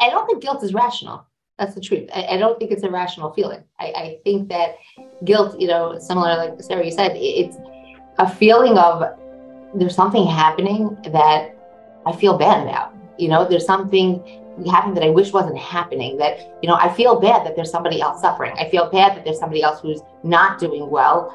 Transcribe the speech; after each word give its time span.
I, 0.00 0.10
don't 0.10 0.26
think 0.26 0.42
guilt 0.42 0.62
is 0.62 0.74
rational. 0.74 1.26
That's 1.58 1.74
the 1.74 1.80
truth. 1.80 2.08
I, 2.14 2.26
I 2.26 2.36
don't 2.36 2.58
think 2.58 2.70
it's 2.70 2.82
a 2.82 2.90
rational 2.90 3.32
feeling. 3.32 3.64
I, 3.78 3.86
I 3.86 4.18
think 4.24 4.48
that 4.48 4.76
guilt, 5.24 5.58
you 5.60 5.66
know, 5.66 5.98
similar 5.98 6.36
like 6.36 6.62
Sara, 6.62 6.84
you 6.84 6.92
said, 6.92 7.12
it's 7.14 7.56
a 8.18 8.28
feeling 8.28 8.78
of 8.78 9.02
there's 9.74 9.94
something 9.94 10.26
happening 10.26 10.96
that 11.12 11.56
I 12.06 12.12
feel 12.12 12.38
bad 12.38 12.66
about. 12.66 12.94
You 13.18 13.28
know, 13.28 13.46
there's 13.48 13.66
something 13.66 14.22
happening 14.70 14.94
that 14.94 15.04
I 15.04 15.10
wish 15.10 15.32
wasn't 15.32 15.58
happening. 15.58 16.16
That, 16.18 16.58
you 16.62 16.68
know, 16.68 16.76
I 16.76 16.92
feel 16.92 17.20
bad 17.20 17.44
that 17.44 17.56
there's 17.56 17.70
somebody 17.70 18.00
else 18.00 18.20
suffering. 18.20 18.54
I 18.58 18.68
feel 18.70 18.90
bad 18.90 19.16
that 19.16 19.24
there's 19.24 19.38
somebody 19.38 19.62
else 19.62 19.80
who's 19.80 20.00
not 20.22 20.58
doing 20.58 20.88
well. 20.88 21.34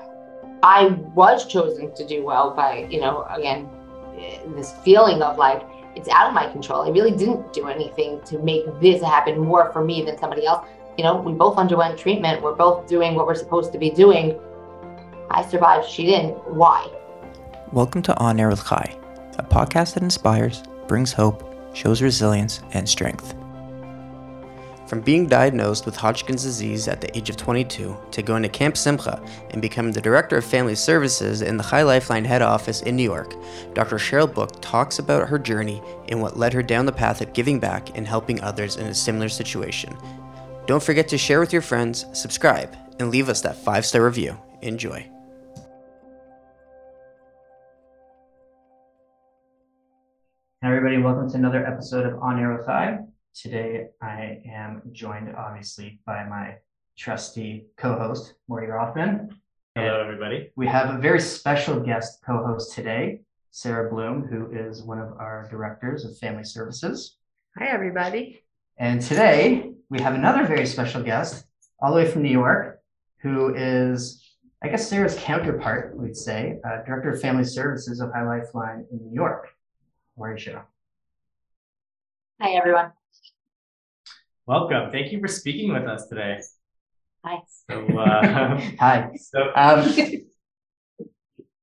I 0.63 0.87
was 1.13 1.45
chosen 1.45 1.93
to 1.95 2.07
do 2.07 2.23
well 2.23 2.51
by, 2.51 2.87
you 2.89 3.01
know, 3.01 3.25
again, 3.29 3.69
this 4.55 4.73
feeling 4.83 5.21
of 5.21 5.37
like, 5.37 5.61
it's 5.95 6.09
out 6.09 6.27
of 6.27 6.33
my 6.33 6.49
control. 6.51 6.83
I 6.83 6.89
really 6.89 7.11
didn't 7.11 7.53
do 7.53 7.67
anything 7.67 8.21
to 8.25 8.39
make 8.39 8.63
this 8.79 9.01
happen 9.01 9.39
more 9.39 9.71
for 9.71 9.83
me 9.83 10.03
than 10.03 10.17
somebody 10.17 10.45
else. 10.45 10.65
You 10.97 11.03
know, 11.03 11.17
we 11.17 11.33
both 11.33 11.57
underwent 11.57 11.99
treatment. 11.99 12.41
We're 12.41 12.55
both 12.55 12.87
doing 12.87 13.15
what 13.15 13.27
we're 13.27 13.35
supposed 13.35 13.71
to 13.73 13.77
be 13.77 13.89
doing. 13.89 14.39
I 15.29 15.45
survived. 15.47 15.87
She 15.87 16.05
didn't. 16.05 16.33
Why? 16.53 16.89
Welcome 17.71 18.01
to 18.03 18.17
On 18.17 18.39
Air 18.39 18.49
with 18.49 18.65
Chai, 18.65 18.97
a 19.37 19.43
podcast 19.43 19.95
that 19.95 20.03
inspires, 20.03 20.63
brings 20.87 21.13
hope, 21.13 21.43
shows 21.73 22.01
resilience, 22.01 22.61
and 22.71 22.87
strength. 22.87 23.35
From 24.93 25.01
being 25.01 25.25
diagnosed 25.25 25.87
with 25.87 25.95
Hodgkin's 25.95 26.43
disease 26.43 26.87
at 26.87 27.01
the 27.01 27.17
age 27.17 27.27
of 27.31 27.35
22 27.35 27.97
to 28.11 28.21
going 28.21 28.43
to 28.43 28.47
Camp 28.47 28.77
Simcha 28.77 29.19
and 29.49 29.59
becoming 29.59 29.91
the 29.91 29.99
Director 29.99 30.37
of 30.37 30.45
Family 30.45 30.75
Services 30.75 31.41
in 31.41 31.57
the 31.57 31.63
Chai 31.63 31.81
Lifeline 31.81 32.23
head 32.25 32.43
office 32.43 32.83
in 32.83 32.95
New 32.95 33.01
York, 33.01 33.33
Dr. 33.73 33.95
Cheryl 33.95 34.31
Book 34.31 34.61
talks 34.61 34.99
about 34.99 35.27
her 35.27 35.39
journey 35.39 35.81
and 36.09 36.21
what 36.21 36.37
led 36.37 36.53
her 36.53 36.61
down 36.61 36.85
the 36.85 36.91
path 36.91 37.21
of 37.21 37.33
giving 37.33 37.59
back 37.59 37.97
and 37.97 38.05
helping 38.05 38.39
others 38.41 38.75
in 38.75 38.85
a 38.85 38.93
similar 38.93 39.29
situation. 39.29 39.97
Don't 40.67 40.83
forget 40.83 41.07
to 41.07 41.17
share 41.17 41.39
with 41.39 41.51
your 41.51 41.63
friends, 41.63 42.05
subscribe, 42.13 42.77
and 42.99 43.09
leave 43.09 43.29
us 43.29 43.41
that 43.41 43.57
five 43.57 43.87
star 43.87 44.05
review. 44.05 44.37
Enjoy. 44.61 45.09
Hi, 50.61 50.69
everybody. 50.69 51.01
Welcome 51.01 51.31
to 51.31 51.37
another 51.37 51.65
episode 51.65 52.05
of 52.05 52.19
On 52.19 52.39
Air 52.39 52.55
with 52.55 52.67
Chai. 52.67 52.99
Today, 53.35 53.87
I 53.99 54.41
am 54.45 54.83
joined 54.91 55.35
obviously 55.35 55.99
by 56.05 56.23
my 56.23 56.57
trusty 56.95 57.65
co-host, 57.77 58.35
Morty 58.47 58.67
Rothman. 58.67 59.29
Hello, 59.73 59.99
everybody. 59.99 60.51
We 60.55 60.67
have 60.67 60.93
a 60.93 60.99
very 60.99 61.19
special 61.19 61.79
guest 61.79 62.19
co-host 62.23 62.73
today, 62.73 63.21
Sara 63.49 63.89
Blum, 63.89 64.27
who 64.27 64.51
is 64.51 64.83
one 64.83 64.99
of 64.99 65.13
our 65.13 65.47
directors 65.49 66.05
of 66.05 66.15
family 66.19 66.43
services. 66.43 67.17
Hi, 67.57 67.69
everybody. 67.69 68.43
And 68.77 69.01
today, 69.01 69.71
we 69.89 69.99
have 69.99 70.13
another 70.13 70.45
very 70.45 70.67
special 70.67 71.01
guest, 71.01 71.47
all 71.79 71.89
the 71.89 71.97
way 71.97 72.07
from 72.09 72.21
New 72.21 72.29
York, 72.29 72.81
who 73.23 73.55
is, 73.55 74.23
I 74.63 74.67
guess, 74.67 74.87
Sara's 74.87 75.15
counterpart, 75.15 75.97
we'd 75.97 76.15
say, 76.15 76.59
uh, 76.63 76.83
Director 76.85 77.09
of 77.09 77.19
Family 77.19 77.45
Services 77.45 77.99
of 77.99 78.11
Chai 78.11 78.27
Lifeline 78.27 78.85
in 78.91 78.99
New 79.07 79.13
York. 79.13 79.49
Mauricio. 80.19 80.61
Hi, 82.39 82.51
everyone. 82.51 82.91
Welcome. 84.45 84.91
Thank 84.91 85.11
you 85.11 85.19
for 85.21 85.27
speaking 85.27 85.71
with 85.71 85.83
us 85.83 86.07
today. 86.07 86.39
Hi. 87.23 87.39
So, 87.69 87.85
uh, 87.97 88.59
Hi. 88.79 89.09
so, 89.15 89.51
Um, 89.55 89.93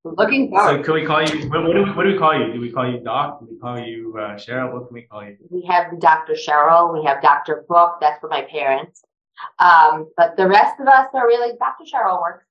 Looking 0.02 0.48
forward. 0.48 0.78
so 0.78 0.82
can 0.82 0.94
we 0.94 1.04
call 1.04 1.22
you? 1.22 1.50
What, 1.50 1.62
what, 1.62 1.72
do 1.74 1.82
we, 1.84 1.90
what 1.92 2.04
do 2.04 2.12
we 2.12 2.18
call 2.18 2.34
you? 2.38 2.52
Do 2.54 2.60
we 2.60 2.72
call 2.72 2.90
you 2.90 3.00
Doc? 3.00 3.40
Do 3.40 3.48
we 3.50 3.58
call 3.58 3.78
you 3.78 4.16
uh, 4.18 4.34
Cheryl? 4.36 4.72
What 4.72 4.86
can 4.88 4.94
we 4.94 5.02
call 5.02 5.22
you? 5.24 5.36
We 5.50 5.62
have 5.66 6.00
Dr. 6.00 6.32
Cheryl. 6.32 6.98
We 6.98 7.04
have 7.04 7.20
Dr. 7.20 7.66
Book. 7.68 7.98
That's 8.00 8.18
for 8.18 8.30
my 8.30 8.42
parents. 8.50 9.02
Um, 9.58 10.08
but 10.16 10.38
the 10.38 10.48
rest 10.48 10.80
of 10.80 10.88
us 10.88 11.08
are 11.12 11.26
really 11.26 11.54
Dr. 11.58 11.84
Cheryl 11.84 12.18
works. 12.22 12.46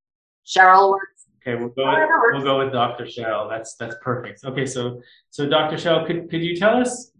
Cheryl 0.46 0.92
works. 0.92 1.26
Okay, 1.42 1.56
we'll 1.60 1.70
go. 1.70 1.86
With, 1.88 2.34
we'll 2.34 2.44
go 2.44 2.60
with 2.64 2.72
Dr. 2.72 3.06
Cheryl. 3.06 3.50
That's 3.50 3.73
that's 3.76 3.95
perfect. 4.04 4.44
Okay, 4.45 4.68
so 4.68 5.02
so 5.32 5.50
Dr. 5.50 5.78
Cheryl, 5.78 6.06
could 6.06 6.30
could 6.30 6.44
you 6.44 6.56
tell 6.56 6.78
us? 6.78 7.12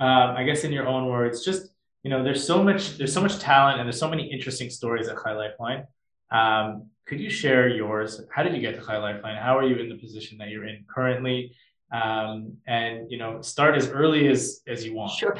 Um, 0.00 0.34
I 0.36 0.42
guess 0.42 0.64
in 0.64 0.72
your 0.72 0.88
own 0.88 1.06
words, 1.06 1.44
just 1.44 1.68
you 2.06 2.10
know, 2.10 2.22
there's 2.22 2.46
so 2.46 2.62
much 2.62 2.98
there's 2.98 3.12
so 3.12 3.20
much 3.20 3.40
talent 3.40 3.80
and 3.80 3.86
there's 3.88 3.98
so 3.98 4.08
many 4.08 4.30
interesting 4.30 4.70
stories 4.70 5.08
at 5.08 5.16
Chai 5.20 5.32
Lifeline. 5.32 5.88
Um, 6.30 6.86
could 7.04 7.18
you 7.18 7.28
share 7.28 7.66
yours? 7.66 8.20
How 8.32 8.44
did 8.44 8.54
you 8.54 8.60
get 8.60 8.78
to 8.78 8.86
Chai 8.86 8.98
Lifeline? 8.98 9.34
How 9.34 9.58
are 9.58 9.66
you 9.66 9.74
in 9.74 9.88
the 9.88 9.96
position 9.96 10.38
that 10.38 10.50
you're 10.50 10.68
in 10.68 10.84
currently? 10.88 11.56
Um, 11.90 12.58
and 12.64 13.10
you 13.10 13.18
know, 13.18 13.42
start 13.42 13.74
as 13.74 13.88
early 13.88 14.28
as 14.28 14.60
as 14.68 14.84
you 14.84 14.94
want. 14.94 15.18
Sure. 15.18 15.36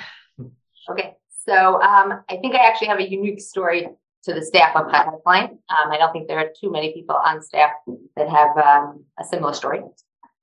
Okay. 0.91 1.15
So 1.47 1.81
um, 1.83 2.25
I 2.29 2.37
think 2.39 2.57
I 2.57 2.67
actually 2.67 2.89
have 2.89 2.99
a 2.99 3.09
unique 3.09 3.41
story 3.41 3.89
to 4.25 4.35
the 4.35 4.45
staff 4.45 4.75
of 4.75 4.91
Chai 4.91 5.09
Lifeline. 5.09 5.59
Um, 5.71 5.93
I 5.93 5.99
don't 5.99 6.13
think 6.13 6.27
there 6.27 6.41
are 6.41 6.51
too 6.61 6.73
many 6.73 6.93
people 6.93 7.15
on 7.15 7.43
staff 7.43 7.71
that 8.17 8.29
have 8.29 8.57
um, 8.59 9.05
a 9.21 9.25
similar 9.25 9.53
story. 9.53 9.83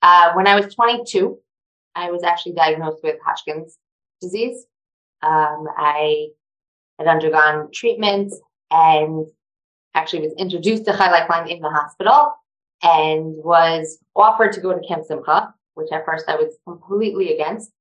Uh, 0.01 0.31
when 0.35 0.47
I 0.47 0.55
was 0.55 0.73
22, 0.73 1.37
I 1.95 2.11
was 2.11 2.23
actually 2.23 2.53
diagnosed 2.53 2.99
with 3.03 3.17
Hodgkin's 3.25 3.77
disease. 4.21 4.67
Um, 5.23 5.67
I 5.77 6.27
had 6.99 7.07
undergone 7.07 7.71
treatment 7.71 8.33
and 8.69 9.25
actually 9.95 10.21
was 10.21 10.33
introduced 10.37 10.85
to 10.85 10.91
Chai 10.91 11.11
Lifeline 11.11 11.49
in 11.49 11.61
the 11.61 11.69
hospital 11.69 12.33
and 12.81 13.35
was 13.43 13.99
offered 14.15 14.51
to 14.53 14.61
go 14.61 14.77
to 14.77 14.87
Camp 14.87 15.05
Simcha, 15.05 15.53
which 15.75 15.91
at 15.91 16.05
first 16.05 16.25
I 16.27 16.35
was 16.35 16.57
completely 16.67 17.33
against. 17.33 17.71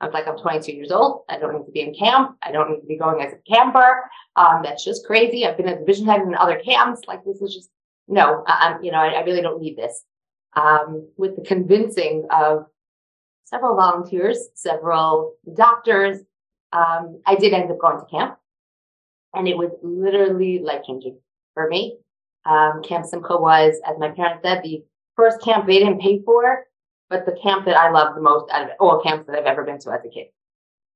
I 0.00 0.06
was 0.06 0.14
like, 0.14 0.28
I'm 0.28 0.38
22 0.38 0.72
years 0.72 0.92
old. 0.92 1.22
I 1.28 1.38
don't 1.38 1.54
need 1.54 1.66
to 1.66 1.72
be 1.72 1.80
in 1.80 1.94
camp. 1.94 2.36
I 2.42 2.52
don't 2.52 2.70
need 2.70 2.80
to 2.80 2.86
be 2.86 2.96
going 2.96 3.20
as 3.24 3.32
a 3.32 3.52
camper. 3.52 4.08
Um, 4.36 4.60
that's 4.62 4.84
just 4.84 5.06
crazy. 5.06 5.44
I've 5.44 5.56
been 5.56 5.68
a 5.68 5.78
division 5.78 6.06
head 6.06 6.20
in 6.20 6.34
other 6.34 6.60
camps. 6.64 7.02
Like 7.08 7.24
this 7.24 7.40
is 7.40 7.54
just 7.54 7.70
no. 8.06 8.44
I, 8.46 8.68
I'm, 8.68 8.84
you 8.84 8.92
know, 8.92 8.98
I, 8.98 9.08
I 9.08 9.20
really 9.24 9.42
don't 9.42 9.60
need 9.60 9.76
this. 9.76 10.04
Um, 10.54 11.08
with 11.16 11.36
the 11.36 11.42
convincing 11.42 12.26
of 12.30 12.66
several 13.44 13.76
volunteers, 13.76 14.48
several 14.54 15.34
doctors, 15.54 16.18
um, 16.72 17.20
I 17.26 17.34
did 17.36 17.52
end 17.52 17.70
up 17.70 17.78
going 17.78 17.98
to 17.98 18.06
camp, 18.06 18.38
and 19.34 19.48
it 19.48 19.56
was 19.56 19.70
literally 19.82 20.58
life 20.60 20.82
changing 20.86 21.18
for 21.54 21.68
me. 21.68 21.98
Um, 22.44 22.82
camp 22.82 23.06
Simcha 23.06 23.36
was, 23.36 23.80
as 23.86 23.98
my 23.98 24.10
parents 24.10 24.42
said, 24.42 24.62
the 24.62 24.84
first 25.16 25.42
camp 25.42 25.66
they 25.66 25.78
didn't 25.78 26.00
pay 26.00 26.22
for, 26.22 26.66
but 27.10 27.26
the 27.26 27.36
camp 27.42 27.64
that 27.66 27.76
I 27.76 27.90
loved 27.90 28.16
the 28.16 28.22
most 28.22 28.50
out 28.50 28.62
of 28.62 28.70
all 28.80 29.02
camps 29.02 29.26
that 29.26 29.36
I've 29.36 29.46
ever 29.46 29.64
been 29.64 29.78
to 29.80 29.90
as 29.90 30.00
a 30.04 30.08
kid. 30.08 30.26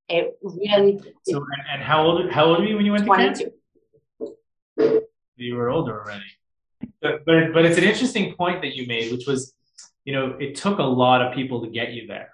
It 0.09 0.39
really 0.43 1.01
So, 1.25 1.39
and, 1.39 1.47
and 1.75 1.83
how 1.83 2.05
old 2.05 2.31
how 2.31 2.45
old 2.45 2.59
were 2.59 2.67
you 2.67 2.77
when 2.77 2.87
you 2.87 2.93
went 2.93 3.07
to 3.07 3.15
camp? 3.15 3.39
you 5.37 5.55
were 5.57 5.71
older 5.71 6.03
already. 6.03 6.25
But, 7.01 7.25
but 7.25 7.53
but 7.53 7.65
it's 7.65 7.79
an 7.79 7.85
interesting 7.85 8.35
point 8.35 8.63
that 8.63 8.75
you 8.75 8.87
made, 8.87 9.13
which 9.13 9.27
was, 9.27 9.55
you 10.05 10.13
know, 10.13 10.37
it 10.39 10.57
took 10.57 10.79
a 10.79 10.85
lot 10.85 11.23
of 11.23 11.35
people 11.35 11.65
to 11.65 11.71
get 11.71 11.93
you 11.93 12.07
there, 12.07 12.31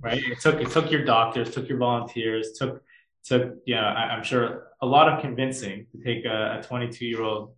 right? 0.00 0.22
It 0.22 0.40
took 0.40 0.60
it 0.60 0.70
took 0.70 0.90
your 0.90 1.04
doctors, 1.04 1.50
took 1.50 1.68
your 1.68 1.78
volunteers, 1.78 2.52
took 2.58 2.82
took 3.24 3.56
yeah, 3.66 3.84
I, 3.84 4.14
I'm 4.14 4.24
sure 4.24 4.68
a 4.80 4.86
lot 4.86 5.08
of 5.08 5.20
convincing 5.20 5.86
to 5.92 6.02
take 6.02 6.24
a, 6.24 6.60
a 6.60 6.62
22 6.62 7.06
year 7.06 7.22
old 7.22 7.52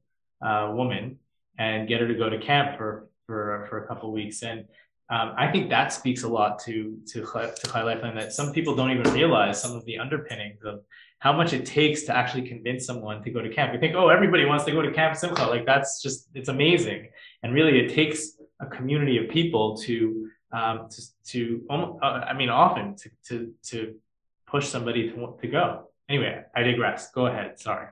uh, 0.45 0.73
woman 0.75 1.19
and 1.59 1.87
get 1.87 2.01
her 2.01 2.09
to 2.09 2.15
go 2.15 2.29
to 2.29 2.39
camp 2.39 2.77
for 2.77 3.09
for 3.27 3.67
for 3.69 3.85
a 3.85 3.87
couple 3.87 4.13
weeks 4.13 4.43
and. 4.43 4.65
Um, 5.11 5.35
I 5.37 5.53
think 5.53 5.69
that 5.69 5.93
speaks 5.93 6.23
a 6.23 6.29
lot 6.29 6.59
to 6.61 6.97
to 7.09 7.21
to 7.21 7.85
Lifeline 7.85 8.15
that 8.15 8.33
some 8.33 8.51
people 8.51 8.75
don't 8.75 8.93
even 8.93 9.13
realize 9.13 9.61
some 9.61 9.77
of 9.77 9.85
the 9.85 9.99
underpinnings 9.99 10.63
of 10.65 10.85
how 11.23 11.33
much 11.33 11.53
it 11.53 11.65
takes 11.65 12.03
to 12.03 12.17
actually 12.17 12.43
convince 12.43 12.85
someone 12.85 13.23
to 13.23 13.31
go 13.31 13.41
to 13.41 13.49
camp. 13.49 13.73
You 13.73 13.79
think, 13.79 13.95
oh, 13.95 14.09
everybody 14.09 14.45
wants 14.45 14.65
to 14.65 14.73
go 14.73 14.83
to 14.83 14.91
Camp 14.91 15.17
Simcha. 15.17 15.45
Like 15.47 15.65
that's 15.65 16.03
just, 16.03 16.29
it's 16.35 16.49
amazing. 16.49 17.11
And 17.45 17.55
really 17.55 17.79
it 17.79 17.95
takes 17.95 18.41
a 18.61 18.67
community 18.67 19.19
of 19.19 19.31
people 19.31 19.77
to, 19.83 20.29
um, 20.53 20.89
to, 20.91 21.03
to 21.29 21.67
uh, 21.71 22.07
I 22.07 22.35
mean, 22.35 22.49
often 22.49 22.97
to, 22.97 23.11
to, 23.29 23.53
to 23.71 23.95
push 24.47 24.69
somebody 24.69 25.11
to, 25.11 25.35
to 25.41 25.49
go. 25.49 25.89
Anyway, 26.09 26.43
I 26.55 26.63
digress. 26.63 27.11
Go 27.11 27.27
ahead. 27.27 27.59
Sorry. 27.59 27.89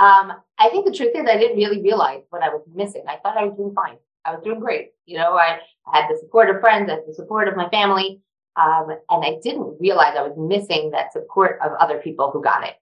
Um, 0.00 0.32
I 0.58 0.68
think 0.70 0.86
the 0.86 0.94
truth 0.94 1.10
is 1.14 1.26
I 1.28 1.36
didn't 1.36 1.56
really 1.56 1.82
realize 1.82 2.22
what 2.30 2.42
I 2.42 2.48
was 2.50 2.62
missing. 2.72 3.02
I 3.08 3.16
thought 3.16 3.36
I 3.36 3.44
was 3.44 3.56
doing 3.56 3.74
fine. 3.74 3.96
I 4.24 4.32
was 4.32 4.44
doing 4.44 4.60
great. 4.60 4.92
You 5.06 5.18
know, 5.18 5.32
I 5.32 5.58
had 5.92 6.08
the 6.08 6.18
support 6.18 6.50
of 6.50 6.60
friends, 6.60 6.88
I 6.88 6.94
had 6.94 7.04
the 7.06 7.14
support 7.14 7.48
of 7.48 7.56
my 7.56 7.68
family. 7.70 8.20
Um, 8.56 8.88
and 9.10 9.24
I 9.24 9.38
didn't 9.42 9.76
realize 9.80 10.14
I 10.16 10.22
was 10.22 10.36
missing 10.36 10.90
that 10.90 11.12
support 11.12 11.60
of 11.64 11.72
other 11.78 11.98
people 11.98 12.30
who 12.32 12.42
got 12.42 12.64
it. 12.64 12.74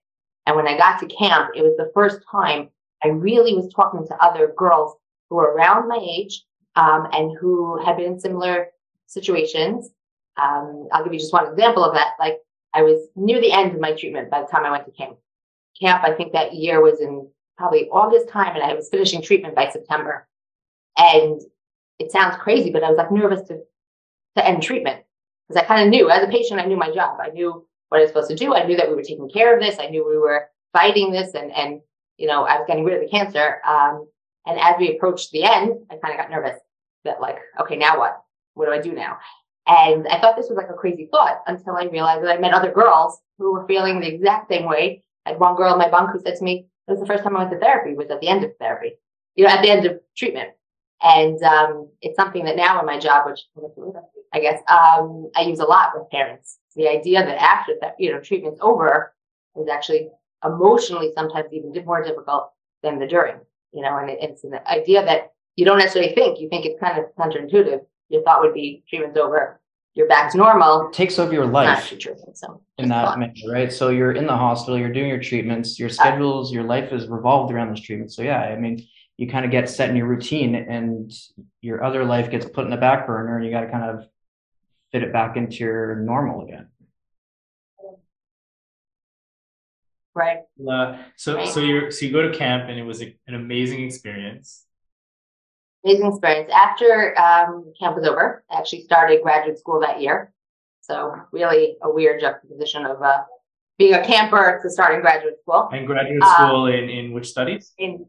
And 0.45 0.55
when 0.55 0.67
I 0.67 0.77
got 0.77 0.99
to 0.99 1.07
camp, 1.07 1.51
it 1.55 1.61
was 1.61 1.75
the 1.77 1.91
first 1.93 2.19
time 2.31 2.69
I 3.03 3.09
really 3.09 3.53
was 3.53 3.71
talking 3.73 4.07
to 4.07 4.23
other 4.23 4.53
girls 4.57 4.95
who 5.29 5.35
were 5.35 5.53
around 5.53 5.87
my 5.87 5.99
age 6.01 6.43
um, 6.77 7.07
and 7.11 7.37
who 7.37 7.83
had 7.83 7.97
been 7.97 8.13
in 8.13 8.19
similar 8.19 8.67
situations. 9.07 9.89
Um, 10.41 10.87
I'll 10.91 11.03
give 11.03 11.13
you 11.13 11.19
just 11.19 11.33
one 11.33 11.51
example 11.51 11.83
of 11.83 11.93
that. 11.95 12.11
Like 12.19 12.37
I 12.73 12.83
was 12.83 13.07
near 13.15 13.41
the 13.41 13.51
end 13.51 13.73
of 13.73 13.81
my 13.81 13.93
treatment 13.93 14.29
by 14.29 14.41
the 14.41 14.47
time 14.47 14.63
I 14.63 14.71
went 14.71 14.85
to 14.85 14.91
camp. 14.91 15.17
Camp, 15.79 16.03
I 16.03 16.13
think 16.13 16.31
that 16.33 16.53
year 16.53 16.81
was 16.81 17.01
in 17.01 17.27
probably 17.57 17.89
August 17.89 18.29
time, 18.29 18.55
and 18.55 18.63
I 18.63 18.73
was 18.73 18.89
finishing 18.89 19.21
treatment 19.21 19.55
by 19.55 19.69
September. 19.69 20.27
And 20.97 21.41
it 21.99 22.11
sounds 22.11 22.37
crazy, 22.37 22.71
but 22.71 22.83
I 22.83 22.89
was 22.89 22.97
like 22.97 23.11
nervous 23.11 23.47
to 23.47 23.59
to 24.35 24.47
end 24.47 24.61
treatment 24.61 25.03
because 25.47 25.61
I 25.61 25.65
kind 25.65 25.81
of 25.81 25.89
knew 25.89 26.09
as 26.09 26.23
a 26.23 26.27
patient, 26.27 26.59
I 26.59 26.65
knew 26.65 26.77
my 26.77 26.93
job. 26.93 27.17
I 27.19 27.29
knew 27.29 27.65
what 27.89 27.97
I 27.97 28.01
was 28.01 28.09
supposed 28.09 28.29
to 28.29 28.35
do. 28.35 28.53
I 28.53 28.65
knew 28.65 28.77
that 28.77 28.87
we 28.87 28.95
were 28.95 29.01
taking 29.01 29.29
care 29.29 29.55
of 29.55 29.61
this. 29.61 29.79
I 29.79 29.87
knew 29.87 30.07
we 30.07 30.17
were 30.17 30.49
fighting 30.73 31.11
this 31.11 31.33
and, 31.33 31.51
and, 31.53 31.81
you 32.17 32.27
know, 32.27 32.43
I 32.43 32.57
was 32.57 32.65
getting 32.67 32.83
rid 32.83 32.95
of 32.95 33.01
the 33.01 33.09
cancer. 33.09 33.61
Um, 33.65 34.07
and 34.45 34.59
as 34.59 34.75
we 34.77 34.95
approached 34.95 35.31
the 35.31 35.43
end, 35.43 35.73
I 35.89 35.95
kind 35.95 36.13
of 36.13 36.19
got 36.19 36.29
nervous 36.29 36.59
that 37.03 37.21
like, 37.21 37.37
okay, 37.59 37.75
now 37.75 37.97
what? 37.97 38.21
What 38.53 38.65
do 38.65 38.71
I 38.71 38.81
do 38.81 38.93
now? 38.93 39.17
And 39.67 40.07
I 40.07 40.19
thought 40.19 40.35
this 40.37 40.49
was 40.49 40.57
like 40.57 40.69
a 40.69 40.73
crazy 40.73 41.09
thought 41.11 41.41
until 41.47 41.75
I 41.75 41.83
realized 41.83 42.23
that 42.23 42.31
I 42.31 42.39
met 42.39 42.53
other 42.53 42.71
girls 42.71 43.19
who 43.37 43.53
were 43.53 43.67
feeling 43.67 43.99
the 43.99 44.07
exact 44.07 44.49
same 44.49 44.65
way. 44.65 45.03
I 45.25 45.31
had 45.31 45.39
one 45.39 45.55
girl 45.55 45.73
in 45.73 45.79
my 45.79 45.89
bunk 45.89 46.11
who 46.11 46.21
said 46.21 46.37
to 46.37 46.43
me, 46.43 46.67
it 46.87 46.91
was 46.91 47.01
the 47.01 47.05
first 47.05 47.23
time 47.23 47.35
I 47.35 47.39
went 47.39 47.51
to 47.51 47.59
therapy 47.59 47.93
was 47.93 48.09
at 48.09 48.21
the 48.21 48.29
end 48.29 48.45
of 48.45 48.51
therapy, 48.57 48.93
you 49.35 49.43
know, 49.43 49.49
at 49.49 49.61
the 49.61 49.69
end 49.69 49.85
of 49.85 49.99
treatment. 50.15 50.51
And 51.03 51.41
um, 51.43 51.89
it's 52.01 52.15
something 52.15 52.45
that 52.45 52.55
now 52.55 52.79
in 52.79 52.85
my 52.85 52.97
job, 52.97 53.27
which 53.27 53.41
I 54.33 54.39
guess 54.39 54.61
um, 54.69 55.29
I 55.35 55.41
use 55.41 55.59
a 55.59 55.65
lot 55.65 55.91
with 55.93 56.09
parents. 56.09 56.59
The 56.75 56.87
idea 56.87 57.25
that 57.25 57.41
after 57.41 57.73
that, 57.81 57.95
you 57.99 58.11
know, 58.11 58.19
treatment's 58.19 58.59
over 58.61 59.13
is 59.55 59.67
actually 59.67 60.09
emotionally 60.45 61.11
sometimes 61.13 61.51
even 61.51 61.73
more 61.85 62.03
difficult 62.03 62.51
than 62.83 62.99
the 62.99 63.07
during, 63.07 63.37
you 63.73 63.81
know, 63.81 63.97
and 63.97 64.09
it's 64.09 64.43
an 64.43 64.59
idea 64.65 65.03
that 65.05 65.33
you 65.57 65.65
don't 65.65 65.79
necessarily 65.79 66.13
think. 66.15 66.39
You 66.39 66.47
think 66.47 66.65
it's 66.65 66.79
kind 66.79 66.97
of 66.97 67.05
counterintuitive. 67.15 67.81
Your 68.07 68.23
thought 68.23 68.41
would 68.41 68.53
be 68.53 68.83
treatment's 68.87 69.17
over, 69.17 69.59
you're 69.95 70.07
back 70.07 70.31
to 70.31 70.37
normal. 70.37 70.87
It 70.87 70.93
takes 70.93 71.17
over 71.17 71.33
your 71.33 71.45
Not 71.45 71.53
life 71.53 71.99
true, 71.99 72.15
so. 72.35 72.61
in 72.77 72.87
that 72.89 73.05
fun. 73.07 73.19
manner, 73.19 73.33
right? 73.49 73.73
So 73.73 73.89
you're 73.89 74.11
in 74.11 74.27
the 74.27 74.37
hospital, 74.37 74.77
you're 74.77 74.93
doing 74.93 75.09
your 75.09 75.19
treatments, 75.19 75.79
your 75.79 75.89
schedules, 75.89 76.53
your 76.53 76.63
life 76.63 76.93
is 76.93 77.07
revolved 77.07 77.51
around 77.51 77.69
those 77.69 77.81
treatments. 77.81 78.15
So 78.15 78.21
yeah, 78.21 78.41
I 78.41 78.55
mean, 78.55 78.87
you 79.17 79.27
kind 79.27 79.43
of 79.43 79.49
get 79.49 79.67
set 79.67 79.89
in 79.89 79.95
your 79.95 80.05
routine 80.05 80.53
and 80.53 81.11
your 81.61 81.83
other 81.83 82.05
life 82.05 82.29
gets 82.29 82.45
put 82.45 82.65
in 82.65 82.69
the 82.69 82.77
back 82.77 83.07
burner 83.07 83.37
and 83.37 83.43
you 83.43 83.49
got 83.49 83.61
to 83.61 83.71
kind 83.71 83.83
of 83.85 84.07
fit 84.91 85.01
it 85.01 85.11
back 85.11 85.35
into 85.35 85.57
your 85.57 85.95
normal 85.95 86.45
again. 86.45 86.67
Right. 90.13 90.41
Uh, 90.67 90.97
so 91.15 91.43
so 91.45 91.59
you 91.59 91.89
so 91.91 92.05
you 92.05 92.11
go 92.11 92.21
to 92.21 92.37
camp 92.37 92.69
and 92.69 92.79
it 92.79 92.83
was 92.83 93.01
a, 93.01 93.15
an 93.25 93.33
amazing 93.33 93.83
experience. 93.83 94.66
Amazing 95.87 96.07
experience. 96.07 96.51
After 96.53 97.17
um, 97.19 97.73
camp 97.79 97.95
was 97.95 98.05
over, 98.05 98.43
I 98.51 98.59
actually 98.59 98.83
started 98.83 99.21
graduate 99.23 99.57
school 99.57 99.79
that 99.81 100.01
year. 100.01 100.33
So 100.81 101.13
really 101.31 101.77
a 101.81 101.91
weird 101.91 102.21
juxtaposition 102.21 102.85
of 102.85 103.01
uh, 103.01 103.19
being 103.77 103.93
a 103.93 104.05
camper 104.05 104.59
to 104.61 104.69
starting 104.69 105.01
graduate 105.01 105.39
school 105.41 105.69
And 105.71 105.85
graduate 105.85 106.23
school 106.23 106.67
in, 106.67 106.89
in 106.89 107.11
which 107.11 107.27
studies? 107.27 107.73
in 107.77 108.05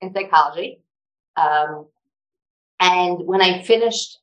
in 0.00 0.12
psychology. 0.14 0.80
Um, 1.36 1.86
and 2.80 3.26
when 3.26 3.40
I 3.40 3.62
finished 3.62 4.18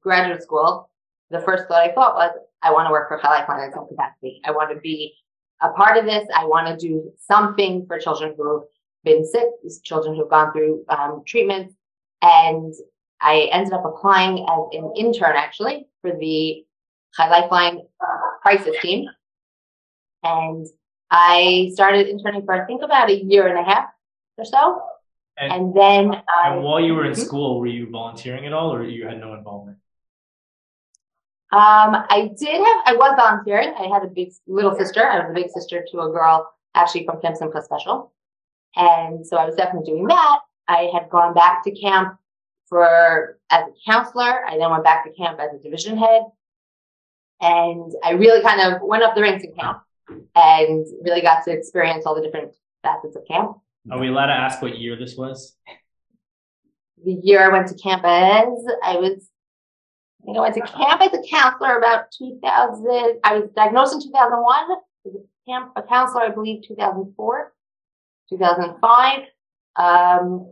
graduate 0.00 0.42
school, 0.42 0.90
the 1.30 1.40
first 1.40 1.68
thought 1.68 1.88
I 1.88 1.92
thought 1.92 2.16
was, 2.16 2.32
I 2.62 2.72
want 2.72 2.88
to 2.88 2.92
work 2.92 3.08
for 3.08 3.20
Lifeline 3.22 3.64
in 3.64 3.72
some 3.72 3.86
capacity. 3.86 4.40
I 4.44 4.50
want 4.50 4.74
to 4.74 4.80
be 4.80 5.14
a 5.62 5.70
part 5.70 5.96
of 5.96 6.04
this. 6.04 6.26
I 6.34 6.44
want 6.46 6.66
to 6.66 6.76
do 6.76 7.12
something 7.18 7.86
for 7.86 7.98
children 7.98 8.34
who 8.36 8.58
have 8.58 8.68
been 9.04 9.24
sick, 9.24 9.48
children 9.84 10.16
who've 10.16 10.28
gone 10.30 10.52
through 10.52 10.84
um, 10.88 11.22
treatments. 11.26 11.74
And 12.24 12.72
I 13.20 13.48
ended 13.52 13.74
up 13.74 13.84
applying 13.84 14.46
as 14.48 14.60
an 14.72 14.92
intern 14.96 15.36
actually 15.36 15.86
for 16.00 16.12
the 16.18 16.64
Chai 17.14 17.28
Lifeline 17.28 17.82
crisis 18.42 18.76
team. 18.80 19.08
And 20.22 20.66
I 21.10 21.70
started 21.74 22.08
interning 22.08 22.44
for 22.46 22.54
I 22.54 22.64
think 22.66 22.82
about 22.82 23.10
a 23.10 23.22
year 23.22 23.46
and 23.46 23.58
a 23.58 23.62
half 23.62 23.88
or 24.38 24.46
so. 24.46 24.82
And, 25.36 25.52
And 25.52 25.74
then 25.74 26.22
I, 26.28 26.54
and 26.54 26.64
while 26.64 26.80
you 26.80 26.94
were 26.94 27.04
in 27.04 27.12
Mhm. 27.12 27.26
school, 27.26 27.60
were 27.60 27.66
you 27.66 27.90
volunteering 27.90 28.46
at 28.46 28.52
all, 28.52 28.72
or 28.74 28.84
you 28.84 29.06
had 29.06 29.20
no 29.20 29.34
involvement? 29.34 29.78
um, 31.52 32.04
I 32.16 32.32
did 32.36 32.56
have, 32.66 32.80
I 32.86 32.94
was 32.96 33.14
volunteering. 33.16 33.74
I 33.78 33.86
had 33.86 34.02
a 34.02 34.08
big 34.08 34.32
little 34.46 34.74
sister. 34.74 35.06
I 35.08 35.20
was 35.20 35.30
a 35.30 35.34
big 35.34 35.50
sister 35.50 35.84
to 35.92 36.00
a 36.00 36.10
girl 36.10 36.50
actually 36.74 37.04
from 37.04 37.20
Simcha 37.36 37.62
Special. 37.62 38.12
And 38.74 39.24
so 39.24 39.36
I 39.36 39.44
was 39.44 39.54
definitely 39.54 39.92
doing 39.92 40.06
that. 40.08 40.38
I 40.68 40.90
had 40.92 41.10
gone 41.10 41.34
back 41.34 41.64
to 41.64 41.70
camp 41.70 42.16
for, 42.68 43.38
as 43.50 43.64
a 43.64 43.90
counselor. 43.90 44.46
I 44.46 44.56
then 44.58 44.70
went 44.70 44.84
back 44.84 45.04
to 45.04 45.12
camp 45.12 45.38
as 45.40 45.58
a 45.58 45.62
division 45.62 45.98
head. 45.98 46.22
And 47.40 47.92
I 48.02 48.12
really 48.12 48.42
kind 48.42 48.60
of 48.60 48.80
went 48.82 49.02
up 49.02 49.14
the 49.14 49.22
ranks 49.22 49.44
in 49.44 49.54
camp 49.54 49.82
and 50.34 50.86
really 51.02 51.20
got 51.20 51.44
to 51.44 51.52
experience 51.52 52.06
all 52.06 52.14
the 52.14 52.22
different 52.22 52.52
facets 52.82 53.16
of 53.16 53.26
camp. 53.26 53.58
Are 53.90 53.98
we 53.98 54.08
allowed 54.08 54.26
to 54.26 54.32
ask 54.32 54.62
what 54.62 54.78
year 54.78 54.96
this 54.96 55.16
was? 55.16 55.56
the 57.04 57.20
year 57.22 57.44
I 57.44 57.48
went 57.48 57.68
to 57.68 57.74
camp 57.74 58.02
as, 58.04 58.48
I 58.82 58.96
was, 58.96 59.28
I 60.22 60.24
think 60.24 60.38
I 60.38 60.40
went 60.40 60.54
to 60.54 60.60
camp 60.62 61.02
as 61.02 61.12
a 61.12 61.22
counselor 61.28 61.76
about 61.76 62.10
2000. 62.16 63.20
I 63.22 63.38
was 63.38 63.50
diagnosed 63.54 63.94
in 63.94 64.00
2001. 64.00 64.68
Was 65.04 65.14
a 65.16 65.50
camp 65.50 65.72
a 65.76 65.82
counselor, 65.82 66.22
I 66.22 66.30
believe, 66.30 66.62
2004, 66.66 67.52
2005. 68.30 69.18
Um, 69.76 70.50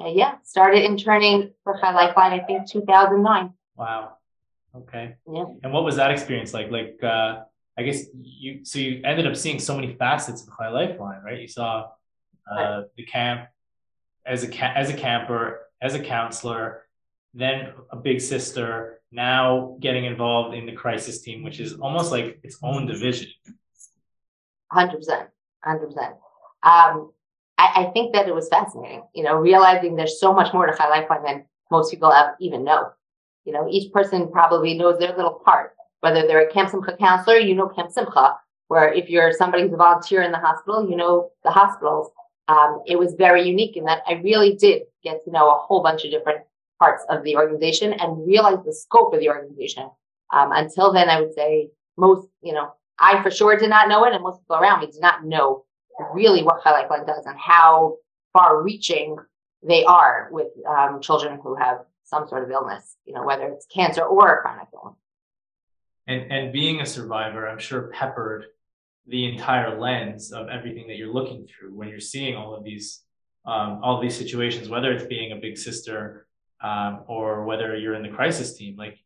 yeah, 0.00 0.36
started 0.42 0.84
interning 0.84 1.52
for 1.62 1.78
Chai 1.80 1.94
Lifeline, 1.94 2.40
I 2.40 2.44
think 2.44 2.70
2009. 2.70 3.52
Wow. 3.76 4.14
Okay. 4.76 5.16
Yeah. 5.32 5.44
And 5.62 5.72
what 5.72 5.84
was 5.84 5.96
that 5.96 6.10
experience 6.10 6.52
like? 6.52 6.70
Like, 6.70 6.98
uh, 7.02 7.42
I 7.78 7.82
guess 7.82 8.04
you 8.20 8.64
so 8.64 8.78
you 8.78 9.02
ended 9.04 9.26
up 9.26 9.36
seeing 9.36 9.58
so 9.58 9.74
many 9.74 9.94
facets 9.94 10.42
of 10.42 10.48
Chai 10.56 10.68
Lifeline, 10.68 11.22
right? 11.24 11.40
You 11.40 11.48
saw 11.48 11.88
uh, 12.50 12.82
the 12.96 13.04
camp 13.04 13.48
as 14.26 14.42
a 14.42 14.48
ca- 14.48 14.72
as 14.74 14.90
a 14.90 14.94
camper, 14.94 15.60
as 15.80 15.94
a 15.94 16.00
counselor, 16.00 16.86
then 17.34 17.72
a 17.90 17.96
big 17.96 18.20
sister. 18.20 19.00
Now 19.12 19.76
getting 19.80 20.06
involved 20.06 20.56
in 20.56 20.66
the 20.66 20.72
crisis 20.72 21.20
team, 21.20 21.44
which 21.44 21.60
is 21.60 21.74
almost 21.74 22.10
like 22.10 22.40
its 22.42 22.58
own 22.64 22.86
division. 22.86 23.28
Hundred 24.72 24.96
percent, 24.96 25.28
hundred 25.62 25.86
percent. 25.86 26.14
Um, 26.64 27.12
I, 27.64 27.84
I 27.84 27.90
think 27.92 28.12
that 28.14 28.28
it 28.28 28.34
was 28.34 28.48
fascinating. 28.48 29.02
You 29.14 29.24
know, 29.24 29.36
realizing 29.36 29.96
there's 29.96 30.20
so 30.20 30.32
much 30.32 30.52
more 30.52 30.66
to 30.66 30.72
Lifeline 30.72 31.24
than 31.24 31.44
most 31.70 31.90
people 31.90 32.10
have 32.10 32.34
even 32.40 32.64
know. 32.64 32.90
You 33.44 33.52
know, 33.52 33.66
each 33.70 33.92
person 33.92 34.30
probably 34.30 34.76
knows 34.76 34.98
their 34.98 35.16
little 35.16 35.40
part. 35.44 35.72
Whether 36.00 36.26
they're 36.26 36.48
a 36.48 36.52
Camp 36.52 36.70
Simcha 36.70 36.96
counselor, 36.98 37.38
you 37.38 37.54
know 37.54 37.68
Camp 37.68 37.90
Simcha. 37.90 38.36
Where 38.68 38.92
if 38.92 39.08
you're 39.08 39.32
somebody 39.32 39.62
who's 39.62 39.72
a 39.72 39.76
volunteer 39.76 40.22
in 40.22 40.32
the 40.32 40.38
hospital, 40.38 40.88
you 40.88 40.96
know 40.96 41.30
the 41.44 41.50
hospitals. 41.50 42.10
Um, 42.48 42.82
it 42.86 42.98
was 42.98 43.14
very 43.14 43.42
unique 43.48 43.76
in 43.76 43.84
that 43.84 44.02
I 44.06 44.14
really 44.14 44.54
did 44.56 44.82
get 45.02 45.24
to 45.24 45.30
know 45.30 45.50
a 45.50 45.58
whole 45.58 45.82
bunch 45.82 46.04
of 46.04 46.10
different 46.10 46.40
parts 46.78 47.02
of 47.08 47.22
the 47.24 47.36
organization 47.36 47.94
and 47.94 48.26
realize 48.26 48.58
the 48.64 48.72
scope 48.72 49.14
of 49.14 49.20
the 49.20 49.28
organization. 49.28 49.88
Um, 50.32 50.52
until 50.52 50.92
then, 50.92 51.08
I 51.08 51.20
would 51.20 51.34
say 51.34 51.70
most, 51.96 52.28
you 52.42 52.52
know, 52.52 52.72
I 52.98 53.22
for 53.22 53.30
sure 53.30 53.56
did 53.56 53.70
not 53.70 53.88
know 53.88 54.04
it, 54.04 54.12
and 54.12 54.22
most 54.22 54.40
people 54.40 54.56
around 54.56 54.80
me 54.80 54.86
did 54.86 55.00
not 55.00 55.24
know 55.24 55.64
really 56.12 56.42
what 56.42 56.64
Lifeline 56.64 57.06
does 57.06 57.26
and 57.26 57.38
how 57.38 57.96
far 58.32 58.62
reaching 58.62 59.16
they 59.62 59.84
are 59.84 60.28
with 60.30 60.48
um, 60.68 61.00
children 61.00 61.38
who 61.42 61.54
have 61.54 61.78
some 62.04 62.28
sort 62.28 62.44
of 62.44 62.50
illness, 62.50 62.96
you 63.06 63.14
know, 63.14 63.24
whether 63.24 63.46
it's 63.46 63.66
cancer 63.66 64.02
or 64.02 64.34
a 64.34 64.42
chronic 64.42 64.68
illness. 64.74 64.98
and 66.06 66.30
and 66.30 66.52
being 66.52 66.80
a 66.80 66.86
survivor 66.86 67.48
i'm 67.48 67.58
sure 67.58 67.90
peppered 67.98 68.46
the 69.06 69.24
entire 69.32 69.78
lens 69.78 70.32
of 70.32 70.48
everything 70.48 70.86
that 70.88 70.96
you're 70.96 71.12
looking 71.12 71.46
through 71.46 71.74
when 71.74 71.88
you're 71.88 72.00
seeing 72.00 72.36
all 72.36 72.54
of 72.54 72.64
these 72.64 73.02
um, 73.46 73.80
all 73.82 73.96
of 73.96 74.02
these 74.02 74.16
situations 74.16 74.68
whether 74.68 74.92
it's 74.92 75.04
being 75.04 75.32
a 75.32 75.36
big 75.36 75.56
sister 75.58 76.26
um, 76.62 77.02
or 77.06 77.44
whether 77.44 77.76
you're 77.76 77.94
in 77.94 78.02
the 78.02 78.08
crisis 78.08 78.56
team 78.56 78.76
like 78.76 78.98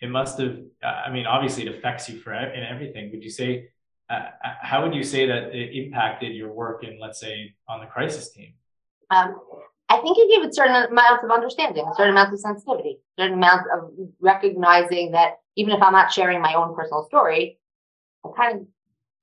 it 0.00 0.10
must 0.10 0.38
have 0.38 0.58
i 0.82 1.10
mean 1.10 1.26
obviously 1.26 1.66
it 1.66 1.74
affects 1.76 2.08
you 2.08 2.18
for 2.18 2.32
in 2.32 2.64
everything 2.64 3.10
would 3.10 3.22
you 3.22 3.30
say 3.30 3.68
how 4.08 4.82
would 4.82 4.94
you 4.94 5.02
say 5.02 5.26
that 5.26 5.54
it 5.54 5.76
impacted 5.76 6.34
your 6.34 6.52
work 6.52 6.84
in 6.84 6.98
let's 7.00 7.20
say 7.20 7.54
on 7.68 7.80
the 7.80 7.86
crisis 7.86 8.30
team 8.30 8.52
Um, 9.10 9.36
I 9.88 9.98
think 10.00 10.16
it 10.18 10.30
gave 10.30 10.44
it 10.44 10.54
certain 10.54 10.74
amounts 10.74 11.24
of 11.24 11.30
understanding, 11.30 11.84
certain 11.96 12.12
amounts 12.12 12.32
of 12.32 12.40
sensitivity, 12.40 13.00
certain 13.18 13.34
amounts 13.34 13.68
of 13.72 13.90
recognizing 14.18 15.12
that 15.12 15.34
even 15.56 15.74
if 15.74 15.82
I'm 15.82 15.92
not 15.92 16.12
sharing 16.12 16.40
my 16.40 16.54
own 16.54 16.74
personal 16.74 17.04
story, 17.04 17.58
I 18.24 18.30
kind 18.36 18.60
of 18.60 18.66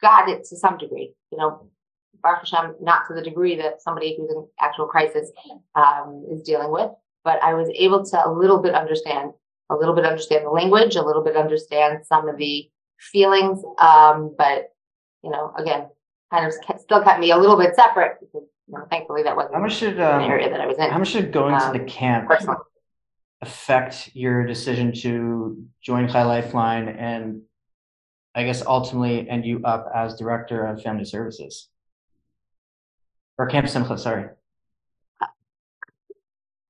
got 0.02 0.30
it 0.30 0.46
to 0.46 0.56
some 0.56 0.78
degree. 0.78 1.14
You 1.32 1.40
know, 1.40 1.68
Baruch 2.22 2.48
Hashem, 2.48 2.76
not 2.82 3.08
to 3.08 3.14
the 3.14 3.22
degree 3.22 3.56
that 3.58 3.82
somebody 3.82 4.16
who's 4.16 4.30
in 4.30 4.48
actual 4.60 4.86
crisis 4.86 5.32
um, 5.76 6.26
is 6.32 6.42
dealing 6.42 6.72
with, 6.72 6.92
but 7.24 7.42
I 7.44 7.54
was 7.54 7.70
able 7.76 8.06
to 8.06 8.28
a 8.28 8.32
little 8.32 8.60
bit 8.60 8.76
understand, 8.76 9.32
a 9.70 9.76
little 9.76 9.96
bit 9.96 10.06
understand 10.06 10.46
the 10.46 10.52
language, 10.52 10.96
a 10.96 11.02
little 11.02 11.24
bit 11.24 11.36
understand 11.36 12.06
some 12.06 12.30
of 12.30 12.38
the 12.38 12.70
feelings. 13.02 13.64
Um, 13.80 14.36
but 14.38 14.74
you 15.24 15.30
know, 15.32 15.54
again, 15.58 15.88
kind 16.32 16.46
of 16.46 16.54
still 16.80 17.04
kept 17.04 17.20
me 17.20 17.32
a 17.32 17.38
little 17.38 17.58
bit 17.58 17.76
separate 17.76 18.18
because 18.20 18.48
you 18.68 18.74
know, 18.78 18.86
thankfully 18.90 19.24
that 19.24 19.36
wasn't 19.36 19.56
How 19.56 19.62
much 19.62 19.76
should 19.76 20.00
an 20.00 20.22
um, 20.22 20.30
area 20.30 20.50
that 20.50 20.62
I 20.62 20.66
was 20.68 20.78
in. 20.78 20.90
how 20.90 20.98
much 21.00 21.10
should 21.10 21.32
going 21.34 21.58
to 21.60 21.66
Um, 21.68 21.74
the 21.74 21.84
camp 21.84 22.28
personally. 22.28 22.58
affect 23.42 24.12
your 24.14 24.46
decision 24.46 24.94
to 24.94 25.64
join 25.82 26.08
Chai 26.08 26.24
Lifeline 26.24 26.88
and 26.90 27.42
I 28.34 28.46
guess 28.46 28.66
ultimately 28.66 29.30
end 29.30 29.46
you 29.46 29.62
up 29.66 29.88
as 29.94 30.16
director 30.16 30.66
of 30.66 30.82
family 30.82 31.04
services? 31.06 31.68
Or 33.38 33.48
Camp 33.48 33.68
Simcha, 33.68 33.98
sorry. 33.98 34.30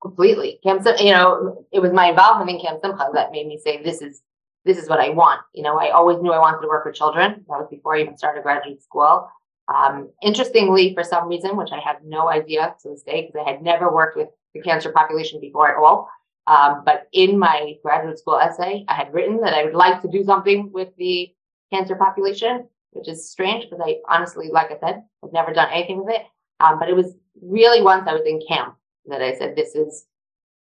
completely. 0.01 0.59
Camp 0.63 0.81
Sim, 0.81 0.95
you 0.99 1.11
know, 1.11 1.65
it 1.71 1.79
was 1.79 1.91
my 1.93 2.09
involvement 2.09 2.49
in 2.49 2.59
Camp 2.59 2.79
Simcha 2.83 3.09
that 3.13 3.31
made 3.31 3.45
me 3.45 3.59
say, 3.63 3.83
this 3.83 4.01
is 4.01 4.21
this 4.65 4.77
is 4.77 4.89
what 4.89 4.99
I 4.99 5.09
want. 5.09 5.41
You 5.53 5.63
know, 5.63 5.77
I 5.77 5.89
always 5.89 6.21
knew 6.21 6.31
I 6.31 6.39
wanted 6.39 6.61
to 6.61 6.67
work 6.67 6.85
with 6.85 6.95
children. 6.95 7.45
That 7.47 7.59
was 7.59 7.67
before 7.69 7.95
I 7.95 8.01
even 8.01 8.17
started 8.17 8.43
graduate 8.43 8.83
school. 8.83 9.29
Um, 9.73 10.09
interestingly, 10.21 10.93
for 10.93 11.03
some 11.03 11.27
reason, 11.27 11.55
which 11.55 11.71
I 11.71 11.79
have 11.79 11.97
no 12.03 12.29
idea 12.29 12.75
to 12.81 12.89
this 12.89 13.03
day, 13.03 13.27
because 13.27 13.45
I 13.45 13.49
had 13.49 13.61
never 13.61 13.93
worked 13.93 14.17
with 14.17 14.29
the 14.53 14.61
cancer 14.61 14.91
population 14.91 15.39
before 15.39 15.71
at 15.71 15.81
all. 15.81 16.09
Um, 16.47 16.83
but 16.85 17.07
in 17.13 17.37
my 17.39 17.75
graduate 17.83 18.19
school 18.19 18.37
essay, 18.39 18.83
I 18.87 18.93
had 18.93 19.13
written 19.13 19.39
that 19.41 19.53
I 19.53 19.63
would 19.63 19.75
like 19.75 20.01
to 20.01 20.07
do 20.07 20.23
something 20.23 20.71
with 20.71 20.89
the 20.97 21.31
cancer 21.71 21.95
population, 21.95 22.67
which 22.91 23.07
is 23.07 23.29
strange 23.29 23.69
because 23.69 23.79
I 23.83 23.97
honestly, 24.09 24.49
like 24.51 24.71
I 24.71 24.79
said, 24.79 25.03
I've 25.23 25.33
never 25.33 25.53
done 25.53 25.69
anything 25.71 26.03
with 26.03 26.15
it. 26.15 26.23
Um, 26.59 26.77
but 26.79 26.89
it 26.89 26.95
was 26.95 27.15
really 27.41 27.81
once 27.81 28.07
I 28.07 28.13
was 28.13 28.23
in 28.25 28.41
camp 28.47 28.75
that 29.05 29.21
I 29.21 29.37
said, 29.37 29.55
this 29.55 29.75
is, 29.75 30.05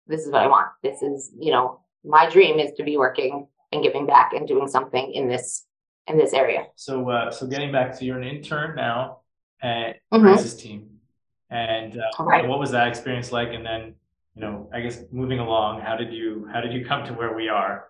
this 0.07 0.27
is 0.27 0.33
what 0.33 0.43
I 0.43 0.47
want. 0.47 0.69
This 0.83 1.03
is, 1.03 1.31
you 1.39 1.53
know, 1.53 1.81
my 2.05 2.29
dream 2.29 2.59
is 2.59 2.73
to 2.77 2.85
be 2.85 2.97
working 2.97 3.47
and 3.73 3.83
giving 3.83 4.07
back 4.07 4.33
and 4.33 4.47
doing 4.47 4.69
something 4.69 5.13
in 5.13 5.29
this, 5.29 5.65
in 6.07 6.17
this 6.19 6.33
area. 6.33 6.67
So, 6.77 7.09
uh, 7.11 7.31
so 7.31 7.47
getting 7.47 7.73
back 7.73 7.99
to 7.99 8.05
you're 8.05 8.19
an 8.19 8.25
intern 8.25 8.77
now 8.77 9.21
at 9.63 9.97
Mhm. 10.13 10.21
Crisis 10.23 10.55
Team, 10.55 11.01
and 11.51 11.99
uh, 11.99 12.23
Right. 12.23 12.47
what 12.47 12.59
was 12.59 12.71
that 12.73 12.89
experience 12.89 13.33
like? 13.33 13.51
And 13.53 13.65
then, 13.65 13.95
you 14.35 14.43
know, 14.43 14.69
I 14.73 14.81
guess 14.81 15.03
moving 15.11 15.39
along, 15.39 15.81
how 15.81 15.97
did 15.97 16.13
you 16.13 16.47
how 16.53 16.61
did 16.61 16.73
you 16.73 16.85
come 16.85 17.05
to 17.07 17.13
where 17.15 17.35
we 17.35 17.49
are? 17.49 17.89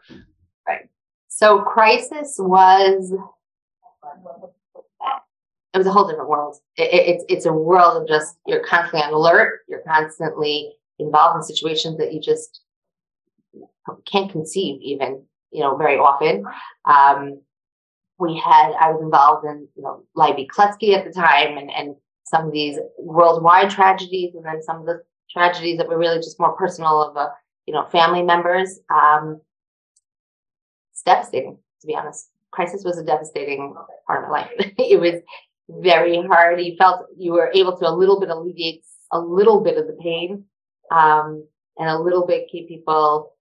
Right. 0.66 0.88
So 1.28 1.60
crisis 1.60 2.36
was 2.38 3.12
it 5.74 5.78
was 5.78 5.86
a 5.86 5.92
whole 5.92 6.06
different 6.08 6.30
world. 6.30 6.56
It, 6.76 6.92
it- 6.94 7.08
it's 7.08 7.24
it's 7.28 7.46
a 7.46 7.52
world 7.52 8.00
of 8.02 8.08
just 8.08 8.38
you're 8.46 8.64
constantly 8.64 9.02
on 9.02 9.12
alert. 9.12 9.60
You're 9.68 9.82
constantly 9.86 10.74
involved 10.98 11.36
in 11.36 11.42
situations 11.42 11.98
that 11.98 12.12
you 12.14 12.20
just 12.20 12.62
can't 14.10 14.30
conceive 14.32 14.80
even 14.80 15.24
you 15.50 15.60
know 15.60 15.76
very 15.76 15.96
often. 15.96 16.44
Um, 16.84 17.40
we 18.18 18.36
had 18.36 18.72
I 18.80 18.90
was 18.90 19.02
involved 19.02 19.46
in 19.46 19.68
you 19.76 19.82
know 19.82 20.04
Leiby 20.16 20.46
Kletzky 20.48 20.94
at 20.94 21.04
the 21.04 21.12
time 21.12 21.58
and 21.58 21.70
and 21.70 21.96
some 22.24 22.46
of 22.46 22.52
these 22.52 22.78
worldwide 22.98 23.70
tragedies 23.70 24.34
and 24.34 24.44
then 24.44 24.62
some 24.62 24.80
of 24.80 24.86
the 24.86 25.02
tragedies 25.30 25.78
that 25.78 25.88
were 25.88 25.98
really 25.98 26.18
just 26.18 26.40
more 26.40 26.52
personal 26.56 27.02
of 27.02 27.16
a 27.16 27.30
you 27.66 27.74
know 27.74 27.86
family 27.86 28.22
members. 28.22 28.78
Um, 28.90 29.40
it's 30.92 31.02
devastating 31.02 31.58
to 31.80 31.86
be 31.86 31.94
honest. 31.94 32.30
Crisis 32.52 32.84
was 32.84 32.98
a 32.98 33.04
devastating 33.04 33.74
part 34.06 34.24
of 34.24 34.30
my 34.30 34.40
life. 34.40 34.50
it 34.58 34.98
was 34.98 35.20
very 35.68 36.22
hard. 36.26 36.60
You 36.60 36.76
felt 36.76 37.06
you 37.16 37.32
were 37.32 37.50
able 37.54 37.76
to 37.76 37.88
a 37.88 37.90
little 37.90 38.20
bit 38.20 38.30
alleviate 38.30 38.82
a 39.12 39.20
little 39.20 39.60
bit 39.60 39.76
of 39.76 39.86
the 39.86 39.96
pain, 40.02 40.44
um, 40.90 41.46
and 41.78 41.88
a 41.88 41.98
little 41.98 42.26
bit 42.26 42.48
keep 42.50 42.68
people, 42.68 43.34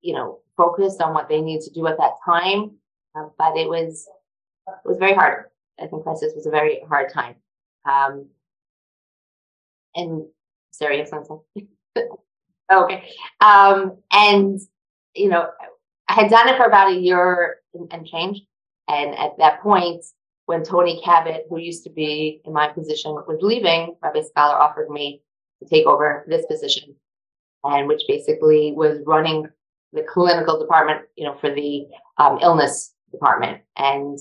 you 0.00 0.14
know, 0.14 0.40
focused 0.56 1.00
on 1.00 1.14
what 1.14 1.28
they 1.28 1.40
needed 1.40 1.64
to 1.64 1.72
do 1.72 1.86
at 1.86 1.98
that 1.98 2.14
time. 2.24 2.72
Um, 3.14 3.30
but 3.38 3.56
it 3.56 3.68
was 3.68 4.08
it 4.68 4.88
was 4.88 4.98
very 4.98 5.14
hard. 5.14 5.46
I 5.80 5.86
think 5.86 6.02
crisis 6.02 6.32
was 6.34 6.46
a 6.46 6.50
very 6.50 6.80
hard 6.88 7.12
time. 7.12 7.36
Um, 7.84 8.28
and 9.94 10.26
you 10.80 10.88
have 10.98 11.08
something? 11.08 11.40
okay. 12.72 13.08
Um, 13.40 13.98
and 14.12 14.60
you 15.14 15.28
know, 15.28 15.48
I 16.08 16.12
had 16.12 16.30
done 16.30 16.48
it 16.48 16.56
for 16.56 16.66
about 16.66 16.92
a 16.92 16.98
year 16.98 17.58
and, 17.74 17.92
and 17.92 18.06
change. 18.06 18.42
And 18.88 19.16
at 19.16 19.38
that 19.38 19.62
point, 19.62 20.04
when 20.46 20.62
Tony 20.62 21.00
Cabot, 21.04 21.46
who 21.48 21.58
used 21.58 21.84
to 21.84 21.90
be 21.90 22.40
in 22.44 22.52
my 22.52 22.68
position, 22.68 23.12
was 23.12 23.38
leaving, 23.40 23.96
Rabbi 24.02 24.22
Scholar 24.22 24.54
offered 24.54 24.90
me 24.90 25.22
to 25.60 25.68
take 25.68 25.86
over 25.86 26.24
this 26.28 26.46
position, 26.46 26.94
and 27.64 27.88
which 27.88 28.02
basically 28.06 28.72
was 28.76 29.00
running 29.06 29.48
the 29.96 30.04
clinical 30.04 30.60
department, 30.60 31.00
you 31.16 31.24
know, 31.26 31.34
for 31.40 31.50
the 31.52 31.86
um, 32.18 32.38
illness 32.40 32.94
department. 33.10 33.62
And 33.76 34.18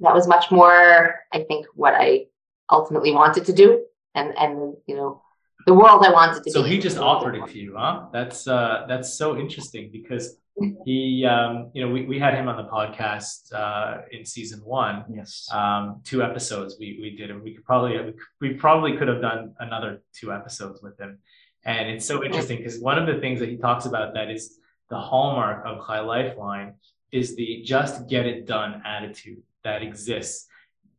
that 0.00 0.14
was 0.14 0.26
much 0.26 0.50
more, 0.50 1.14
I 1.32 1.44
think, 1.48 1.66
what 1.74 1.94
I 1.94 2.26
ultimately 2.70 3.12
wanted 3.12 3.44
to 3.46 3.52
do, 3.52 3.84
and 4.14 4.36
and 4.36 4.74
you 4.86 4.96
know, 4.96 5.22
the 5.66 5.74
world 5.74 6.04
I 6.04 6.10
wanted 6.10 6.42
to 6.44 6.50
So 6.50 6.62
be. 6.62 6.70
he 6.70 6.78
just 6.78 6.98
offered 6.98 7.34
it 7.36 7.46
to 7.46 7.58
you, 7.58 7.74
huh? 7.76 8.06
That's 8.12 8.48
uh, 8.48 8.86
that's 8.88 9.14
so 9.22 9.36
interesting 9.36 9.90
because 9.92 10.38
he, 10.84 11.24
um, 11.24 11.70
you 11.74 11.82
know, 11.82 11.90
we, 11.90 12.04
we 12.06 12.18
had 12.18 12.34
him 12.34 12.48
on 12.48 12.56
the 12.56 12.68
podcast 12.70 13.52
uh, 13.52 14.02
in 14.10 14.24
season 14.24 14.60
one. 14.64 15.04
Yes. 15.14 15.48
Um, 15.52 16.00
two 16.04 16.22
episodes 16.22 16.76
we, 16.78 16.98
we 17.00 17.16
did, 17.16 17.30
and 17.30 17.42
we 17.42 17.54
could 17.54 17.64
probably 17.64 17.98
we, 17.98 18.14
we 18.40 18.54
probably 18.54 18.96
could 18.96 19.08
have 19.08 19.20
done 19.20 19.54
another 19.58 20.02
two 20.14 20.32
episodes 20.32 20.82
with 20.82 20.98
him. 20.98 21.18
And 21.64 21.90
it's 21.90 22.06
so 22.06 22.24
interesting 22.24 22.56
because 22.58 22.78
one 22.78 22.98
of 22.98 23.06
the 23.06 23.20
things 23.20 23.38
that 23.40 23.50
he 23.50 23.56
talks 23.56 23.84
about 23.84 24.14
that 24.14 24.30
is 24.30 24.58
the 24.90 24.98
hallmark 24.98 25.64
of 25.64 25.86
Chai 25.86 26.00
Lifeline 26.00 26.74
is 27.12 27.36
the 27.36 27.62
just 27.64 28.08
get 28.08 28.26
it 28.26 28.46
done 28.46 28.82
attitude 28.84 29.42
that 29.64 29.82
exists. 29.82 30.46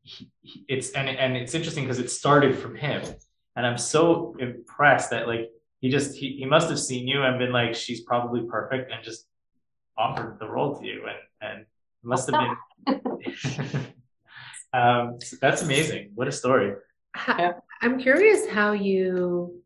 He, 0.03 0.29
he- 0.41 0.65
it's 0.67 0.91
and 0.91 1.07
and 1.09 1.35
it's 1.37 1.53
interesting 1.53 1.83
because 1.83 1.99
it 1.99 2.09
started 2.09 2.57
from 2.57 2.75
him, 2.75 3.03
and 3.55 3.65
I'm 3.67 3.77
so 3.77 4.35
impressed 4.39 5.09
that 5.11 5.27
like 5.27 5.49
he 5.79 5.89
just 5.89 6.15
he, 6.17 6.37
he 6.37 6.45
must 6.45 6.69
have 6.69 6.79
seen 6.79 7.07
you 7.07 7.23
and 7.23 7.37
been 7.37 7.51
like 7.51 7.75
she's 7.75 8.01
probably 8.01 8.41
perfect 8.47 8.91
and 8.91 9.03
just 9.03 9.27
offered 9.97 10.37
the 10.39 10.47
role 10.49 10.79
to 10.79 10.85
you. 10.85 11.03
And 11.07 11.51
and 11.51 11.65
must 12.03 12.29
have 12.31 12.39
been 12.87 13.81
um 14.73 15.17
that's 15.41 15.61
amazing. 15.61 16.11
What 16.15 16.27
a 16.27 16.31
story. 16.31 16.73
I'm 17.83 17.99
curious 17.99 18.47
how 18.47 18.71
you 18.71 19.61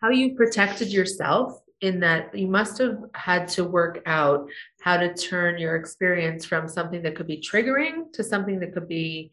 how 0.00 0.10
you 0.10 0.34
protected 0.34 0.92
yourself 0.92 1.60
in 1.80 2.00
that 2.00 2.36
you 2.36 2.46
must 2.46 2.78
have 2.78 2.98
had 3.14 3.48
to 3.48 3.64
work 3.64 4.02
out 4.06 4.48
how 4.80 4.96
to 4.96 5.14
turn 5.14 5.58
your 5.58 5.76
experience 5.76 6.44
from 6.44 6.68
something 6.68 7.02
that 7.02 7.16
could 7.16 7.26
be 7.26 7.40
triggering 7.40 8.12
to 8.12 8.22
something 8.22 8.60
that 8.60 8.74
could 8.74 8.88
be 8.88 9.30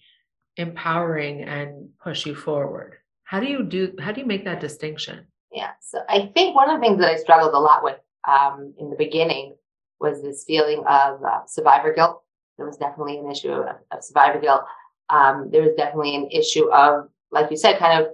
empowering 0.56 1.44
and 1.44 1.90
push 2.02 2.26
you 2.26 2.36
forward. 2.36 2.96
How 3.24 3.40
do 3.40 3.48
you 3.48 3.64
do 3.64 3.94
how 4.00 4.12
do 4.12 4.22
you 4.22 4.28
make 4.28 4.46
that 4.46 4.62
distinction? 4.62 5.26
Yeah. 5.52 5.72
So 5.82 6.00
I 6.08 6.32
think 6.34 6.56
one 6.56 6.70
of 6.70 6.80
the 6.80 6.86
things 6.86 7.00
that 7.00 7.10
I 7.10 7.18
struggled 7.18 7.54
a 7.54 7.60
lot 7.60 7.84
with 7.84 7.98
um, 8.28 8.74
in 8.80 8.90
the 8.90 8.96
beginning 8.96 9.56
was 10.00 10.22
this 10.22 10.44
feeling 10.46 10.80
of 10.88 11.24
uh, 11.24 11.46
survivor 11.48 11.94
guilt. 11.94 12.22
There 12.58 12.66
was 12.66 12.78
definitely 12.78 13.18
an 13.18 13.30
issue 13.30 13.52
of, 13.52 13.76
of 13.92 14.04
survivor 14.04 14.40
guilt. 14.40 14.62
Um, 15.10 15.50
there 15.52 15.62
was 15.62 15.76
definitely 15.78 16.16
an 16.16 16.30
issue 16.32 16.72
of, 16.72 17.10
like 17.32 17.50
you 17.50 17.58
said, 17.58 17.80
kind 17.80 18.06
of, 18.06 18.14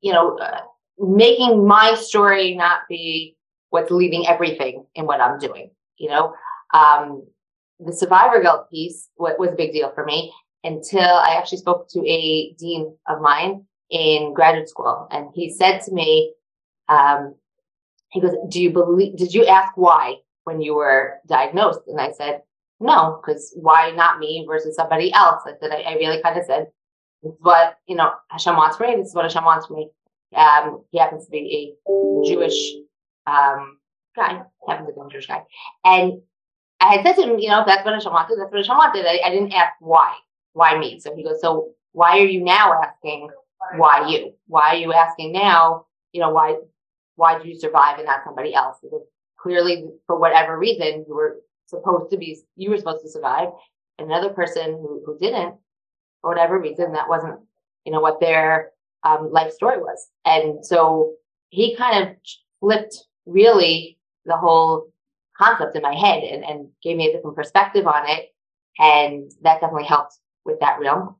you 0.00 0.12
know, 0.12 0.38
uh, 0.38 0.62
making 0.98 1.66
my 1.66 1.94
story 1.94 2.54
not 2.54 2.80
be 2.88 3.36
what's 3.70 3.90
leaving 3.90 4.26
everything 4.26 4.86
in 4.94 5.06
what 5.06 5.20
I'm 5.20 5.38
doing. 5.38 5.70
You 5.98 6.10
know, 6.10 6.34
um, 6.74 7.26
the 7.80 7.92
survivor 7.92 8.40
guilt 8.40 8.70
piece 8.70 9.08
wa- 9.18 9.34
was 9.38 9.50
a 9.50 9.56
big 9.56 9.72
deal 9.72 9.92
for 9.94 10.04
me 10.04 10.32
until 10.64 11.00
I 11.00 11.36
actually 11.36 11.58
spoke 11.58 11.88
to 11.90 12.00
a 12.06 12.52
dean 12.58 12.96
of 13.08 13.20
mine 13.20 13.64
in 13.90 14.34
graduate 14.34 14.68
school, 14.68 15.06
and 15.10 15.28
he 15.34 15.52
said 15.52 15.80
to 15.82 15.92
me, 15.92 16.34
um, 16.88 17.34
he 18.10 18.20
goes, 18.20 18.34
"Do 18.48 18.62
you 18.62 18.70
believe? 18.70 19.16
Did 19.16 19.34
you 19.34 19.46
ask 19.46 19.72
why 19.76 20.16
when 20.44 20.60
you 20.60 20.74
were 20.74 21.18
diagnosed?" 21.26 21.80
And 21.86 22.00
I 22.00 22.12
said, 22.12 22.42
"No, 22.80 23.20
because 23.20 23.52
why 23.56 23.90
not 23.90 24.18
me 24.18 24.44
versus 24.46 24.76
somebody 24.76 25.12
else?" 25.12 25.42
I 25.46 25.52
said, 25.60 25.70
"I, 25.70 25.82
I 25.82 25.94
really 25.94 26.22
kind 26.22 26.38
of 26.38 26.44
said, 26.46 26.68
is 27.22 27.34
what 27.40 27.78
you 27.86 27.96
know 27.96 28.12
Hashem 28.30 28.56
wants 28.56 28.76
for 28.76 28.86
me. 28.86 28.96
This 28.96 29.08
is 29.08 29.14
what 29.14 29.24
Hashem 29.24 29.44
wants 29.44 29.66
for 29.66 29.74
me." 29.74 29.90
Um, 30.36 30.84
he 30.90 30.98
happens 30.98 31.24
to 31.24 31.30
be 31.30 31.74
a 31.86 32.26
Jewish 32.26 32.74
um, 33.26 33.78
guy, 34.14 34.42
happens 34.68 34.88
to 34.88 34.94
be 34.94 35.00
a 35.00 35.10
Jewish 35.10 35.26
guy, 35.26 35.42
and 35.84 36.20
I 36.80 36.96
had 36.96 37.06
said 37.06 37.14
to 37.16 37.22
him, 37.22 37.38
"You 37.38 37.48
know, 37.48 37.64
that's 37.66 37.84
what 37.84 37.94
Hashem 37.94 38.12
wanted, 38.12 38.38
that's 38.38 38.52
what 38.52 38.58
Hashem 38.58 38.76
wanted." 38.76 39.06
I, 39.06 39.20
I 39.24 39.30
didn't 39.30 39.52
ask 39.52 39.72
why, 39.80 40.14
why 40.52 40.78
me. 40.78 41.00
So 41.00 41.14
he 41.16 41.24
goes, 41.24 41.40
"So 41.40 41.70
why 41.92 42.18
are 42.18 42.26
you 42.26 42.44
now 42.44 42.80
asking?" 42.82 43.30
why 43.76 44.08
you? 44.08 44.34
Why 44.46 44.74
are 44.74 44.76
you 44.76 44.92
asking 44.92 45.32
now? 45.32 45.86
You 46.12 46.20
know, 46.20 46.30
why 46.30 46.56
why 47.16 47.38
did 47.38 47.46
you 47.46 47.58
survive 47.58 47.98
and 47.98 48.06
not 48.06 48.24
somebody 48.24 48.54
else? 48.54 48.78
Because 48.82 49.02
clearly, 49.38 49.86
for 50.06 50.18
whatever 50.18 50.58
reason, 50.58 51.04
you 51.08 51.14
were 51.14 51.40
supposed 51.66 52.10
to 52.10 52.16
be 52.16 52.38
you 52.56 52.70
were 52.70 52.78
supposed 52.78 53.02
to 53.02 53.10
survive. 53.10 53.48
Another 53.98 54.28
person 54.30 54.72
who, 54.72 55.02
who 55.06 55.18
didn't, 55.18 55.54
for 56.20 56.30
whatever 56.30 56.58
reason, 56.58 56.92
that 56.92 57.08
wasn't, 57.08 57.40
you 57.84 57.92
know, 57.92 58.00
what 58.00 58.20
their 58.20 58.72
um, 59.06 59.30
life 59.30 59.52
story 59.52 59.78
was. 59.78 60.08
And 60.24 60.64
so 60.64 61.12
he 61.50 61.76
kind 61.76 62.02
of 62.02 62.16
flipped 62.60 63.04
really 63.26 63.98
the 64.24 64.36
whole 64.36 64.88
concept 65.36 65.76
in 65.76 65.82
my 65.82 65.94
head 65.94 66.24
and, 66.24 66.44
and 66.44 66.68
gave 66.82 66.96
me 66.96 67.08
a 67.08 67.12
different 67.12 67.36
perspective 67.36 67.86
on 67.86 68.08
it. 68.08 68.34
And 68.78 69.30
that 69.42 69.60
definitely 69.60 69.84
helped 69.84 70.18
with 70.44 70.58
that 70.60 70.80
realm. 70.80 71.16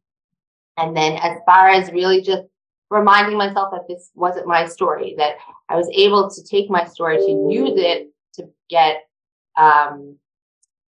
And 0.76 0.96
then 0.96 1.16
as 1.22 1.38
far 1.46 1.68
as 1.68 1.90
really 1.92 2.20
just 2.20 2.42
reminding 2.90 3.38
myself 3.38 3.70
that 3.72 3.88
this 3.88 4.10
wasn't 4.14 4.46
my 4.46 4.66
story, 4.66 5.14
that 5.18 5.36
I 5.68 5.76
was 5.76 5.88
able 5.92 6.30
to 6.30 6.44
take 6.44 6.68
my 6.68 6.84
story 6.84 7.18
to 7.18 7.48
use 7.50 7.72
it 7.76 8.10
to 8.34 8.48
get, 8.68 9.08
um, 9.56 10.16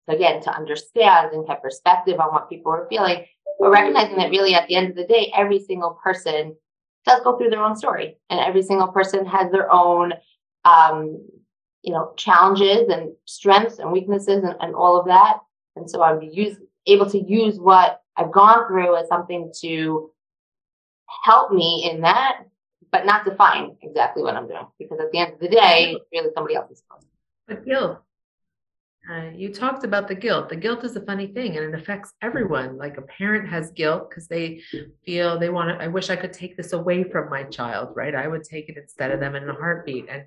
again, 0.07 0.41
to 0.41 0.51
understand 0.55 1.33
and 1.33 1.47
have 1.47 1.61
perspective 1.61 2.19
on 2.19 2.33
what 2.33 2.49
people 2.49 2.71
were 2.71 2.87
feeling, 2.89 3.25
but 3.59 3.69
recognizing 3.69 4.17
that 4.17 4.29
really 4.29 4.53
at 4.53 4.67
the 4.67 4.75
end 4.75 4.89
of 4.89 4.95
the 4.95 5.05
day, 5.05 5.31
every 5.35 5.59
single 5.59 5.91
person 6.03 6.55
does 7.07 7.23
go 7.23 7.37
through 7.37 7.49
their 7.49 7.63
own 7.63 7.75
story 7.75 8.17
and 8.29 8.39
every 8.39 8.61
single 8.61 8.89
person 8.89 9.25
has 9.25 9.51
their 9.51 9.71
own, 9.71 10.13
um, 10.65 11.25
you 11.81 11.93
know, 11.93 12.13
challenges 12.17 12.89
and 12.89 13.13
strengths 13.25 13.79
and 13.79 13.91
weaknesses 13.91 14.43
and, 14.43 14.55
and 14.59 14.75
all 14.75 14.99
of 14.99 15.07
that. 15.07 15.39
And 15.75 15.89
so 15.89 16.03
I'm 16.03 16.21
use, 16.21 16.57
able 16.85 17.09
to 17.09 17.19
use 17.19 17.59
what 17.59 18.01
I've 18.15 18.31
gone 18.31 18.67
through 18.67 18.95
as 18.97 19.07
something 19.07 19.51
to 19.61 20.11
help 21.23 21.51
me 21.51 21.89
in 21.89 22.01
that, 22.01 22.39
but 22.91 23.05
not 23.05 23.25
define 23.25 23.77
exactly 23.81 24.23
what 24.23 24.35
I'm 24.35 24.47
doing. 24.47 24.67
Because 24.79 24.99
at 24.99 25.11
the 25.11 25.19
end 25.19 25.33
of 25.33 25.39
the 25.39 25.49
day, 25.49 25.93
it's 25.95 26.05
really 26.11 26.29
somebody 26.33 26.55
else's 26.55 26.83
fault. 26.87 27.05
But 27.47 27.65
guilt. 27.65 27.99
Uh, 29.09 29.29
you 29.33 29.53
talked 29.53 29.83
about 29.85 30.07
the 30.07 30.15
guilt. 30.15 30.49
The 30.49 30.55
guilt 30.55 30.83
is 30.83 30.95
a 30.97 31.01
funny 31.01 31.27
thing 31.27 31.55
and 31.55 31.73
it 31.73 31.79
affects 31.79 32.13
everyone. 32.21 32.77
Like 32.77 32.97
a 32.97 33.03
parent 33.03 33.47
has 33.49 33.71
guilt 33.71 34.09
because 34.09 34.27
they 34.27 34.61
feel 35.05 35.39
they 35.39 35.49
want 35.49 35.69
to, 35.69 35.83
I 35.83 35.87
wish 35.87 36.09
I 36.09 36.17
could 36.17 36.33
take 36.33 36.57
this 36.57 36.73
away 36.73 37.03
from 37.05 37.29
my 37.29 37.43
child, 37.43 37.89
right? 37.95 38.13
I 38.13 38.27
would 38.27 38.43
take 38.43 38.67
it 38.67 38.75
instead 38.77 39.11
of 39.11 39.19
them 39.21 39.35
in 39.35 39.47
a 39.49 39.53
heartbeat. 39.53 40.07
And 40.09 40.23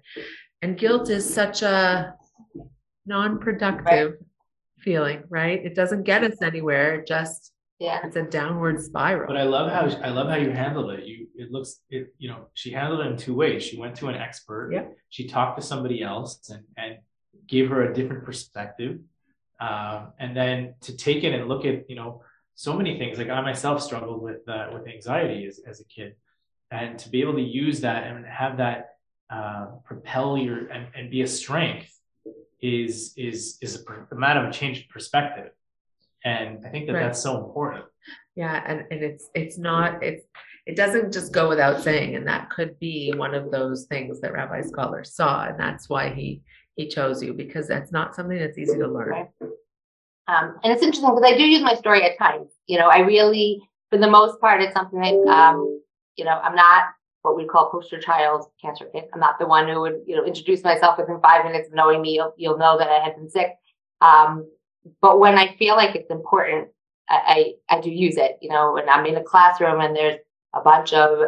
and 0.62 0.78
guilt 0.78 1.08
is 1.10 1.32
such 1.32 1.62
a 1.62 2.14
non-productive 3.06 4.14
feeling, 4.78 5.24
right? 5.28 5.64
It 5.64 5.74
doesn't 5.74 6.04
get 6.04 6.24
us 6.24 6.40
anywhere. 6.42 6.96
It 7.00 7.06
just 7.06 7.52
Yeah. 7.78 8.00
it's 8.04 8.16
a 8.16 8.22
downward 8.22 8.82
spiral. 8.82 9.26
But 9.26 9.36
I 9.36 9.42
love 9.44 9.70
how 9.70 9.84
I 10.02 10.10
love 10.10 10.28
how 10.28 10.36
you 10.36 10.50
handled 10.50 10.90
it. 10.92 11.04
You 11.04 11.26
it 11.34 11.50
looks 11.50 11.80
it 11.90 12.14
you 12.18 12.28
know 12.30 12.46
she 12.54 12.70
handled 12.72 13.00
it 13.00 13.06
in 13.10 13.16
two 13.16 13.34
ways. 13.34 13.62
She 13.62 13.78
went 13.78 13.96
to 13.96 14.08
an 14.08 14.16
expert. 14.16 14.70
Yeah. 14.72 14.84
She 15.10 15.26
talked 15.28 15.58
to 15.60 15.66
somebody 15.66 16.02
else 16.02 16.48
and 16.50 16.64
and 16.76 16.98
gave 17.46 17.70
her 17.70 17.90
a 17.90 17.94
different 17.94 18.24
perspective. 18.24 19.00
Um, 19.60 20.12
and 20.18 20.34
then 20.34 20.74
to 20.82 20.96
take 20.96 21.22
it 21.22 21.34
and 21.34 21.48
look 21.48 21.64
at 21.64 21.88
you 21.90 21.96
know 21.96 22.22
so 22.54 22.74
many 22.74 22.98
things. 22.98 23.18
Like 23.18 23.28
I 23.28 23.40
myself 23.40 23.82
struggled 23.82 24.22
with 24.22 24.48
uh, 24.48 24.68
with 24.72 24.86
anxiety 24.88 25.46
as 25.46 25.60
as 25.66 25.80
a 25.80 25.84
kid, 25.84 26.16
and 26.70 26.98
to 26.98 27.08
be 27.10 27.20
able 27.20 27.34
to 27.34 27.42
use 27.42 27.80
that 27.82 28.06
and 28.06 28.24
have 28.26 28.56
that 28.58 28.90
uh, 29.30 29.66
propel 29.84 30.36
your 30.38 30.68
and, 30.68 30.88
and 30.94 31.10
be 31.10 31.22
a 31.22 31.26
strength 31.26 31.94
is 32.62 33.12
is 33.16 33.58
is 33.60 33.76
a, 33.76 34.14
a 34.14 34.18
matter 34.18 34.44
of 34.46 34.52
change 34.52 34.80
of 34.80 34.88
perspective. 34.88 35.50
And 36.24 36.66
I 36.66 36.70
think 36.70 36.86
that 36.86 36.94
Right. 36.94 37.02
that's 37.04 37.22
so 37.22 37.42
important. 37.44 37.86
Yeah, 38.36 38.62
and, 38.66 38.84
and 38.90 39.02
it's 39.02 39.28
it's 39.34 39.58
not 39.58 40.02
it's 40.02 40.26
it 40.66 40.76
doesn't 40.76 41.12
just 41.12 41.32
go 41.32 41.48
without 41.48 41.82
saying, 41.82 42.16
and 42.16 42.26
that 42.28 42.50
could 42.50 42.78
be 42.78 43.12
one 43.16 43.34
of 43.34 43.50
those 43.50 43.86
things 43.86 44.20
that 44.20 44.32
Rabbi 44.32 44.62
Scholar 44.62 45.04
saw, 45.04 45.46
and 45.46 45.58
that's 45.58 45.88
why 45.88 46.10
he 46.10 46.42
he 46.76 46.88
chose 46.88 47.22
you 47.22 47.32
because 47.32 47.68
that's 47.68 47.92
not 47.92 48.14
something 48.14 48.38
that's 48.38 48.58
easy 48.58 48.78
to 48.78 48.88
learn. 48.88 49.28
Um, 50.28 50.58
and 50.62 50.72
it's 50.72 50.82
interesting 50.82 51.10
because 51.14 51.30
I 51.30 51.36
do 51.36 51.44
use 51.44 51.62
my 51.62 51.74
story 51.74 52.04
at 52.04 52.18
times. 52.18 52.52
You 52.66 52.78
know, 52.78 52.88
I 52.88 53.00
really, 53.00 53.60
for 53.90 53.98
the 53.98 54.08
most 54.08 54.40
part, 54.40 54.62
it's 54.62 54.74
something 54.74 55.00
that, 55.00 55.32
um, 55.32 55.80
you 56.16 56.24
know, 56.24 56.38
I'm 56.42 56.54
not 56.54 56.84
what 57.22 57.36
we 57.36 57.46
call 57.46 57.70
poster 57.70 58.00
child 58.00 58.46
cancer 58.62 58.86
kid. 58.92 59.04
I'm 59.12 59.20
not 59.20 59.38
the 59.38 59.46
one 59.46 59.68
who 59.68 59.80
would, 59.80 60.00
you 60.06 60.16
know, 60.16 60.24
introduce 60.24 60.62
myself 60.62 60.98
within 60.98 61.20
five 61.20 61.44
minutes 61.44 61.68
of 61.68 61.74
knowing 61.74 62.00
me. 62.00 62.14
You'll, 62.14 62.32
you'll 62.36 62.58
know 62.58 62.78
that 62.78 62.88
I 62.88 63.00
had 63.00 63.16
been 63.16 63.28
sick. 63.28 63.50
Um, 64.00 64.48
but 65.02 65.18
when 65.18 65.36
I 65.36 65.54
feel 65.56 65.76
like 65.76 65.94
it's 65.94 66.10
important, 66.10 66.68
I, 67.08 67.54
I, 67.68 67.76
I 67.76 67.80
do 67.80 67.90
use 67.90 68.16
it. 68.16 68.38
You 68.40 68.50
know, 68.50 68.72
when 68.72 68.88
I'm 68.88 69.04
in 69.04 69.16
a 69.16 69.22
classroom 69.22 69.80
and 69.80 69.94
there's 69.94 70.20
a 70.54 70.60
bunch 70.60 70.92
of 70.92 71.18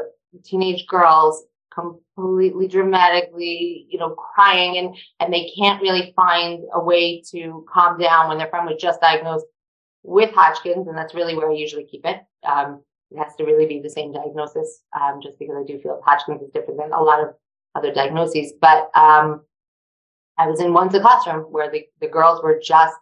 teenage 0.44 0.86
girls 0.86 1.44
completely 1.74 2.68
dramatically, 2.68 3.86
you 3.88 3.98
know, 3.98 4.10
crying 4.10 4.78
and 4.78 4.96
and 5.20 5.32
they 5.32 5.50
can't 5.58 5.82
really 5.82 6.12
find 6.14 6.64
a 6.74 6.82
way 6.82 7.22
to 7.30 7.64
calm 7.72 7.98
down 7.98 8.28
when 8.28 8.38
their 8.38 8.48
friend 8.48 8.66
was 8.66 8.80
just 8.80 9.00
diagnosed 9.00 9.46
with 10.02 10.30
Hodgkin's, 10.34 10.88
and 10.88 10.96
that's 10.96 11.14
really 11.14 11.36
where 11.36 11.50
I 11.50 11.54
usually 11.54 11.84
keep 11.84 12.04
it. 12.04 12.20
Um, 12.44 12.82
it 13.10 13.18
has 13.18 13.36
to 13.36 13.44
really 13.44 13.66
be 13.66 13.80
the 13.80 13.90
same 13.90 14.12
diagnosis, 14.12 14.82
um, 14.98 15.20
just 15.22 15.38
because 15.38 15.56
I 15.58 15.64
do 15.64 15.78
feel 15.78 16.00
Hodgkin's 16.04 16.42
is 16.42 16.50
different 16.52 16.80
than 16.80 16.92
a 16.92 17.02
lot 17.02 17.20
of 17.20 17.34
other 17.74 17.92
diagnoses. 17.92 18.52
But 18.60 18.90
um, 18.94 19.42
I 20.38 20.46
was 20.46 20.60
in 20.60 20.72
once 20.72 20.94
a 20.94 21.00
classroom 21.00 21.42
where 21.52 21.70
the, 21.70 21.84
the 22.00 22.08
girls 22.08 22.42
were 22.42 22.60
just 22.62 22.96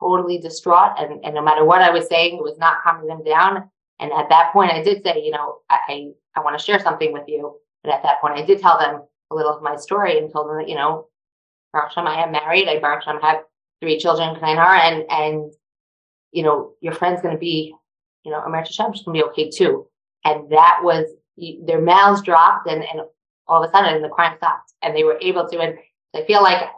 totally 0.00 0.38
distraught, 0.38 0.98
and, 0.98 1.24
and 1.24 1.34
no 1.34 1.42
matter 1.42 1.64
what 1.64 1.82
I 1.82 1.90
was 1.90 2.08
saying, 2.08 2.36
it 2.36 2.42
was 2.42 2.58
not 2.58 2.82
calming 2.82 3.06
them 3.06 3.24
down. 3.24 3.70
And 3.98 4.12
at 4.12 4.28
that 4.28 4.52
point, 4.52 4.72
I 4.72 4.82
did 4.82 5.02
say, 5.02 5.22
you 5.22 5.30
know, 5.30 5.58
I, 5.70 6.10
I 6.36 6.40
want 6.40 6.58
to 6.58 6.64
share 6.64 6.80
something 6.80 7.12
with 7.12 7.24
you. 7.28 7.56
But 7.82 7.94
at 7.94 8.02
that 8.02 8.20
point, 8.20 8.34
I 8.34 8.42
did 8.42 8.60
tell 8.60 8.78
them 8.78 9.02
a 9.30 9.34
little 9.34 9.52
of 9.52 9.62
my 9.62 9.76
story 9.76 10.18
and 10.18 10.32
told 10.32 10.48
them 10.48 10.58
that, 10.58 10.68
you 10.68 10.74
know, 10.74 11.08
Baruch 11.72 11.92
I 11.96 12.22
am 12.22 12.32
married. 12.32 12.68
I 12.68 12.78
Baruch 12.78 13.04
have 13.04 13.42
three 13.80 13.98
children, 13.98 14.36
and 14.42 15.04
and 15.10 15.52
you 16.32 16.42
know, 16.42 16.72
your 16.80 16.94
friend's 16.94 17.22
going 17.22 17.34
to 17.34 17.40
be, 17.40 17.74
you 18.24 18.30
know, 18.30 18.40
America 18.40 18.70
Hashem, 18.76 18.94
she's 18.94 19.04
going 19.04 19.18
to 19.18 19.24
be 19.24 19.30
okay 19.30 19.50
too. 19.50 19.86
And 20.24 20.50
that 20.50 20.80
was 20.82 21.10
their 21.64 21.80
mouths 21.80 22.22
dropped, 22.22 22.68
and 22.68 22.82
and 22.82 23.02
all 23.46 23.62
of 23.62 23.68
a 23.68 23.72
sudden 23.72 24.02
the 24.02 24.08
crime 24.08 24.36
stopped, 24.36 24.72
and 24.82 24.94
they 24.94 25.04
were 25.04 25.18
able 25.20 25.48
to. 25.48 25.58
And 25.60 25.78
I 26.14 26.24
feel 26.24 26.42
like 26.42 26.68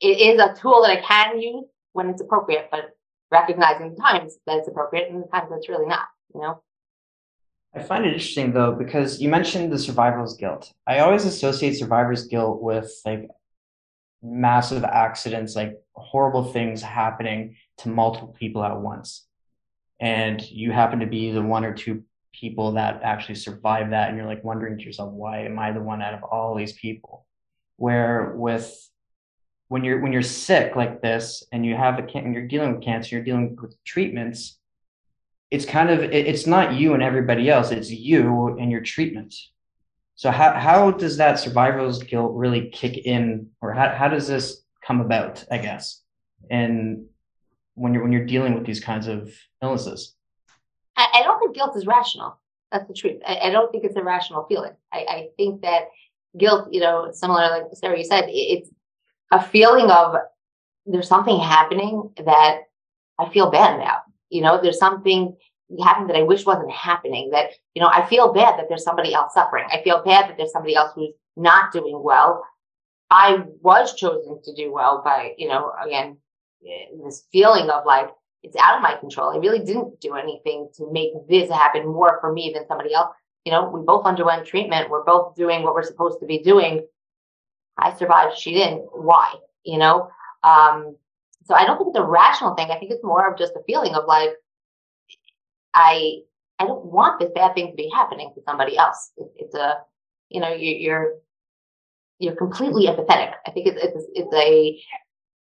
it 0.00 0.20
is 0.20 0.40
a 0.40 0.54
tool 0.54 0.82
that 0.82 0.98
I 0.98 1.00
can 1.00 1.40
use 1.40 1.64
when 1.92 2.08
it's 2.08 2.22
appropriate, 2.22 2.68
but 2.70 2.90
recognizing 3.30 3.90
the 3.90 4.00
times 4.00 4.36
that 4.46 4.58
it's 4.58 4.68
appropriate 4.68 5.10
and 5.10 5.22
the 5.22 5.28
times 5.28 5.50
that's 5.50 5.68
really 5.68 5.86
not. 5.86 6.06
You 6.34 6.40
know. 6.40 6.62
I 7.76 7.82
find 7.82 8.04
it 8.04 8.12
interesting 8.12 8.52
though 8.52 8.72
because 8.72 9.20
you 9.20 9.28
mentioned 9.28 9.72
the 9.72 9.78
survivor's 9.78 10.36
guilt. 10.36 10.72
I 10.86 11.00
always 11.00 11.24
associate 11.24 11.74
survivor's 11.74 12.28
guilt 12.28 12.62
with 12.62 12.92
like 13.04 13.28
massive 14.22 14.84
accidents, 14.84 15.56
like 15.56 15.74
horrible 15.94 16.44
things 16.52 16.82
happening 16.82 17.56
to 17.78 17.88
multiple 17.88 18.34
people 18.38 18.62
at 18.64 18.80
once. 18.80 19.26
And 20.00 20.40
you 20.50 20.70
happen 20.70 21.00
to 21.00 21.06
be 21.06 21.32
the 21.32 21.42
one 21.42 21.64
or 21.64 21.74
two 21.74 22.04
people 22.32 22.72
that 22.72 23.00
actually 23.02 23.36
survive 23.36 23.90
that 23.90 24.08
and 24.08 24.16
you're 24.16 24.26
like 24.26 24.44
wondering 24.44 24.78
to 24.78 24.84
yourself, 24.84 25.12
why 25.12 25.44
am 25.44 25.58
I 25.58 25.72
the 25.72 25.80
one 25.80 26.02
out 26.02 26.14
of 26.14 26.22
all 26.22 26.54
these 26.54 26.72
people? 26.72 27.26
Where 27.76 28.34
with 28.36 28.88
when 29.68 29.82
you're 29.82 30.00
when 30.00 30.12
you're 30.12 30.22
sick 30.22 30.76
like 30.76 31.02
this 31.02 31.42
and 31.50 31.66
you 31.66 31.74
have 31.74 31.98
a 31.98 32.02
can- 32.02 32.32
you're 32.32 32.46
dealing 32.46 32.74
with 32.76 32.84
cancer, 32.84 33.16
you're 33.16 33.24
dealing 33.24 33.56
with 33.60 33.76
treatments, 33.84 34.58
it's 35.50 35.64
kind 35.64 35.90
of 35.90 36.02
it's 36.02 36.46
not 36.46 36.74
you 36.74 36.94
and 36.94 37.02
everybody 37.02 37.48
else 37.50 37.70
it's 37.70 37.90
you 37.90 38.56
and 38.58 38.70
your 38.70 38.80
treatment 38.80 39.34
so 40.16 40.30
how, 40.30 40.52
how 40.54 40.90
does 40.90 41.16
that 41.16 41.38
survivor's 41.38 41.98
guilt 42.02 42.32
really 42.34 42.70
kick 42.70 42.96
in 42.98 43.48
or 43.60 43.72
how, 43.72 43.88
how 43.94 44.08
does 44.08 44.26
this 44.28 44.62
come 44.86 45.00
about 45.00 45.44
i 45.50 45.58
guess 45.58 46.00
and 46.50 47.04
when 47.74 47.92
you're 47.94 48.02
when 48.02 48.12
you're 48.12 48.26
dealing 48.26 48.54
with 48.54 48.64
these 48.66 48.80
kinds 48.80 49.06
of 49.06 49.32
illnesses 49.62 50.14
I, 50.96 51.06
I 51.14 51.22
don't 51.24 51.40
think 51.40 51.56
guilt 51.56 51.76
is 51.76 51.86
rational. 51.88 52.38
That's 52.70 52.86
the 52.86 52.94
truth. 52.94 53.20
I, 53.26 53.38
I 53.48 53.50
don't 53.50 53.72
think 53.72 53.82
it's 53.82 53.96
a 53.96 54.02
rational 54.04 54.44
feeling. 54.44 54.70
I, 54.92 54.98
I 54.98 55.28
think 55.36 55.62
that 55.62 55.86
guilt, 56.38 56.68
you 56.70 56.78
know, 56.80 57.08
similar 57.12 57.48
like 57.50 57.64
Sara, 57.72 57.98
you 57.98 58.04
said, 58.04 58.28
it- 58.28 58.32
it's 58.32 58.70
a 59.32 59.42
feeling 59.42 59.90
of 59.90 60.14
there's 60.86 61.08
something 61.08 61.36
happening 61.40 62.10
that 62.24 62.60
I 63.18 63.28
feel 63.30 63.50
bad 63.50 63.74
about. 63.80 64.02
You 64.30 64.42
know, 64.42 64.60
there's 64.60 64.78
something 64.78 65.36
happening 65.82 66.08
that 66.08 66.16
I 66.16 66.22
wish 66.22 66.46
wasn't 66.46 66.70
happening. 66.70 67.30
That 67.30 67.50
you 67.74 67.82
know, 67.82 67.88
I 67.88 68.06
feel 68.06 68.32
bad 68.32 68.58
that 68.58 68.66
there's 68.68 68.84
somebody 68.84 69.14
else 69.14 69.34
suffering. 69.34 69.66
I 69.72 69.82
feel 69.82 70.02
bad 70.04 70.28
that 70.28 70.36
there's 70.36 70.52
somebody 70.52 70.74
else 70.74 70.92
who's 70.94 71.14
not 71.36 71.72
doing 71.72 72.00
well. 72.02 72.44
I 73.10 73.44
was 73.60 73.94
chosen 73.94 74.40
to 74.42 74.54
do 74.54 74.72
well 74.72 75.02
by, 75.04 75.34
you 75.38 75.48
know, 75.48 75.72
again, 75.84 76.16
eh, 76.66 76.86
this 77.04 77.26
feeling 77.30 77.70
of 77.70 77.84
like 77.86 78.08
it's 78.42 78.56
out 78.56 78.76
of 78.76 78.82
my 78.82 78.94
control. 78.96 79.30
I 79.30 79.38
really 79.38 79.64
didn't 79.64 80.00
do 80.00 80.14
anything 80.14 80.68
to 80.76 80.90
make 80.92 81.12
this 81.28 81.50
happen 81.50 81.86
more 81.86 82.18
for 82.20 82.32
me 82.32 82.52
than 82.54 82.66
somebody 82.66 82.92
else. 82.92 83.14
You 83.44 83.52
know, 83.52 83.70
we 83.70 83.80
both 83.82 84.06
underwent 84.06 84.46
treatment. 84.46 84.90
We're 84.90 85.04
both 85.04 85.34
doing 85.34 85.62
what 85.62 85.74
we're 85.74 85.82
supposed 85.82 86.20
to 86.20 86.26
be 86.26 86.38
doing. 86.38 86.86
I 87.78 87.94
survived. 87.96 88.38
She 88.38 88.52
didn't. 88.52 88.86
Why? 88.92 89.34
You 89.64 89.78
know? 89.78 90.10
Um, 90.42 90.96
so 91.44 91.54
I 91.54 91.64
don't 91.66 91.78
think 91.78 91.88
it's 91.90 91.98
a 91.98 92.04
rational 92.04 92.54
thing. 92.54 92.70
I 92.70 92.78
think 92.78 92.90
it's 92.90 93.04
more 93.04 93.30
of 93.30 93.38
just 93.38 93.54
a 93.54 93.62
feeling 93.66 93.94
of 93.94 94.04
like, 94.06 94.30
I, 95.72 96.20
I 96.58 96.66
don't 96.66 96.84
want 96.84 97.20
this 97.20 97.30
bad 97.34 97.54
thing 97.54 97.70
to 97.70 97.76
be 97.76 97.90
happening 97.92 98.32
to 98.34 98.42
somebody 98.42 98.76
else. 98.76 99.12
It, 99.16 99.28
it's 99.36 99.54
a, 99.54 99.78
you 100.28 100.40
know, 100.40 100.52
you, 100.52 100.74
you're, 100.74 101.14
you're 102.18 102.36
completely 102.36 102.86
empathetic. 102.86 103.32
I 103.46 103.50
think 103.50 103.66
it's, 103.66 103.82
it's, 103.82 104.06
it's 104.14 104.34
a, 104.34 104.80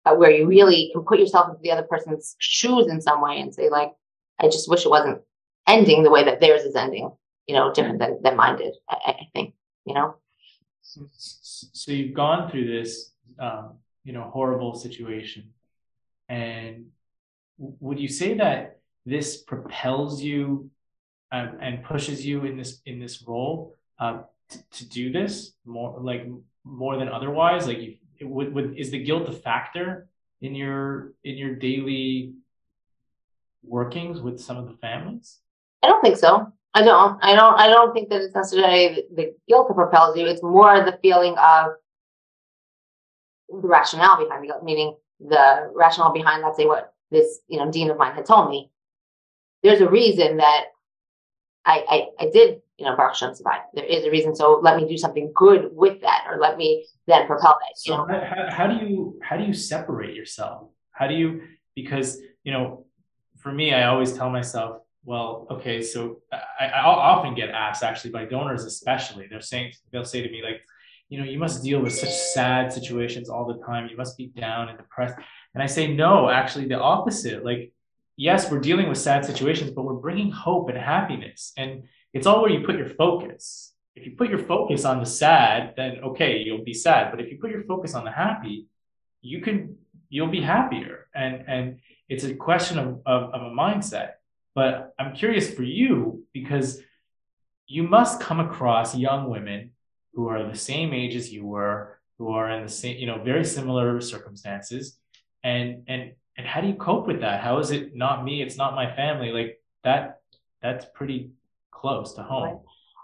uh, 0.04 0.14
where 0.14 0.30
you 0.30 0.46
really 0.46 0.90
can 0.92 1.02
put 1.02 1.18
yourself 1.18 1.48
into 1.48 1.60
the 1.62 1.70
other 1.72 1.82
person's 1.82 2.36
shoes 2.38 2.86
in 2.88 3.00
some 3.00 3.20
way 3.20 3.40
and 3.40 3.52
say 3.52 3.68
like 3.68 3.92
i 4.38 4.46
just 4.46 4.70
wish 4.70 4.86
it 4.86 4.88
wasn't 4.88 5.20
ending 5.66 6.04
the 6.04 6.10
way 6.10 6.22
that 6.22 6.38
theirs 6.38 6.62
is 6.62 6.76
ending 6.76 7.10
you 7.48 7.54
know 7.56 7.72
different 7.72 7.98
than, 7.98 8.16
than 8.22 8.36
mine 8.36 8.56
did 8.56 8.72
I, 8.88 8.98
I 9.04 9.10
I 9.10 9.28
think 9.34 9.54
you 9.84 9.94
know 9.94 10.14
So, 10.86 11.08
so 11.12 11.92
you've 11.92 12.14
gone 12.14 12.48
through 12.50 12.66
this, 12.70 13.10
um, 13.38 13.78
you 14.04 14.12
know, 14.12 14.30
horrible 14.32 14.74
situation, 14.74 15.50
and 16.28 16.86
would 17.58 17.98
you 17.98 18.08
say 18.08 18.34
that 18.34 18.78
this 19.04 19.42
propels 19.42 20.22
you 20.22 20.70
um, 21.32 21.58
and 21.60 21.84
pushes 21.84 22.24
you 22.24 22.44
in 22.44 22.56
this 22.56 22.80
in 22.86 22.98
this 22.98 23.22
role 23.22 23.74
uh, 23.98 24.20
to, 24.50 24.70
to 24.70 24.88
do 24.88 25.12
this 25.12 25.52
more 25.64 25.98
like 26.00 26.26
more 26.64 26.96
than 26.96 27.08
otherwise? 27.08 27.66
Like, 27.66 27.78
you, 27.78 27.96
would, 28.22 28.54
would 28.54 28.78
is 28.78 28.90
the 28.90 29.02
guilt 29.02 29.28
a 29.28 29.32
factor 29.32 30.08
in 30.40 30.54
your 30.54 31.12
in 31.24 31.36
your 31.36 31.54
daily 31.54 32.34
workings 33.62 34.20
with 34.20 34.40
some 34.40 34.56
of 34.56 34.66
the 34.66 34.76
families? 34.76 35.38
i 35.82 35.88
don't 35.88 36.00
think 36.00 36.16
so 36.16 36.50
i 36.72 36.82
don't 36.82 37.22
i 37.22 37.34
don't 37.34 37.54
i 37.60 37.68
don't 37.68 37.92
think 37.92 38.08
that 38.08 38.22
it's 38.22 38.34
necessarily 38.34 39.04
the 39.14 39.34
guilt 39.46 39.68
that 39.68 39.74
propels 39.74 40.16
you 40.16 40.24
it's 40.24 40.42
more 40.42 40.82
the 40.84 40.98
feeling 41.02 41.36
of 41.36 41.72
the 43.48 43.68
rationale 43.68 44.22
behind 44.22 44.42
the 44.42 44.48
guilt, 44.48 44.64
meaning 44.64 44.96
the 45.20 45.70
rationale 45.74 46.12
behind, 46.12 46.42
let's 46.42 46.56
say, 46.56 46.66
what 46.66 46.92
this 47.10 47.40
you 47.48 47.58
know 47.58 47.70
dean 47.70 47.90
of 47.90 47.98
mine 47.98 48.14
had 48.14 48.26
told 48.26 48.50
me. 48.50 48.70
There's 49.62 49.80
a 49.80 49.88
reason 49.88 50.38
that 50.38 50.64
I 51.64 51.84
I, 51.88 52.24
I 52.24 52.30
did 52.30 52.60
you 52.78 52.86
know 52.86 52.96
Baruch 52.96 53.14
Hashem 53.14 53.34
survive. 53.34 53.60
There 53.74 53.84
is 53.84 54.04
a 54.04 54.10
reason, 54.10 54.34
so 54.34 54.60
let 54.62 54.76
me 54.76 54.88
do 54.88 54.98
something 54.98 55.32
good 55.34 55.70
with 55.72 56.00
that, 56.02 56.26
or 56.28 56.38
let 56.38 56.56
me 56.56 56.86
then 57.06 57.26
propel 57.26 57.58
that. 57.60 57.78
So 57.78 58.06
know? 58.06 58.06
how, 58.06 58.50
how 58.50 58.66
do 58.66 58.84
you 58.84 59.18
how 59.22 59.36
do 59.36 59.44
you 59.44 59.54
separate 59.54 60.14
yourself? 60.14 60.68
How 60.92 61.06
do 61.06 61.14
you 61.14 61.42
because 61.74 62.18
you 62.44 62.52
know 62.52 62.86
for 63.46 63.52
me, 63.52 63.72
I 63.72 63.86
always 63.86 64.12
tell 64.12 64.28
myself, 64.28 64.80
well, 65.04 65.46
okay, 65.48 65.80
so 65.80 66.20
I, 66.32 66.66
I 66.66 66.80
often 66.82 67.36
get 67.36 67.50
asked 67.50 67.84
actually 67.84 68.10
by 68.10 68.24
donors, 68.24 68.64
especially, 68.64 69.28
they're 69.30 69.40
saying, 69.40 69.72
they'll 69.92 70.04
say 70.04 70.20
to 70.20 70.28
me, 70.28 70.42
like, 70.42 70.62
you 71.08 71.18
know, 71.18 71.24
you 71.24 71.38
must 71.38 71.62
deal 71.62 71.80
with 71.80 71.94
such 71.94 72.12
sad 72.12 72.72
situations 72.72 73.28
all 73.28 73.46
the 73.46 73.64
time. 73.64 73.88
You 73.88 73.96
must 73.96 74.16
be 74.16 74.26
down 74.26 74.68
and 74.68 74.78
depressed. 74.78 75.14
And 75.54 75.62
I 75.62 75.66
say, 75.66 75.94
no, 75.94 76.28
actually, 76.28 76.66
the 76.66 76.80
opposite. 76.80 77.44
Like, 77.44 77.72
yes, 78.16 78.50
we're 78.50 78.60
dealing 78.60 78.88
with 78.88 78.98
sad 78.98 79.24
situations, 79.24 79.70
but 79.70 79.84
we're 79.84 79.94
bringing 79.94 80.30
hope 80.32 80.68
and 80.68 80.78
happiness. 80.78 81.52
And 81.56 81.84
it's 82.12 82.26
all 82.26 82.42
where 82.42 82.50
you 82.50 82.66
put 82.66 82.76
your 82.76 82.90
focus. 82.90 83.72
If 83.94 84.04
you 84.04 84.16
put 84.16 84.28
your 84.28 84.40
focus 84.40 84.84
on 84.84 84.98
the 84.98 85.06
sad, 85.06 85.74
then 85.76 85.98
okay, 86.02 86.38
you'll 86.38 86.64
be 86.64 86.74
sad. 86.74 87.10
But 87.10 87.20
if 87.20 87.30
you 87.30 87.38
put 87.38 87.50
your 87.50 87.64
focus 87.64 87.94
on 87.94 88.04
the 88.04 88.10
happy, 88.10 88.66
you 89.22 89.40
can 89.40 89.76
you'll 90.08 90.28
be 90.28 90.42
happier. 90.42 91.06
And 91.14 91.44
and 91.46 91.78
it's 92.08 92.24
a 92.24 92.34
question 92.34 92.78
of, 92.78 93.00
of, 93.06 93.34
of 93.34 93.42
a 93.42 93.54
mindset. 93.54 94.12
But 94.54 94.94
I'm 94.98 95.14
curious 95.14 95.52
for 95.52 95.62
you 95.62 96.24
because 96.32 96.80
you 97.66 97.82
must 97.82 98.20
come 98.20 98.40
across 98.40 98.94
young 98.94 99.28
women 99.28 99.72
who 100.16 100.28
are 100.28 100.42
the 100.42 100.58
same 100.58 100.92
age 100.92 101.14
as 101.14 101.32
you 101.32 101.46
were, 101.46 102.00
who 102.18 102.30
are 102.30 102.50
in 102.50 102.64
the 102.64 102.68
same, 102.68 102.96
you 102.96 103.06
know, 103.06 103.22
very 103.22 103.44
similar 103.44 104.00
circumstances. 104.00 104.98
And 105.44 105.84
and 105.86 106.12
and 106.36 106.46
how 106.46 106.60
do 106.60 106.66
you 106.66 106.74
cope 106.74 107.06
with 107.06 107.20
that? 107.20 107.40
How 107.40 107.58
is 107.58 107.70
it 107.70 107.94
not 107.94 108.24
me? 108.24 108.42
It's 108.42 108.56
not 108.56 108.74
my 108.74 108.92
family. 108.96 109.30
Like 109.30 109.62
that. 109.84 110.20
That's 110.62 110.86
pretty 110.94 111.30
close 111.70 112.14
to 112.14 112.22
home. 112.22 112.62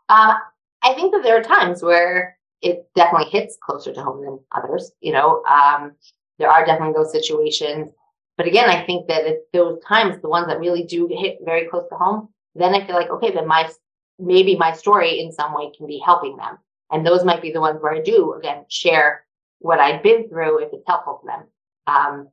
Uh, 0.08 0.34
I 0.82 0.94
think 0.94 1.12
that 1.12 1.22
there 1.22 1.38
are 1.38 1.42
times 1.44 1.80
where 1.82 2.36
it 2.60 2.88
definitely 2.96 3.30
hits 3.30 3.56
closer 3.62 3.92
to 3.92 4.02
home 4.02 4.24
than 4.24 4.40
others. 4.50 4.90
You 5.00 5.12
know, 5.12 5.44
um, 5.44 5.92
there 6.38 6.50
are 6.50 6.64
definitely 6.64 6.94
those 6.94 7.12
situations 7.12 7.92
but 8.36 8.46
again, 8.46 8.68
I 8.68 8.84
think 8.84 9.08
that 9.08 9.26
at 9.26 9.36
those 9.52 9.80
times, 9.84 10.20
the 10.20 10.28
ones 10.28 10.46
that 10.46 10.58
really 10.58 10.84
do 10.84 11.08
hit 11.10 11.38
very 11.44 11.68
close 11.68 11.88
to 11.90 11.96
home, 11.96 12.28
then 12.54 12.74
I 12.74 12.86
feel 12.86 12.96
like, 12.96 13.10
okay, 13.10 13.32
then 13.32 13.46
my 13.46 13.70
maybe 14.18 14.56
my 14.56 14.72
story 14.72 15.20
in 15.20 15.32
some 15.32 15.54
way 15.54 15.70
can 15.76 15.86
be 15.86 16.02
helping 16.04 16.36
them. 16.36 16.58
And 16.92 17.06
those 17.06 17.24
might 17.24 17.42
be 17.42 17.52
the 17.52 17.60
ones 17.60 17.78
where 17.80 17.94
I 17.94 18.00
do 18.00 18.34
again 18.34 18.64
share 18.68 19.24
what 19.58 19.80
I've 19.80 20.02
been 20.02 20.28
through 20.28 20.62
if 20.62 20.72
it's 20.72 20.84
helpful 20.86 21.20
to 21.22 21.26
them. 21.26 21.46
Um, 21.86 22.28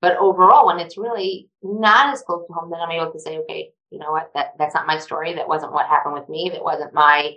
but 0.00 0.16
overall, 0.18 0.66
when 0.66 0.78
it's 0.78 0.96
really 0.96 1.48
not 1.62 2.12
as 2.12 2.22
close 2.22 2.46
to 2.46 2.52
home, 2.52 2.70
then 2.70 2.80
I'm 2.80 2.90
able 2.90 3.12
to 3.12 3.18
say, 3.18 3.38
okay, 3.38 3.70
you 3.90 3.98
know 3.98 4.12
what, 4.12 4.30
that 4.34 4.54
that's 4.58 4.74
not 4.74 4.86
my 4.86 4.98
story. 4.98 5.34
That 5.34 5.48
wasn't 5.48 5.72
what 5.72 5.86
happened 5.86 6.14
with 6.14 6.28
me. 6.28 6.50
That 6.52 6.62
wasn't 6.62 6.94
my 6.94 7.36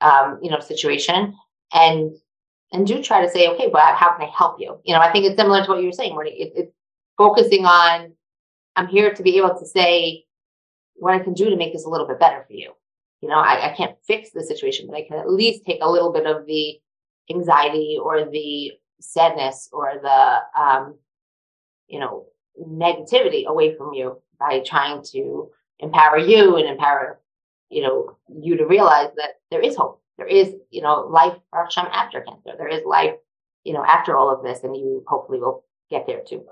um, 0.00 0.38
you 0.42 0.50
know 0.50 0.60
situation. 0.60 1.34
And 1.72 2.14
and 2.72 2.86
do 2.86 3.02
try 3.02 3.22
to 3.22 3.30
say, 3.30 3.48
okay, 3.48 3.68
but 3.72 3.94
how 3.94 4.12
can 4.12 4.26
I 4.26 4.30
help 4.30 4.60
you? 4.60 4.78
You 4.84 4.94
know, 4.94 5.00
I 5.00 5.12
think 5.12 5.26
it's 5.26 5.36
similar 5.36 5.64
to 5.64 5.70
what 5.70 5.80
you 5.80 5.86
were 5.86 5.92
saying, 5.92 6.14
where 6.14 6.26
it, 6.26 6.32
it, 6.32 6.74
focusing 7.16 7.64
on 7.64 8.12
I'm 8.76 8.88
here 8.88 9.14
to 9.14 9.22
be 9.22 9.36
able 9.36 9.56
to 9.58 9.66
say 9.66 10.24
what 10.94 11.14
I 11.14 11.20
can 11.20 11.34
do 11.34 11.50
to 11.50 11.56
make 11.56 11.72
this 11.72 11.84
a 11.84 11.88
little 11.88 12.06
bit 12.06 12.18
better 12.18 12.44
for 12.46 12.52
you. 12.52 12.72
You 13.24 13.30
know, 13.30 13.38
I, 13.38 13.72
I 13.72 13.74
can't 13.74 13.96
fix 14.06 14.32
the 14.32 14.42
situation, 14.42 14.86
but 14.86 14.96
I 14.96 15.06
can 15.08 15.18
at 15.18 15.30
least 15.30 15.64
take 15.64 15.78
a 15.80 15.90
little 15.90 16.12
bit 16.12 16.26
of 16.26 16.44
the 16.44 16.78
anxiety 17.30 17.96
or 17.98 18.26
the 18.30 18.72
sadness 19.00 19.70
or 19.72 19.94
the 20.02 20.62
um, 20.62 20.98
you 21.88 22.00
know 22.00 22.26
negativity 22.60 23.46
away 23.46 23.78
from 23.78 23.94
you 23.94 24.20
by 24.38 24.60
trying 24.60 25.02
to 25.12 25.48
empower 25.78 26.18
you 26.18 26.56
and 26.56 26.68
empower 26.68 27.18
you 27.70 27.80
know 27.80 28.18
you 28.28 28.58
to 28.58 28.66
realize 28.66 29.08
that 29.16 29.40
there 29.50 29.62
is 29.62 29.74
hope 29.74 30.02
there 30.18 30.26
is 30.26 30.52
you 30.68 30.82
know 30.82 31.06
life 31.06 31.38
after 31.54 32.20
cancer 32.20 32.52
there 32.58 32.68
is 32.68 32.82
life 32.84 33.14
you 33.64 33.72
know 33.72 33.82
after 33.86 34.18
all 34.18 34.28
of 34.28 34.44
this 34.44 34.62
and 34.64 34.76
you 34.76 35.02
hopefully 35.08 35.38
will 35.38 35.64
get 35.88 36.06
there 36.06 36.20
too 36.20 36.44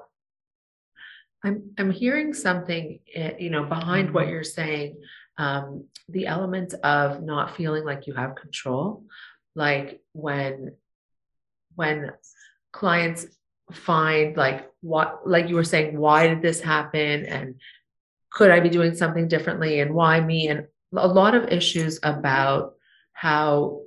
I'm 1.45 1.73
I'm 1.79 1.91
hearing 1.91 2.33
something, 2.35 3.01
eh, 3.15 3.33
you 3.39 3.51
know, 3.51 3.65
behind 3.65 4.15
what 4.15 4.25
mm-hmm. 4.25 4.33
you're 4.33 4.45
saying. 4.45 4.97
Um, 5.39 5.87
the 6.09 6.27
element 6.27 6.75
of 6.85 7.23
not 7.23 7.57
feeling 7.57 7.85
like 7.85 8.07
you 8.07 8.15
have 8.15 8.35
control, 8.35 9.05
like 9.55 10.01
when 10.13 10.75
when 11.75 12.13
clients 12.73 13.27
find 13.73 14.37
like 14.37 14.71
what, 14.83 15.27
like 15.27 15.49
you 15.49 15.55
were 15.55 15.65
saying, 15.65 15.97
why 15.97 16.27
did 16.27 16.43
this 16.43 16.61
happen, 16.61 17.25
and 17.25 17.55
could 18.31 18.51
I 18.51 18.61
be 18.61 18.69
doing 18.69 18.95
something 18.95 19.29
differently, 19.29 19.81
and 19.81 19.95
why 19.95 20.21
me, 20.21 20.49
and 20.49 20.67
a 20.95 21.09
lot 21.09 21.35
of 21.35 21.49
issues 21.49 21.99
about 22.03 22.75
how 23.13 23.83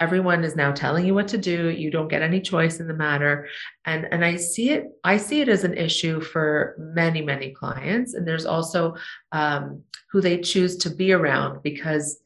everyone 0.00 0.44
is 0.44 0.56
now 0.56 0.72
telling 0.72 1.04
you 1.04 1.14
what 1.14 1.28
to 1.28 1.38
do. 1.38 1.70
You 1.70 1.90
don't 1.90 2.08
get 2.08 2.22
any 2.22 2.40
choice 2.40 2.80
in 2.80 2.86
the 2.86 2.94
matter. 2.94 3.48
And 3.84 4.06
and 4.10 4.24
i 4.24 4.36
see 4.36 4.70
it 4.70 4.86
i 5.04 5.16
see 5.16 5.40
it 5.40 5.48
as 5.48 5.64
an 5.64 5.76
issue 5.76 6.20
for 6.20 6.76
many 6.78 7.22
many 7.22 7.50
clients. 7.50 8.14
And 8.14 8.26
there's 8.26 8.46
also 8.46 8.94
um, 9.32 9.82
who 10.10 10.20
they 10.20 10.38
choose 10.38 10.76
to 10.78 10.90
be 10.90 11.12
around 11.12 11.62
because 11.62 12.20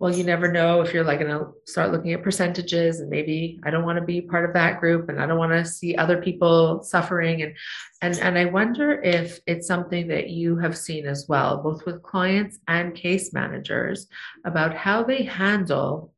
well 0.00 0.14
you 0.14 0.24
never 0.24 0.50
know 0.50 0.80
if 0.80 0.92
you're 0.92 1.04
like 1.04 1.20
going 1.20 1.30
to 1.30 1.52
start 1.66 1.92
looking 1.92 2.12
at 2.12 2.22
percentages 2.22 3.00
and 3.00 3.08
maybe 3.08 3.60
i 3.64 3.70
don't 3.70 3.84
want 3.84 3.98
to 3.98 4.04
be 4.04 4.20
part 4.20 4.44
of 4.44 4.52
that 4.52 4.80
group 4.80 5.08
and 5.08 5.22
i 5.22 5.26
don't 5.26 5.38
want 5.38 5.52
to 5.52 5.64
see 5.64 5.94
other 5.94 6.20
people 6.20 6.82
suffering. 6.82 7.42
And 7.42 7.54
and 8.02 8.18
and 8.18 8.38
i 8.38 8.44
wonder 8.44 9.00
if 9.02 9.38
it's 9.46 9.66
something 9.66 10.08
that 10.08 10.30
you 10.30 10.56
have 10.56 10.76
seen 10.76 11.06
as 11.06 11.26
well 11.28 11.62
both 11.62 11.86
with 11.86 12.02
clients 12.02 12.58
and 12.66 12.94
case 12.94 13.32
managers 13.32 14.08
about 14.44 14.74
how 14.74 15.04
they 15.04 15.22
handle 15.22 16.13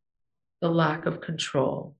the 0.60 0.68
lack 0.68 1.06
of 1.06 1.20
control 1.20 1.96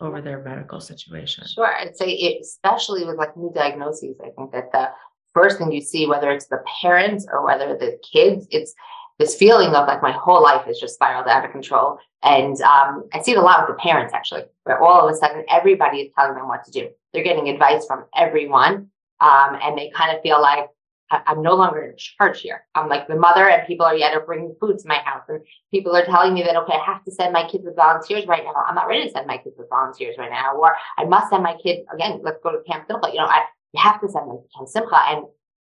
over 0.00 0.20
their 0.20 0.42
medical 0.42 0.80
situation. 0.80 1.44
Sure. 1.46 1.74
I'd 1.74 1.96
say 1.96 2.10
it, 2.10 2.40
especially 2.42 3.04
with 3.04 3.16
like 3.16 3.36
new 3.36 3.52
diagnoses, 3.54 4.16
I 4.20 4.30
think 4.30 4.52
that 4.52 4.70
the 4.72 4.90
first 5.34 5.58
thing 5.58 5.72
you 5.72 5.80
see, 5.80 6.06
whether 6.06 6.30
it's 6.30 6.46
the 6.46 6.62
parents 6.80 7.26
or 7.30 7.44
whether 7.44 7.76
the 7.76 7.98
kids, 8.12 8.46
it's 8.50 8.74
this 9.18 9.34
feeling 9.34 9.74
of 9.74 9.88
like 9.88 10.02
my 10.02 10.12
whole 10.12 10.42
life 10.42 10.64
has 10.66 10.78
just 10.78 10.94
spiraled 10.94 11.26
out 11.26 11.44
of 11.44 11.50
control. 11.50 11.98
And 12.22 12.60
um, 12.62 13.08
I 13.12 13.20
see 13.22 13.32
it 13.32 13.38
a 13.38 13.42
lot 13.42 13.66
with 13.66 13.76
the 13.76 13.82
parents 13.82 14.14
actually, 14.14 14.44
where 14.64 14.80
all 14.80 15.06
of 15.06 15.12
a 15.12 15.16
sudden 15.16 15.44
everybody 15.50 15.98
is 16.02 16.12
telling 16.16 16.36
them 16.36 16.46
what 16.46 16.64
to 16.64 16.70
do. 16.70 16.88
They're 17.12 17.24
getting 17.24 17.48
advice 17.48 17.84
from 17.86 18.04
everyone. 18.16 18.90
Um, 19.20 19.58
and 19.60 19.76
they 19.76 19.90
kind 19.90 20.16
of 20.16 20.22
feel 20.22 20.40
like 20.40 20.68
I'm 21.10 21.42
no 21.42 21.54
longer 21.54 21.82
in 21.82 21.94
charge 21.96 22.40
here. 22.40 22.66
I'm 22.74 22.88
like 22.88 23.08
the 23.08 23.16
mother, 23.16 23.48
and 23.48 23.66
people 23.66 23.86
are 23.86 23.96
yet 23.96 24.14
are 24.14 24.26
bringing 24.26 24.54
food 24.60 24.78
to 24.78 24.88
my 24.88 24.98
house, 24.98 25.22
and 25.28 25.40
people 25.70 25.96
are 25.96 26.04
telling 26.04 26.34
me 26.34 26.42
that 26.42 26.56
okay, 26.56 26.74
I 26.74 26.84
have 26.84 27.04
to 27.04 27.10
send 27.10 27.32
my 27.32 27.48
kids 27.48 27.64
with 27.64 27.76
volunteers 27.76 28.26
right 28.26 28.44
now. 28.44 28.52
I'm 28.66 28.74
not 28.74 28.88
ready 28.88 29.04
to 29.04 29.10
send 29.10 29.26
my 29.26 29.38
kids 29.38 29.56
with 29.58 29.68
volunteers 29.70 30.16
right 30.18 30.30
now, 30.30 30.56
or 30.56 30.74
I 30.98 31.04
must 31.04 31.30
send 31.30 31.42
my 31.42 31.56
kid 31.62 31.84
again. 31.92 32.20
Let's 32.22 32.40
go 32.42 32.52
to 32.52 32.62
Camp 32.70 32.84
Simcha. 32.88 33.08
You 33.10 33.18
know, 33.20 33.26
I 33.26 33.44
have 33.76 34.00
to 34.00 34.08
send 34.08 34.28
them 34.28 34.38
to 34.38 34.56
Camp 34.56 34.68
Simcha, 34.68 35.00
and 35.08 35.24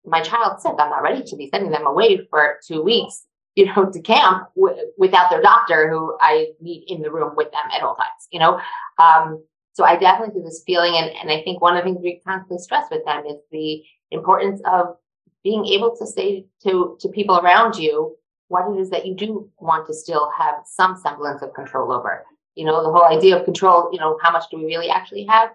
my 0.05 0.21
child's 0.21 0.63
sick. 0.63 0.73
I'm 0.79 0.89
not 0.89 1.03
ready 1.03 1.23
to 1.23 1.35
be 1.35 1.49
sending 1.49 1.71
them 1.71 1.85
away 1.85 2.25
for 2.29 2.57
two 2.67 2.81
weeks, 2.81 3.25
you 3.55 3.65
know, 3.67 3.89
to 3.91 4.01
camp 4.01 4.47
w- 4.55 4.91
without 4.97 5.29
their 5.29 5.41
doctor, 5.41 5.89
who 5.89 6.17
I 6.19 6.47
need 6.59 6.85
in 6.87 7.01
the 7.01 7.11
room 7.11 7.35
with 7.35 7.51
them 7.51 7.69
at 7.71 7.83
all 7.83 7.95
times. 7.95 8.27
You 8.31 8.39
know, 8.39 8.59
um, 8.97 9.43
so 9.73 9.83
I 9.83 9.95
definitely 9.95 10.39
do 10.39 10.43
this 10.43 10.63
feeling, 10.65 10.95
and 10.95 11.11
and 11.15 11.29
I 11.29 11.43
think 11.43 11.61
one 11.61 11.77
of 11.77 11.83
the 11.83 11.89
things 11.89 12.01
we 12.01 12.21
constantly 12.25 12.57
stress 12.57 12.85
with 12.89 13.05
them 13.05 13.25
is 13.27 13.37
the 13.51 13.83
importance 14.11 14.61
of 14.65 14.95
being 15.43 15.65
able 15.65 15.95
to 15.97 16.05
say 16.05 16.45
to 16.63 16.97
to 16.99 17.09
people 17.09 17.37
around 17.39 17.75
you 17.75 18.15
what 18.47 18.71
it 18.71 18.79
is 18.79 18.89
that 18.89 19.05
you 19.05 19.15
do 19.15 19.49
want 19.59 19.85
to 19.87 19.93
still 19.93 20.31
have 20.37 20.55
some 20.65 20.97
semblance 20.97 21.41
of 21.41 21.53
control 21.53 21.91
over. 21.91 22.25
You 22.55 22.65
know, 22.65 22.83
the 22.83 22.91
whole 22.91 23.05
idea 23.05 23.37
of 23.37 23.45
control, 23.45 23.89
you 23.93 23.99
know, 23.99 24.17
how 24.21 24.31
much 24.31 24.45
do 24.49 24.57
we 24.57 24.65
really 24.65 24.89
actually 24.89 25.25
have? 25.25 25.51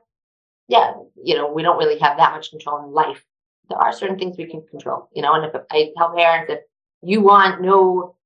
Yeah, 0.68 0.92
you 1.22 1.34
know, 1.34 1.52
we 1.52 1.62
don't 1.62 1.78
really 1.78 1.98
have 1.98 2.16
that 2.16 2.32
much 2.32 2.50
control 2.50 2.84
in 2.84 2.92
life. 2.92 3.22
There 3.68 3.78
are 3.78 3.92
certain 3.92 4.18
things 4.18 4.36
we 4.38 4.46
can 4.46 4.62
control, 4.70 5.08
you 5.12 5.22
know, 5.22 5.34
and 5.34 5.44
if 5.44 5.60
I 5.70 5.90
tell 5.96 6.14
parents 6.14 6.52
if 6.52 6.60
you 7.02 7.20
want 7.20 7.60
no 7.60 8.16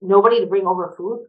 nobody 0.00 0.40
to 0.40 0.46
bring 0.46 0.66
over 0.66 0.94
food, 0.96 1.26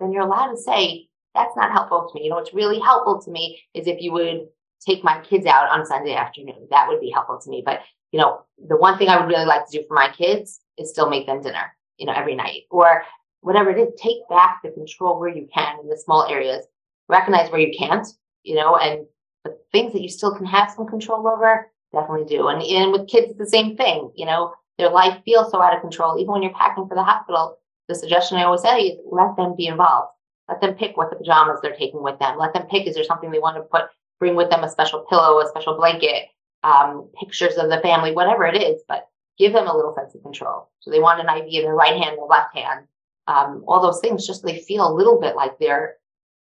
then 0.00 0.12
you're 0.12 0.22
allowed 0.22 0.50
to 0.50 0.56
say, 0.56 1.08
that's 1.34 1.56
not 1.56 1.72
helpful 1.72 2.08
to 2.08 2.14
me. 2.14 2.24
You 2.24 2.30
know, 2.30 2.36
what's 2.36 2.54
really 2.54 2.78
helpful 2.78 3.20
to 3.22 3.30
me 3.30 3.60
is 3.74 3.86
if 3.86 4.00
you 4.00 4.12
would 4.12 4.48
take 4.84 5.04
my 5.04 5.20
kids 5.20 5.46
out 5.46 5.70
on 5.70 5.86
Sunday 5.86 6.14
afternoon. 6.14 6.68
That 6.70 6.88
would 6.88 7.00
be 7.00 7.10
helpful 7.10 7.40
to 7.42 7.50
me. 7.50 7.62
But 7.64 7.80
you 8.12 8.18
know, 8.18 8.42
the 8.68 8.76
one 8.76 8.98
thing 8.98 9.08
I 9.08 9.18
would 9.18 9.28
really 9.28 9.44
like 9.44 9.68
to 9.68 9.78
do 9.78 9.84
for 9.86 9.94
my 9.94 10.10
kids 10.16 10.60
is 10.78 10.90
still 10.90 11.10
make 11.10 11.26
them 11.26 11.42
dinner, 11.42 11.74
you 11.98 12.06
know, 12.06 12.12
every 12.12 12.34
night 12.34 12.62
or 12.70 13.02
whatever 13.40 13.70
it 13.70 13.78
is. 13.78 14.00
Take 14.00 14.28
back 14.28 14.60
the 14.62 14.70
control 14.70 15.18
where 15.18 15.28
you 15.28 15.48
can 15.52 15.80
in 15.80 15.88
the 15.88 15.96
small 15.96 16.26
areas. 16.26 16.66
Recognize 17.08 17.50
where 17.50 17.60
you 17.60 17.76
can't, 17.76 18.06
you 18.42 18.54
know, 18.54 18.76
and 18.76 19.06
the 19.44 19.56
things 19.72 19.92
that 19.92 20.02
you 20.02 20.08
still 20.08 20.34
can 20.34 20.46
have 20.46 20.70
some 20.70 20.86
control 20.86 21.26
over, 21.28 21.70
definitely 21.92 22.26
do. 22.26 22.48
And, 22.48 22.62
and 22.62 22.92
with 22.92 23.08
kids, 23.08 23.30
it's 23.30 23.38
the 23.38 23.46
same 23.46 23.76
thing. 23.76 24.10
You 24.14 24.26
know, 24.26 24.52
their 24.78 24.90
life 24.90 25.22
feels 25.24 25.50
so 25.50 25.62
out 25.62 25.74
of 25.74 25.80
control. 25.80 26.18
Even 26.18 26.32
when 26.32 26.42
you're 26.42 26.52
packing 26.52 26.86
for 26.88 26.94
the 26.94 27.02
hospital, 27.02 27.58
the 27.88 27.94
suggestion 27.94 28.38
I 28.38 28.44
always 28.44 28.62
say 28.62 28.80
is 28.80 28.98
let 29.10 29.36
them 29.36 29.54
be 29.56 29.66
involved. 29.66 30.12
Let 30.48 30.60
them 30.60 30.74
pick 30.74 30.96
what 30.96 31.10
the 31.10 31.16
pajamas 31.16 31.60
they're 31.62 31.76
taking 31.76 32.02
with 32.02 32.18
them. 32.18 32.38
Let 32.38 32.54
them 32.54 32.66
pick, 32.70 32.86
is 32.86 32.94
there 32.94 33.04
something 33.04 33.30
they 33.30 33.38
want 33.38 33.56
to 33.56 33.62
put 33.62 33.84
bring 34.18 34.34
with 34.34 34.50
them 34.50 34.64
a 34.64 34.68
special 34.68 35.06
pillow, 35.08 35.40
a 35.40 35.48
special 35.48 35.76
blanket, 35.76 36.26
um, 36.62 37.08
pictures 37.18 37.56
of 37.56 37.70
the 37.70 37.80
family, 37.80 38.12
whatever 38.12 38.44
it 38.46 38.56
is, 38.56 38.82
but 38.88 39.08
give 39.38 39.52
them 39.52 39.66
a 39.66 39.74
little 39.74 39.94
sense 39.94 40.14
of 40.14 40.22
control. 40.22 40.70
So 40.80 40.90
they 40.90 41.00
want 41.00 41.20
an 41.20 41.28
IV 41.28 41.46
in 41.48 41.62
their 41.62 41.74
right 41.74 41.96
hand, 42.02 42.18
their 42.18 42.26
left 42.26 42.56
hand, 42.56 42.86
um, 43.26 43.64
all 43.68 43.80
those 43.80 44.00
things, 44.00 44.26
just 44.26 44.44
they 44.44 44.58
feel 44.58 44.90
a 44.90 44.94
little 44.94 45.20
bit 45.20 45.36
like 45.36 45.58
they're 45.58 45.96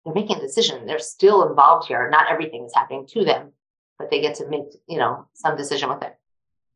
they're 0.05 0.15
making 0.15 0.39
a 0.39 0.41
decision. 0.41 0.87
They're 0.87 0.99
still 0.99 1.47
involved 1.47 1.87
here. 1.87 2.09
Not 2.11 2.31
everything 2.31 2.65
is 2.65 2.73
happening 2.75 3.07
to 3.09 3.25
them, 3.25 3.53
but 3.99 4.11
they 4.11 4.23
get 4.23 4.37
to 4.37 4.49
make 4.49 4.65
you 4.89 4.99
know 4.99 5.29
some 5.35 5.57
decision 5.57 5.91
with 5.91 6.03
it. 6.03 6.17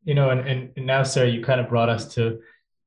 You 0.05 0.15
know, 0.15 0.29
and, 0.29 0.47
and, 0.47 0.71
and 0.77 0.87
now, 0.87 1.03
Sara, 1.03 1.29
you 1.29 1.43
kind 1.43 1.61
of 1.61 1.71
brought 1.71 1.89
us 1.89 2.15
to 2.15 2.41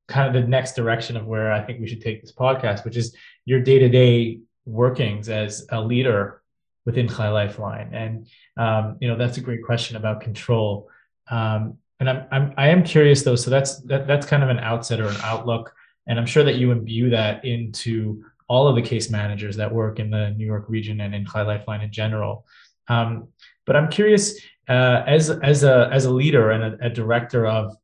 kind 0.08 0.28
of 0.28 0.40
the 0.40 0.48
next 0.48 0.76
direction 0.76 1.18
of 1.18 1.26
where 1.26 1.52
I 1.52 1.64
think 1.64 1.80
we 1.80 1.88
should 1.88 2.02
take 2.02 2.22
this 2.22 2.32
podcast, 2.32 2.86
which 2.86 2.96
is 2.96 3.16
your 3.46 3.60
day 3.60 3.80
to 3.80 3.90
day 3.90 4.40
workings 4.66 5.28
as 5.28 5.66
a 5.72 5.82
leader 5.82 6.44
within 6.88 7.08
Chai 7.08 7.30
Lifeline. 7.30 7.94
And 7.94 8.28
um, 8.58 8.98
you 9.00 9.08
know, 9.08 9.16
that's 9.16 9.38
a 9.38 9.42
great 9.42 9.64
question 9.64 9.96
about 9.96 10.22
control. 10.22 10.90
Um, 11.30 11.78
and 12.00 12.10
I'm, 12.10 12.26
I'm 12.32 12.54
I 12.58 12.70
am 12.70 12.84
curious 12.84 13.22
though. 13.22 13.36
So 13.36 13.52
that's 13.52 13.80
that, 13.84 14.08
that's 14.08 14.26
kind 14.26 14.42
of 14.42 14.50
an 14.50 14.58
outset 14.58 15.00
or 15.00 15.08
an 15.08 15.18
outlook 15.22 15.72
and 16.08 16.18
I'm 16.18 16.26
sure 16.26 16.44
that 16.44 16.56
you 16.56 16.72
imbue 16.72 17.10
that 17.12 17.44
into 17.46 18.24
all 18.48 18.68
of 18.68 18.76
the 18.76 18.82
case 18.82 19.10
managers 19.10 19.58
that 19.58 19.72
work 19.72 20.00
in 20.00 20.10
the 20.10 20.32
New 20.32 20.46
York 20.46 20.66
region 20.70 21.02
and 21.02 21.14
in 21.14 21.26
High 21.26 21.42
Lifeline 21.42 21.82
in 21.82 21.92
general. 21.92 22.46
Um, 22.88 23.28
but 23.66 23.76
I'm 23.76 23.90
curious, 23.90 24.40
uh, 24.70 25.04
as 25.06 25.30
as 25.30 25.64
a 25.64 25.90
as 25.92 26.06
a 26.06 26.12
leader 26.12 26.52
and 26.52 26.64
a, 26.64 26.86
a, 26.86 26.90
director 26.90 27.46
of 27.46 27.76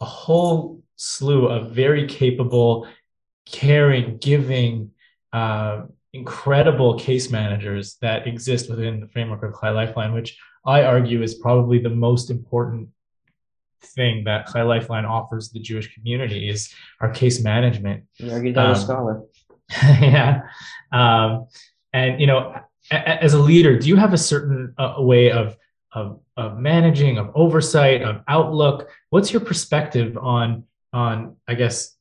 a 0.00 0.04
whole 0.04 0.82
slew 0.94 1.46
of 1.46 1.72
very 1.72 2.06
capable, 2.06 2.86
caring, 3.44 4.18
giving, 4.18 4.92
uh, 5.32 5.82
incredible 6.12 6.98
case 6.98 7.30
managers 7.30 7.96
that 8.02 8.26
exist 8.26 8.68
within 8.68 9.00
the 9.00 9.08
framework 9.08 9.42
of 9.42 9.54
Chai 9.60 9.70
Lifeline, 9.70 10.12
which 10.12 10.38
I 10.64 10.82
argue 10.82 11.22
is 11.22 11.34
probably 11.34 11.78
the 11.78 11.90
most 11.90 12.30
important 12.30 12.88
thing 13.82 14.24
that 14.24 14.46
Chai 14.52 14.62
Lifeline 14.62 15.04
offers 15.04 15.50
the 15.50 15.60
Jewish 15.60 15.92
community 15.94 16.48
is 16.48 16.72
our 17.00 17.10
case 17.10 17.42
management. 17.42 18.04
You 18.18 18.32
argued 18.32 18.54
that 18.56 18.66
um, 18.66 18.72
a 18.72 18.76
scholar. 18.76 19.22
yeah. 19.82 20.42
Um, 20.92 21.46
and, 21.92 22.20
you 22.20 22.26
know, 22.26 22.54
a, 22.90 23.24
as 23.24 23.34
a 23.34 23.38
leader, 23.38 23.78
do 23.78 23.88
you 23.88 23.96
have 23.96 24.12
a 24.12 24.18
certain 24.18 24.74
uh, 24.78 24.94
way 24.98 25.30
of, 25.30 25.56
of, 25.92 26.20
of 26.36 26.58
managing, 26.58 27.18
of 27.18 27.30
oversight, 27.34 28.02
of 28.02 28.22
outlook? 28.28 28.88
What's 29.10 29.32
your 29.32 29.40
perspective 29.40 30.16
on, 30.16 30.64
on, 30.92 31.36
I 31.48 31.54
guess, 31.54 31.96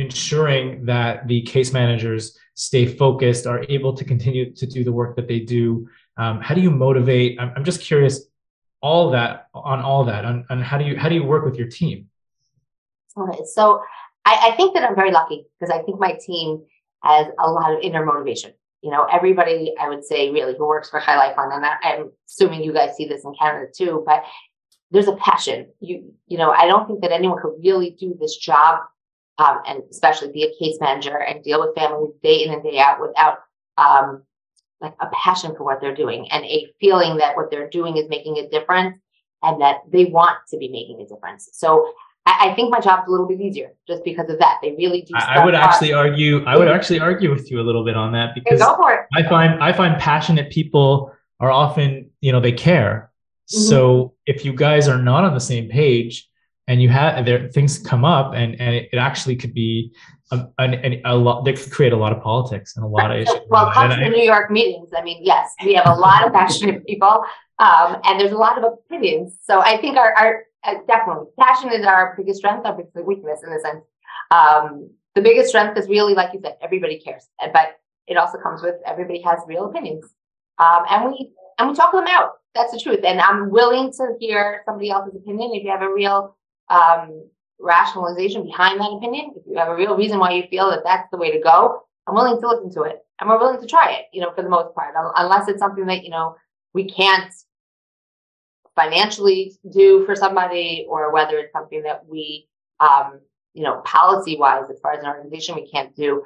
ensuring 0.00 0.84
that 0.86 1.26
the 1.28 1.42
case 1.42 1.72
managers 1.72 2.38
stay 2.54 2.86
focused, 2.86 3.46
are 3.46 3.64
able 3.68 3.94
to 3.96 4.04
continue 4.04 4.52
to 4.54 4.66
do 4.66 4.84
the 4.84 4.92
work 4.92 5.16
that 5.16 5.28
they 5.28 5.40
do? 5.40 5.88
Um, 6.16 6.40
how 6.40 6.54
do 6.54 6.60
you 6.60 6.70
motivate? 6.70 7.40
I'm, 7.40 7.52
I'm 7.56 7.64
just 7.64 7.80
curious 7.80 8.26
all 8.82 9.10
that 9.10 9.48
on 9.54 9.80
all 9.80 10.04
that 10.04 10.24
on, 10.24 10.44
on 10.50 10.60
how 10.60 10.78
do 10.78 10.84
you 10.84 10.98
how 10.98 11.08
do 11.08 11.14
you 11.14 11.24
work 11.24 11.44
with 11.44 11.56
your 11.56 11.68
team 11.68 12.08
okay 13.16 13.40
so 13.44 13.82
I, 14.24 14.50
I 14.52 14.56
think 14.56 14.74
that 14.74 14.84
i'm 14.84 14.94
very 14.94 15.10
lucky 15.10 15.44
because 15.58 15.74
i 15.74 15.82
think 15.82 16.00
my 16.00 16.16
team 16.24 16.62
has 17.02 17.26
a 17.38 17.50
lot 17.50 17.72
of 17.72 17.80
inner 17.82 18.04
motivation 18.04 18.52
you 18.82 18.90
know 18.90 19.04
everybody 19.04 19.74
i 19.78 19.88
would 19.88 20.04
say 20.04 20.30
really 20.30 20.54
who 20.56 20.66
works 20.66 20.88
for 20.88 21.00
Chai 21.00 21.16
life 21.16 21.36
Lifeline 21.36 21.56
and 21.56 21.66
I, 21.66 21.76
i'm 21.82 22.10
assuming 22.26 22.62
you 22.62 22.72
guys 22.72 22.96
see 22.96 23.06
this 23.06 23.24
in 23.24 23.34
canada 23.38 23.66
too 23.74 24.02
but 24.06 24.24
there's 24.90 25.08
a 25.08 25.16
passion 25.16 25.68
you 25.80 26.14
you 26.26 26.38
know 26.38 26.50
i 26.50 26.66
don't 26.66 26.86
think 26.86 27.02
that 27.02 27.12
anyone 27.12 27.40
could 27.40 27.54
really 27.62 27.90
do 27.90 28.16
this 28.18 28.36
job 28.36 28.80
um, 29.40 29.62
and 29.66 29.82
especially 29.90 30.30
be 30.30 30.44
a 30.44 30.52
case 30.62 30.76
manager 30.80 31.16
and 31.16 31.42
deal 31.42 31.60
with 31.60 31.74
families 31.74 32.12
day 32.22 32.44
in 32.44 32.52
and 32.52 32.62
day 32.62 32.78
out 32.78 33.00
without 33.00 33.38
um, 33.78 34.22
like 34.80 34.94
a 35.00 35.06
passion 35.14 35.54
for 35.56 35.64
what 35.64 35.80
they're 35.80 35.94
doing 35.94 36.30
and 36.30 36.44
a 36.44 36.66
feeling 36.78 37.16
that 37.16 37.36
what 37.36 37.50
they're 37.50 37.70
doing 37.70 37.96
is 37.96 38.08
making 38.08 38.36
a 38.38 38.48
difference 38.50 38.98
and 39.42 39.60
that 39.62 39.78
they 39.90 40.04
want 40.04 40.36
to 40.50 40.58
be 40.58 40.68
making 40.68 41.00
a 41.00 41.06
difference. 41.06 41.48
So 41.54 41.90
I, 42.26 42.50
I 42.50 42.54
think 42.54 42.70
my 42.70 42.80
job's 42.80 43.08
a 43.08 43.10
little 43.10 43.26
bit 43.26 43.40
easier 43.40 43.72
just 43.86 44.04
because 44.04 44.28
of 44.28 44.38
that. 44.40 44.58
They 44.62 44.72
really 44.72 45.02
do. 45.02 45.14
I, 45.16 45.42
would 45.42 45.54
actually 45.54 45.94
argue. 45.94 46.44
I 46.44 46.58
would 46.58 46.68
actually 46.68 47.00
argue 47.00 47.30
with 47.30 47.50
you 47.50 47.60
a 47.60 47.64
little 47.64 47.84
bit 47.84 47.96
on 47.96 48.12
that 48.12 48.34
because 48.34 48.60
I 48.60 49.22
find 49.26 49.62
I 49.62 49.72
find 49.72 49.98
passionate 49.98 50.50
people 50.50 51.12
are 51.40 51.50
often 51.50 52.10
you 52.20 52.32
know 52.32 52.40
they 52.40 52.52
care. 52.52 53.10
Mm-hmm. 53.50 53.68
So 53.68 54.14
if 54.26 54.44
you 54.44 54.52
guys 54.52 54.86
are 54.86 54.98
not 54.98 55.24
on 55.24 55.32
the 55.32 55.40
same 55.40 55.70
page 55.70 56.29
and 56.70 56.80
you 56.80 56.88
have 56.88 57.26
there 57.26 57.48
things 57.48 57.78
come 57.78 58.04
up 58.04 58.32
and 58.32 58.58
and 58.60 58.76
it, 58.76 58.88
it 58.92 58.96
actually 58.96 59.34
could 59.34 59.52
be 59.52 59.92
a, 60.30 60.46
a, 60.60 61.02
a, 61.04 61.16
lot 61.16 61.44
that 61.44 61.56
could 61.56 61.72
create 61.72 61.92
a 61.92 61.96
lot 61.96 62.12
of 62.12 62.22
politics 62.22 62.76
and 62.76 62.84
a 62.84 62.88
lot 62.88 63.10
of 63.10 63.20
issues. 63.20 63.40
Well, 63.48 63.72
come 63.72 63.90
to 63.90 63.96
the 63.96 64.08
New 64.08 64.22
York 64.22 64.48
meetings. 64.48 64.90
I 64.96 65.02
mean, 65.02 65.18
yes, 65.24 65.52
we 65.64 65.74
have 65.74 65.88
a 65.88 65.94
lot 65.94 66.24
of 66.24 66.32
passionate 66.32 66.86
people, 66.86 67.24
um, 67.58 67.96
and 68.04 68.20
there's 68.20 68.30
a 68.30 68.36
lot 68.36 68.56
of 68.56 68.62
opinions. 68.62 69.36
So 69.42 69.60
I 69.60 69.78
think 69.78 69.96
our, 69.96 70.14
our 70.16 70.44
uh, 70.62 70.74
definitely 70.86 71.26
passion 71.36 71.72
is 71.72 71.84
our 71.84 72.14
biggest 72.16 72.38
strength, 72.38 72.64
our 72.64 72.76
biggest 72.76 73.04
weakness 73.04 73.40
in 73.44 73.52
a 73.52 73.58
sense. 73.58 73.84
Um, 74.30 74.90
the 75.16 75.20
biggest 75.20 75.48
strength 75.48 75.76
is 75.76 75.88
really, 75.88 76.14
like 76.14 76.32
you 76.32 76.40
said, 76.40 76.56
everybody 76.62 77.00
cares, 77.00 77.26
but 77.52 77.80
it 78.06 78.16
also 78.16 78.38
comes 78.38 78.62
with 78.62 78.76
everybody 78.86 79.20
has 79.22 79.40
real 79.48 79.64
opinions, 79.64 80.04
um, 80.58 80.84
and 80.88 81.10
we 81.10 81.32
and 81.58 81.68
we 81.68 81.74
talk 81.74 81.90
them 81.90 82.06
out. 82.06 82.34
That's 82.54 82.72
the 82.72 82.78
truth, 82.78 83.00
and 83.04 83.20
I'm 83.20 83.50
willing 83.50 83.92
to 83.94 84.14
hear 84.20 84.62
somebody 84.64 84.90
else's 84.90 85.16
opinion 85.16 85.50
if 85.54 85.64
you 85.64 85.70
have 85.70 85.82
a 85.82 85.92
real 85.92 86.36
um, 86.70 87.28
rationalization 87.58 88.44
behind 88.44 88.80
that 88.80 88.90
opinion, 88.90 89.32
if 89.36 89.42
you 89.46 89.58
have 89.58 89.68
a 89.68 89.76
real 89.76 89.96
reason 89.96 90.18
why 90.18 90.32
you 90.32 90.44
feel 90.48 90.70
that 90.70 90.82
that's 90.84 91.10
the 91.10 91.18
way 91.18 91.30
to 91.30 91.40
go, 91.40 91.82
I'm 92.06 92.14
willing 92.14 92.40
to 92.40 92.48
listen 92.48 92.72
to 92.74 92.82
it. 92.82 93.00
And 93.20 93.28
we're 93.28 93.38
willing 93.38 93.60
to 93.60 93.66
try 93.66 93.92
it, 93.92 94.06
you 94.12 94.22
know, 94.22 94.32
for 94.34 94.42
the 94.42 94.48
most 94.48 94.74
part, 94.74 94.94
unless 95.16 95.48
it's 95.48 95.58
something 95.58 95.86
that, 95.86 96.04
you 96.04 96.10
know, 96.10 96.36
we 96.72 96.88
can't 96.88 97.32
financially 98.74 99.52
do 99.72 100.06
for 100.06 100.16
somebody 100.16 100.86
or 100.88 101.12
whether 101.12 101.38
it's 101.38 101.52
something 101.52 101.82
that 101.82 102.06
we, 102.06 102.48
um, 102.80 103.20
you 103.52 103.62
know, 103.62 103.82
policy 103.84 104.38
wise, 104.38 104.70
as 104.70 104.80
far 104.80 104.92
as 104.92 105.00
an 105.00 105.10
organization, 105.10 105.54
we 105.54 105.70
can't 105.70 105.94
do. 105.94 106.22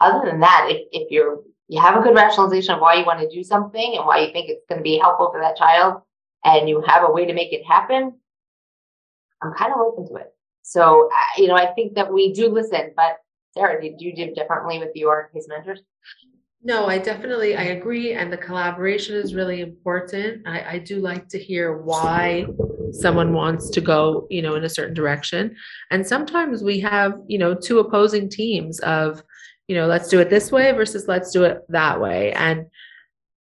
Other 0.00 0.30
than 0.30 0.40
that, 0.40 0.68
if, 0.70 0.86
if 0.92 1.10
you're, 1.10 1.40
you 1.66 1.80
have 1.80 1.96
a 1.96 2.02
good 2.02 2.14
rationalization 2.14 2.74
of 2.74 2.80
why 2.80 2.94
you 2.94 3.04
want 3.04 3.20
to 3.20 3.34
do 3.34 3.42
something 3.42 3.94
and 3.96 4.06
why 4.06 4.20
you 4.20 4.32
think 4.32 4.48
it's 4.48 4.64
going 4.68 4.78
to 4.78 4.82
be 4.82 4.98
helpful 4.98 5.30
for 5.32 5.40
that 5.40 5.56
child 5.56 6.02
and 6.44 6.68
you 6.68 6.82
have 6.86 7.08
a 7.08 7.12
way 7.12 7.26
to 7.26 7.34
make 7.34 7.52
it 7.52 7.66
happen, 7.66 8.14
I'm 9.42 9.52
kind 9.54 9.72
of 9.72 9.80
open 9.80 10.08
to 10.08 10.14
it. 10.16 10.32
So, 10.62 11.08
you 11.36 11.46
know, 11.46 11.54
I 11.54 11.72
think 11.72 11.94
that 11.94 12.12
we 12.12 12.32
do 12.32 12.48
listen, 12.48 12.92
but 12.96 13.18
Sara, 13.54 13.80
did 13.80 14.00
you 14.00 14.14
do 14.14 14.34
differently 14.34 14.78
with 14.78 14.90
your 14.94 15.30
case 15.32 15.46
managers? 15.48 15.80
No, 16.62 16.86
I 16.86 16.98
definitely 16.98 17.56
I 17.56 17.64
agree, 17.64 18.14
and 18.14 18.32
the 18.32 18.36
collaboration 18.36 19.14
is 19.14 19.34
really 19.34 19.60
important. 19.60 20.46
I, 20.46 20.74
I 20.74 20.78
do 20.78 20.98
like 20.98 21.28
to 21.28 21.38
hear 21.38 21.78
why 21.78 22.46
someone 22.92 23.32
wants 23.32 23.70
to 23.70 23.80
go, 23.80 24.26
you 24.28 24.42
know, 24.42 24.56
in 24.56 24.64
a 24.64 24.68
certain 24.68 24.94
direction. 24.94 25.54
And 25.90 26.06
sometimes 26.06 26.62
we 26.62 26.80
have, 26.80 27.14
you 27.28 27.38
know, 27.38 27.54
two 27.54 27.78
opposing 27.78 28.28
teams 28.28 28.80
of, 28.80 29.22
you 29.68 29.76
know, 29.76 29.86
let's 29.86 30.08
do 30.08 30.18
it 30.20 30.30
this 30.30 30.50
way 30.50 30.72
versus 30.72 31.06
let's 31.06 31.30
do 31.30 31.44
it 31.44 31.62
that 31.68 32.00
way. 32.00 32.32
And 32.32 32.66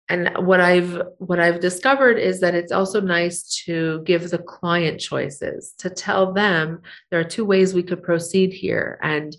and 0.09 0.31
what 0.47 0.61
i've 0.61 1.03
what 1.19 1.39
i've 1.39 1.61
discovered 1.61 2.19
is 2.19 2.41
that 2.41 2.55
it's 2.55 2.73
also 2.73 3.01
nice 3.01 3.63
to 3.65 4.03
give 4.05 4.31
the 4.31 4.39
client 4.39 5.01
choices 5.01 5.75
to 5.79 5.91
tell 5.91 6.33
them 6.33 6.83
there 7.11 7.21
are 7.21 7.25
two 7.25 7.45
ways 7.45 7.75
we 7.75 7.83
could 7.83 8.03
proceed 8.03 8.53
here. 8.53 8.99
And 9.03 9.37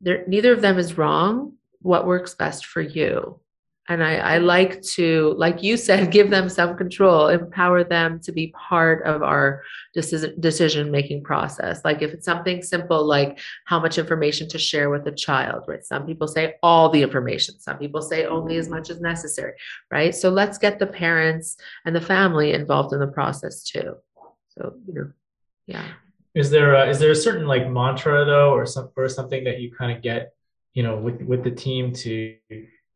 there, 0.00 0.24
neither 0.26 0.52
of 0.52 0.60
them 0.60 0.78
is 0.78 0.98
wrong. 0.98 1.54
What 1.80 2.06
works 2.06 2.34
best 2.34 2.66
for 2.66 2.80
you 2.80 3.40
and 3.88 4.04
I, 4.04 4.16
I 4.16 4.38
like 4.38 4.82
to 4.82 5.34
like 5.38 5.62
you 5.62 5.76
said 5.76 6.10
give 6.16 6.30
them 6.30 6.48
some 6.48 6.76
control 6.76 7.28
empower 7.28 7.84
them 7.84 8.20
to 8.20 8.32
be 8.32 8.48
part 8.48 9.04
of 9.04 9.22
our 9.22 9.62
decision 10.00 10.90
making 10.90 11.24
process. 11.24 11.84
Like 11.84 12.02
if 12.02 12.12
it's 12.12 12.24
something 12.24 12.62
simple 12.62 13.04
like 13.04 13.38
how 13.64 13.80
much 13.80 13.98
information 13.98 14.48
to 14.50 14.58
share 14.58 14.90
with 14.90 15.06
a 15.06 15.12
child 15.12 15.64
right? 15.66 15.84
Some 15.84 16.06
people 16.06 16.28
say 16.28 16.56
all 16.62 16.90
the 16.90 17.02
information. 17.02 17.58
Some 17.58 17.78
people 17.78 18.02
say 18.02 18.26
only 18.26 18.56
as 18.56 18.68
much 18.68 18.90
as 18.90 19.00
necessary 19.00 19.54
right? 19.90 20.14
So 20.14 20.28
let's 20.28 20.58
get 20.58 20.78
the 20.78 20.86
parents 20.86 21.56
and 21.84 21.96
the 21.96 22.00
family 22.00 22.52
involved 22.52 22.92
in 22.92 23.00
the 23.00 23.06
process 23.06 23.64
too. 23.64 23.96
So 24.50 24.74
you 24.86 24.94
know 24.94 25.12
yeah. 25.66 25.84
Is 26.34 26.50
there 26.50 26.74
a, 26.74 26.88
is 26.88 26.98
there 26.98 27.10
a 27.10 27.16
certain 27.16 27.46
like 27.46 27.68
mantra 27.68 28.24
though 28.24 28.52
or 28.52 28.64
some 28.66 28.90
or 28.96 29.08
something 29.08 29.44
that 29.44 29.60
you 29.60 29.72
kind 29.72 29.94
of 29.94 30.02
get 30.02 30.32
you 30.72 30.82
know 30.82 30.96
with 30.96 31.22
with 31.22 31.42
the 31.42 31.50
team 31.50 31.92
to 31.92 32.36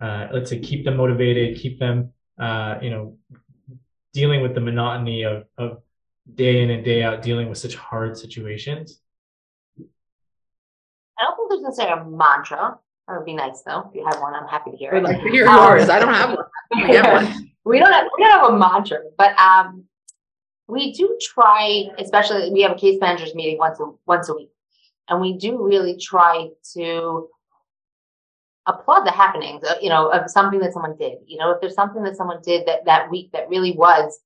uh, 0.03 0.29
let's 0.33 0.51
say 0.51 0.59
keep 0.59 0.85
them 0.85 0.97
motivated, 0.97 1.59
keep 1.59 1.79
them 1.79 2.13
uh, 2.39 2.79
you 2.83 2.91
know 2.91 3.17
dealing 4.13 4.43
with 4.43 4.55
the 4.55 4.61
monotony 4.61 5.23
of 5.23 5.45
of 5.57 5.81
day 6.35 6.63
in 6.63 6.71
and 6.71 6.85
day 6.85 7.03
out 7.03 7.23
dealing 7.23 7.49
with 7.49 7.59
such 7.59 7.77
hard 7.77 8.19
situations. 8.19 9.01
I 9.79 11.25
don't 11.25 11.37
think 11.37 11.51
there's 11.51 11.63
necessarily 11.63 12.03
a 12.03 12.05
mantra. 12.05 12.79
That 13.07 13.17
would 13.17 13.25
be 13.25 13.35
nice 13.35 13.63
though. 13.63 13.89
If 13.89 13.95
you 13.95 14.05
have 14.05 14.21
one, 14.21 14.35
I'm 14.35 14.49
happy 14.49 14.73
to 14.73 14.77
hear 14.77 14.93
I'd 14.93 14.99
it. 14.99 15.05
like 15.05 15.23
to 15.23 15.31
hear 15.31 15.47
um, 15.47 15.57
yours. 15.57 15.89
I 15.89 16.01
don't 16.01 16.15
have 16.15 16.31
one. 16.31 16.47
We, 16.89 16.97
have 16.97 17.25
one. 17.25 17.53
we 17.65 17.79
don't 17.79 17.93
have 17.93 18.09
we 18.17 18.25
don't 18.25 18.41
have 18.41 18.51
a 18.51 18.59
mantra, 18.59 18.99
but 19.17 19.39
um, 19.39 19.85
we 20.67 20.93
do 20.93 21.17
try. 21.21 21.89
Especially, 21.99 22.51
we 22.51 22.63
have 22.63 22.73
a 22.73 22.77
case 22.77 22.99
managers 23.01 23.37
meeting 23.37 23.59
once 23.59 23.79
a 23.79 23.85
once 24.07 24.29
a 24.29 24.35
week, 24.35 24.51
and 25.09 25.21
we 25.21 25.37
do 25.37 25.63
really 25.63 25.97
try 25.97 26.49
to 26.75 27.29
applaud 28.67 29.05
the 29.05 29.11
happenings, 29.11 29.65
you 29.81 29.89
know, 29.89 30.09
of 30.11 30.31
something 30.31 30.61
that 30.61 30.73
someone 30.73 30.97
did. 30.97 31.19
You 31.27 31.39
know, 31.39 31.51
if 31.51 31.61
there's 31.61 31.75
something 31.75 32.03
that 32.05 32.17
someone 32.17 32.41
did 32.43 32.67
that 32.67 32.85
that 32.85 33.11
week 33.11 33.31
that 33.33 33.49
really 33.49 33.73
was 33.73 34.21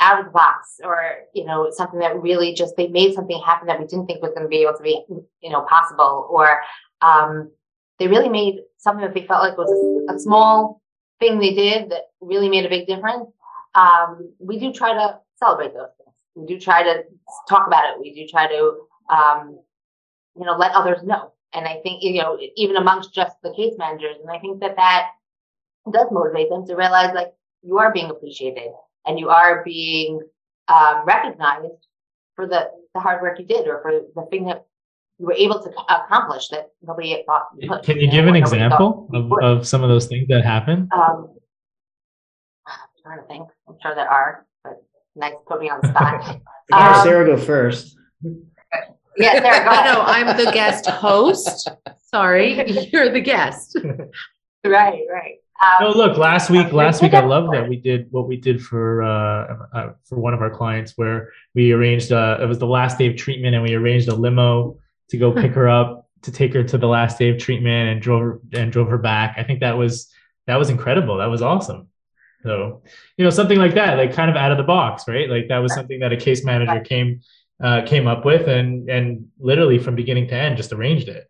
out 0.00 0.20
of 0.20 0.26
the 0.26 0.30
box, 0.30 0.80
or 0.84 1.02
you 1.34 1.44
know, 1.44 1.70
something 1.70 1.98
that 2.00 2.20
really 2.20 2.54
just 2.54 2.76
they 2.76 2.88
made 2.88 3.14
something 3.14 3.40
happen 3.44 3.66
that 3.66 3.80
we 3.80 3.86
didn't 3.86 4.06
think 4.06 4.22
was 4.22 4.30
going 4.30 4.44
to 4.44 4.48
be 4.48 4.62
able 4.62 4.76
to 4.76 4.82
be, 4.82 5.04
you 5.40 5.50
know, 5.50 5.62
possible, 5.62 6.28
or 6.30 6.60
um, 7.02 7.50
they 7.98 8.06
really 8.06 8.28
made 8.28 8.60
something 8.76 9.04
that 9.04 9.14
they 9.14 9.26
felt 9.26 9.42
like 9.42 9.58
was 9.58 9.70
a, 10.08 10.14
a 10.14 10.18
small 10.18 10.80
thing 11.18 11.38
they 11.38 11.54
did 11.54 11.90
that 11.90 12.02
really 12.20 12.48
made 12.48 12.64
a 12.64 12.68
big 12.68 12.86
difference. 12.86 13.28
Um, 13.74 14.32
we 14.38 14.58
do 14.58 14.72
try 14.72 14.92
to 14.92 15.18
celebrate 15.36 15.74
those 15.74 15.90
things. 15.98 16.14
We 16.36 16.46
do 16.46 16.60
try 16.60 16.84
to 16.84 17.02
talk 17.48 17.66
about 17.66 17.90
it. 17.90 18.00
We 18.00 18.14
do 18.14 18.26
try 18.28 18.46
to, 18.46 18.78
um, 19.10 19.58
you 20.36 20.44
know, 20.44 20.56
let 20.56 20.72
others 20.72 21.02
know 21.02 21.32
and 21.54 21.66
I 21.66 21.80
think, 21.82 22.02
you 22.02 22.20
know, 22.20 22.38
even 22.56 22.76
amongst 22.76 23.14
just 23.14 23.36
the 23.42 23.52
case 23.54 23.74
managers, 23.78 24.16
and 24.20 24.30
I 24.30 24.38
think 24.38 24.60
that 24.60 24.76
that 24.76 25.10
does 25.90 26.08
motivate 26.10 26.50
them 26.50 26.66
to 26.66 26.74
realize 26.74 27.14
like 27.14 27.32
you 27.62 27.78
are 27.78 27.92
being 27.92 28.10
appreciated 28.10 28.70
and 29.06 29.18
you 29.18 29.30
are 29.30 29.64
being 29.64 30.20
um, 30.68 31.04
recognized 31.06 31.86
for 32.36 32.46
the, 32.46 32.70
the 32.94 33.00
hard 33.00 33.22
work 33.22 33.38
you 33.38 33.46
did 33.46 33.66
or 33.66 33.80
for 33.82 33.92
the 34.14 34.26
thing 34.30 34.44
that 34.46 34.66
you 35.18 35.26
were 35.26 35.34
able 35.34 35.60
to 35.60 35.70
accomplish 35.88 36.48
that 36.48 36.70
nobody 36.82 37.22
thought. 37.26 37.48
You 37.58 37.68
could, 37.70 37.82
Can 37.82 37.98
you, 37.98 38.10
give 38.10 38.26
an 38.26 38.36
example 38.36 39.08
of, 39.12 39.32
of 39.42 39.66
some 39.66 39.82
of 39.82 39.88
those 39.88 40.06
things 40.06 40.28
that 40.28 40.44
happened? 40.44 40.90
Um, 40.94 41.34
I'm 42.66 42.74
trying 43.02 43.20
to 43.20 43.26
think. 43.26 43.48
I'm 43.68 43.76
sure 43.82 43.94
there 43.94 44.08
are, 44.08 44.46
but 44.62 44.84
nice 45.16 45.32
to 45.32 45.44
put 45.48 45.60
me 45.60 45.70
on 45.70 45.80
the 45.82 45.88
spot. 45.88 46.40
um, 46.72 47.04
Sara 47.04 47.26
go 47.26 47.36
first. 47.36 47.96
Yeah, 49.18 49.40
Sara, 49.40 49.64
go 49.84 49.92
No, 49.92 50.02
I'm 50.02 50.36
the 50.36 50.50
guest 50.52 50.86
host. 50.86 51.68
Sorry, 52.02 52.88
you're 52.92 53.10
the 53.10 53.20
guest. 53.20 53.76
Right, 54.64 55.02
right. 55.12 55.36
Um, 55.62 55.88
no, 55.88 55.90
look, 55.90 56.16
last 56.16 56.50
week, 56.50 56.72
last 56.72 57.02
week, 57.02 57.14
I 57.14 57.24
love 57.24 57.50
that 57.52 57.68
we 57.68 57.76
did 57.76 58.06
what 58.12 58.28
we 58.28 58.36
did 58.36 58.62
for 58.62 59.02
uh, 59.02 59.56
uh, 59.72 59.92
for 60.04 60.16
one 60.16 60.32
of 60.32 60.40
our 60.40 60.50
clients, 60.50 60.92
where 60.96 61.32
we 61.54 61.72
arranged. 61.72 62.12
Uh, 62.12 62.38
it 62.40 62.46
was 62.46 62.58
the 62.58 62.66
last 62.66 62.96
day 62.96 63.08
of 63.08 63.16
treatment, 63.16 63.56
and 63.56 63.64
we 63.64 63.74
arranged 63.74 64.08
a 64.08 64.14
limo 64.14 64.78
to 65.10 65.16
go 65.16 65.32
pick 65.32 65.52
her 65.52 65.68
up 65.68 66.08
to 66.22 66.30
take 66.30 66.52
her 66.54 66.62
to 66.62 66.78
the 66.78 66.86
last 66.86 67.18
day 67.18 67.28
of 67.30 67.38
treatment, 67.38 67.88
and 67.88 68.00
drove 68.00 68.40
and 68.52 68.70
drove 68.70 68.88
her 68.88 68.98
back. 68.98 69.34
I 69.36 69.42
think 69.42 69.60
that 69.60 69.76
was 69.76 70.12
that 70.46 70.56
was 70.56 70.70
incredible. 70.70 71.16
That 71.16 71.26
was 71.26 71.42
awesome. 71.42 71.88
So, 72.44 72.82
you 73.16 73.24
know, 73.24 73.30
something 73.30 73.58
like 73.58 73.74
that, 73.74 73.98
like 73.98 74.12
kind 74.12 74.30
of 74.30 74.36
out 74.36 74.52
of 74.52 74.58
the 74.58 74.64
box, 74.64 75.08
right? 75.08 75.28
Like 75.28 75.48
that 75.48 75.58
was 75.58 75.74
something 75.74 75.98
that 76.00 76.12
a 76.12 76.16
case 76.16 76.44
manager 76.44 76.80
came 76.80 77.20
uh, 77.62 77.82
came 77.86 78.06
up 78.06 78.24
with 78.24 78.48
and 78.48 78.88
and 78.88 79.26
literally 79.38 79.78
from 79.78 79.96
beginning 79.96 80.28
to 80.28 80.34
end 80.34 80.56
just 80.56 80.72
arranged 80.72 81.08
it 81.08 81.28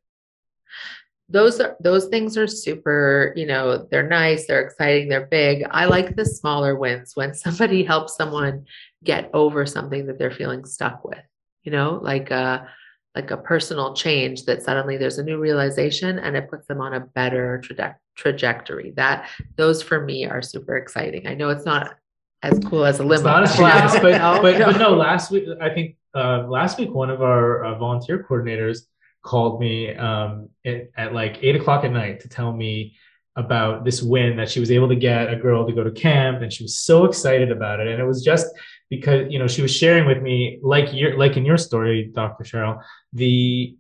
those 1.31 1.61
are 1.61 1.77
those 1.81 2.07
things 2.07 2.37
are 2.37 2.47
super 2.47 3.33
you 3.37 3.47
know 3.47 3.87
they're 3.91 4.09
nice 4.09 4.47
they're 4.47 4.63
exciting 4.63 5.09
they're 5.09 5.27
big 5.27 5.65
i 5.71 5.85
like 5.85 6.17
the 6.17 6.25
smaller 6.25 6.77
wins 6.77 7.13
when 7.15 7.35
somebody 7.35 7.83
helps 7.83 8.17
someone 8.17 8.65
get 9.05 9.31
over 9.33 9.65
something 9.67 10.07
that 10.07 10.19
they're 10.19 10.31
feeling 10.31 10.65
stuck 10.65 11.05
with 11.05 11.23
you 11.63 11.73
know 11.73 11.99
like 12.03 12.31
a 12.31 12.69
like 13.15 13.31
a 13.31 13.37
personal 13.37 13.95
change 13.95 14.45
that 14.45 14.63
suddenly 14.63 14.97
there's 14.97 15.19
a 15.19 15.25
new 15.25 15.39
realization 15.39 16.19
and 16.19 16.37
it 16.37 16.49
puts 16.49 16.67
them 16.67 16.81
on 16.81 16.95
a 16.95 17.01
better 17.01 17.61
traje- 17.65 17.97
trajectory 18.17 18.93
that 18.97 19.29
those 19.57 19.83
for 19.83 20.05
me 20.05 20.27
are 20.27 20.43
super 20.43 20.77
exciting 20.77 21.27
i 21.27 21.35
know 21.35 21.49
it's 21.49 21.65
not 21.65 21.97
as 22.43 22.59
cool 22.61 22.85
as 22.85 23.01
a 23.01 23.03
limo. 23.03 23.15
It's 23.15 23.23
not 23.25 23.43
as 23.43 23.57
fast, 23.57 23.99
but, 24.03 24.19
no, 24.19 24.43
but, 24.43 24.59
no. 24.59 24.67
but 24.67 24.79
no. 24.79 24.91
Last 24.91 25.31
week, 25.31 25.45
I 25.61 25.71
think 25.71 25.97
uh, 26.19 26.47
last 26.49 26.79
week 26.79 26.93
one 26.93 27.11
of 27.11 27.23
our 27.23 27.65
uh, 27.65 27.79
volunteer 27.79 28.25
coordinators 28.29 28.81
called 29.23 29.61
me 29.61 29.95
um, 29.95 30.49
at, 30.65 30.91
at, 30.97 31.15
like 31.15 31.39
eight 31.43 31.57
o'clock 31.57 31.85
at 31.85 31.93
night 31.93 32.21
to 32.21 32.29
tell 32.29 32.53
me 32.53 32.97
about 33.37 33.85
this 33.85 34.03
win 34.03 34.37
that 34.37 34.49
she 34.51 34.61
was 34.61 34.71
able 34.71 34.89
to 34.89 34.97
get 34.97 35.33
a 35.33 35.37
girl 35.37 35.67
to 35.67 35.73
go 35.73 35.85
to 35.85 35.93
camp, 35.93 36.43
and 36.43 36.53
she 36.53 36.65
was 36.65 36.79
so 36.79 37.05
excited 37.05 37.53
about 37.53 37.79
it. 37.79 37.87
And 37.87 38.01
it 38.01 38.05
was 38.05 38.23
just 38.25 38.47
because 38.91 39.31
you 39.31 39.39
know 39.39 39.47
she 39.47 39.63
was 39.63 39.75
sharing 39.75 40.07
with 40.07 40.21
me, 40.23 40.59
like 40.63 40.93
your 40.93 41.17
like 41.17 41.37
in 41.37 41.45
your 41.45 41.57
story, 41.59 42.11
Dr. 42.13 42.45
Cheryl, 42.45 42.83
the 43.13 43.77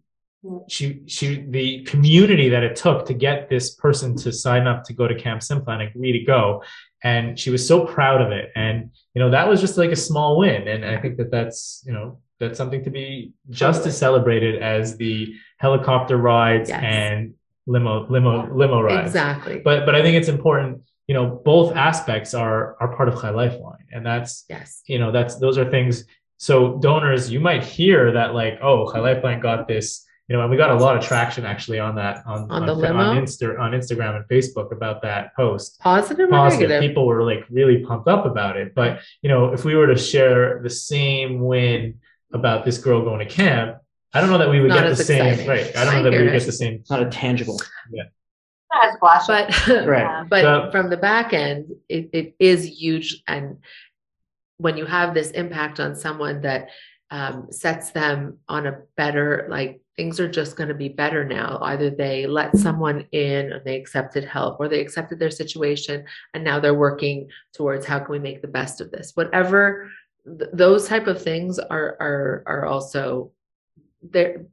she 0.68 1.02
she 1.06 1.44
the 1.48 1.82
community 1.84 2.48
that 2.50 2.62
it 2.62 2.76
took 2.76 3.04
to 3.06 3.14
get 3.14 3.48
this 3.48 3.74
person 3.74 4.16
to 4.16 4.32
sign 4.32 4.68
up 4.68 4.84
to 4.84 4.92
go 4.92 5.08
to 5.08 5.14
Camp 5.18 5.42
Simcha 5.42 5.70
and 5.70 5.82
agree 5.82 6.12
to 6.12 6.24
go 6.24 6.62
and 7.02 7.38
she 7.38 7.50
was 7.50 7.66
so 7.66 7.86
proud 7.86 8.20
of 8.20 8.32
it 8.32 8.50
and 8.56 8.90
you 9.14 9.20
know 9.20 9.30
that 9.30 9.48
was 9.48 9.60
just 9.60 9.78
like 9.78 9.90
a 9.90 9.96
small 9.96 10.38
win 10.38 10.66
and 10.66 10.84
i 10.84 11.00
think 11.00 11.16
that 11.16 11.30
that's 11.30 11.82
you 11.86 11.92
know 11.92 12.20
that's 12.40 12.56
something 12.56 12.84
to 12.84 12.90
be 12.90 13.32
just 13.50 13.86
as 13.86 13.96
celebrated 13.96 14.62
as 14.62 14.96
the 14.96 15.34
helicopter 15.58 16.16
rides 16.16 16.68
yes. 16.68 16.82
and 16.82 17.34
limo 17.66 18.06
limo 18.08 18.52
limo 18.54 18.80
rides 18.80 19.08
exactly 19.08 19.58
but 19.58 19.84
but 19.84 19.94
i 19.94 20.02
think 20.02 20.16
it's 20.16 20.28
important 20.28 20.80
you 21.06 21.14
know 21.14 21.40
both 21.44 21.74
aspects 21.76 22.34
are 22.34 22.76
are 22.80 22.94
part 22.96 23.08
of 23.08 23.20
Chai 23.20 23.30
Lifeline 23.30 23.86
and 23.92 24.04
that's 24.04 24.44
yes 24.48 24.82
you 24.86 24.98
know 24.98 25.12
that's 25.12 25.36
those 25.36 25.58
are 25.58 25.70
things 25.70 26.04
so 26.36 26.78
donors 26.78 27.30
you 27.30 27.40
might 27.40 27.64
hear 27.64 28.12
that 28.12 28.34
like 28.34 28.58
oh 28.62 28.90
Chai 28.92 29.00
Lifeline 29.00 29.40
got 29.40 29.68
this 29.68 30.06
you 30.28 30.36
know, 30.36 30.42
and 30.42 30.50
we 30.50 30.58
got 30.58 30.70
a 30.70 30.74
lot 30.74 30.94
of 30.94 31.02
traction 31.02 31.46
actually 31.46 31.78
on 31.78 31.94
that 31.94 32.22
on 32.26 32.42
on, 32.42 32.50
on 32.50 32.66
the 32.66 32.74
limo? 32.74 32.98
on, 32.98 33.16
Insta, 33.16 33.58
on 33.58 33.72
Instagram 33.72 34.16
and 34.16 34.24
Facebook 34.26 34.72
about 34.72 35.00
that 35.00 35.34
post. 35.34 35.80
Positive, 35.80 36.28
Positive. 36.28 36.68
Negative? 36.68 36.88
People 36.88 37.06
were 37.06 37.22
like 37.22 37.44
really 37.48 37.78
pumped 37.78 38.08
up 38.08 38.26
about 38.26 38.58
it. 38.58 38.74
But 38.74 39.00
you 39.22 39.30
know, 39.30 39.54
if 39.54 39.64
we 39.64 39.74
were 39.74 39.86
to 39.86 39.96
share 39.96 40.60
the 40.62 40.68
same 40.68 41.40
win 41.40 42.00
about 42.32 42.64
this 42.64 42.78
girl 42.78 43.02
going 43.02 43.26
to 43.26 43.26
camp, 43.26 43.78
I 44.12 44.20
don't 44.20 44.30
know 44.30 44.38
that 44.38 44.50
we 44.50 44.60
would 44.60 44.68
Not 44.68 44.82
get 44.82 44.96
the 44.96 45.04
same. 45.04 45.48
Right. 45.48 45.76
I 45.76 45.84
don't 45.84 45.94
know 45.94 46.02
that 46.04 46.12
we 46.12 46.24
would 46.24 46.32
get 46.32 46.46
the 46.46 46.52
same. 46.52 46.82
Not 46.88 47.02
a 47.02 47.10
tangible. 47.10 47.60
Yeah. 47.90 48.04
But 49.00 49.66
right. 49.86 50.28
but 50.28 50.42
so, 50.42 50.70
from 50.70 50.90
the 50.90 50.96
back 50.96 51.32
end, 51.32 51.72
it, 51.88 52.10
it 52.12 52.34
is 52.38 52.64
huge. 52.64 53.22
And 53.26 53.58
when 54.58 54.76
you 54.76 54.86
have 54.86 55.14
this 55.14 55.30
impact 55.32 55.80
on 55.80 55.96
someone 55.96 56.42
that 56.42 56.68
um, 57.10 57.46
sets 57.50 57.90
them 57.90 58.38
on 58.48 58.66
a 58.66 58.80
better 58.96 59.46
like 59.50 59.80
things 59.96 60.20
are 60.20 60.30
just 60.30 60.56
going 60.56 60.68
to 60.68 60.74
be 60.74 60.88
better 60.88 61.24
now. 61.24 61.58
Either 61.62 61.90
they 61.90 62.26
let 62.26 62.56
someone 62.56 63.04
in 63.10 63.52
and 63.52 63.64
they 63.64 63.76
accepted 63.76 64.24
help 64.24 64.60
or 64.60 64.68
they 64.68 64.80
accepted 64.80 65.18
their 65.18 65.30
situation 65.30 66.04
and 66.34 66.44
now 66.44 66.60
they're 66.60 66.72
working 66.72 67.28
towards 67.52 67.84
how 67.84 67.98
can 67.98 68.12
we 68.12 68.18
make 68.20 68.40
the 68.40 68.46
best 68.46 68.80
of 68.80 68.92
this. 68.92 69.12
Whatever 69.14 69.90
th- 70.38 70.50
those 70.52 70.88
type 70.88 71.06
of 71.06 71.22
things 71.22 71.58
are 71.58 71.96
are 72.00 72.42
are 72.46 72.66
also 72.66 73.32
they're 74.02 74.46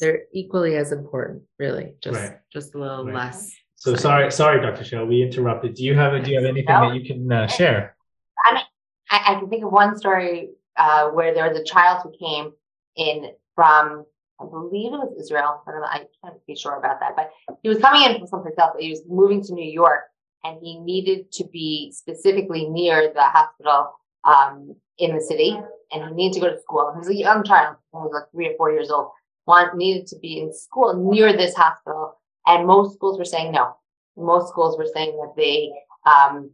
they're 0.00 0.22
equally 0.32 0.76
as 0.76 0.92
important, 0.92 1.42
really. 1.58 1.94
Just 2.02 2.20
right. 2.20 2.38
just 2.52 2.74
a 2.74 2.78
little 2.78 3.04
right. 3.04 3.14
less. 3.14 3.52
So 3.76 3.94
sorry, 3.94 4.30
sorry, 4.30 4.60
Dr. 4.60 4.84
Cheryl, 4.84 5.08
we 5.08 5.22
interrupted. 5.22 5.74
Do 5.74 5.84
you 5.84 5.94
have 5.94 6.22
do 6.22 6.30
you 6.30 6.36
have 6.36 6.44
anything 6.44 6.74
no. 6.74 6.88
that 6.88 6.94
you 6.94 7.06
can 7.06 7.30
uh, 7.32 7.46
share? 7.46 7.96
I 8.44 8.54
mean, 8.54 8.62
I, 9.10 9.22
I, 9.28 9.38
can 9.38 9.48
think 9.48 9.64
of 9.64 9.72
one 9.72 9.96
story 9.96 10.50
uh, 10.76 11.08
where 11.08 11.34
there 11.34 11.48
was 11.48 11.58
a 11.58 11.64
child 11.64 12.02
who 12.02 12.12
came 12.18 12.52
in 12.96 13.32
from 13.54 14.04
I 14.40 14.44
believe 14.44 14.92
it 14.92 14.96
was 14.96 15.14
Israel. 15.20 15.62
I, 15.66 15.70
don't 15.70 15.80
know, 15.80 15.86
I 15.86 16.06
can't 16.22 16.46
be 16.46 16.56
sure 16.56 16.76
about 16.78 17.00
that, 17.00 17.14
but 17.14 17.30
he 17.62 17.68
was 17.68 17.78
coming 17.78 18.02
in 18.02 18.18
from 18.18 18.26
someplace 18.26 18.54
else. 18.58 18.76
He 18.78 18.90
was 18.90 19.02
moving 19.06 19.42
to 19.44 19.52
New 19.52 19.70
York, 19.70 20.04
and 20.44 20.58
he 20.62 20.78
needed 20.78 21.30
to 21.32 21.44
be 21.44 21.92
specifically 21.94 22.68
near 22.68 23.12
the 23.12 23.22
hospital 23.22 23.92
um, 24.24 24.74
in 24.98 25.14
the 25.14 25.20
city, 25.20 25.58
and 25.92 26.08
he 26.08 26.14
needed 26.14 26.34
to 26.34 26.40
go 26.40 26.50
to 26.50 26.60
school. 26.60 26.92
He 26.94 26.98
was 26.98 27.08
a 27.08 27.14
young 27.14 27.44
child, 27.44 27.76
he 27.92 27.98
was 27.98 28.12
like 28.12 28.30
three 28.32 28.48
or 28.48 28.56
four 28.56 28.72
years 28.72 28.90
old. 28.90 29.10
Want 29.46 29.76
needed 29.76 30.06
to 30.08 30.18
be 30.18 30.40
in 30.40 30.52
school 30.52 30.94
near 31.10 31.32
this 31.36 31.54
hospital, 31.54 32.18
and 32.46 32.66
most 32.66 32.94
schools 32.94 33.18
were 33.18 33.24
saying 33.24 33.52
no. 33.52 33.74
Most 34.16 34.48
schools 34.48 34.76
were 34.76 34.88
saying 34.92 35.16
that 35.16 35.34
they 35.36 35.72
um, 36.06 36.50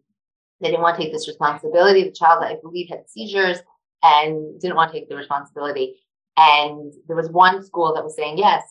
they 0.61 0.69
didn't 0.69 0.83
want 0.83 0.97
to 0.97 1.03
take 1.03 1.13
this 1.13 1.29
responsibility. 1.29 2.05
The 2.05 2.13
child, 2.13 2.43
I 2.43 2.57
believe, 2.63 2.89
had 2.89 3.09
seizures 3.09 3.59
and 4.03 4.59
didn't 4.61 4.77
want 4.77 4.93
to 4.93 4.99
take 4.99 5.09
the 5.09 5.17
responsibility. 5.17 5.97
And 6.37 6.93
there 7.07 7.17
was 7.17 7.31
one 7.31 7.65
school 7.65 7.95
that 7.95 8.05
was 8.05 8.17
saying 8.17 8.39
yes. 8.39 8.63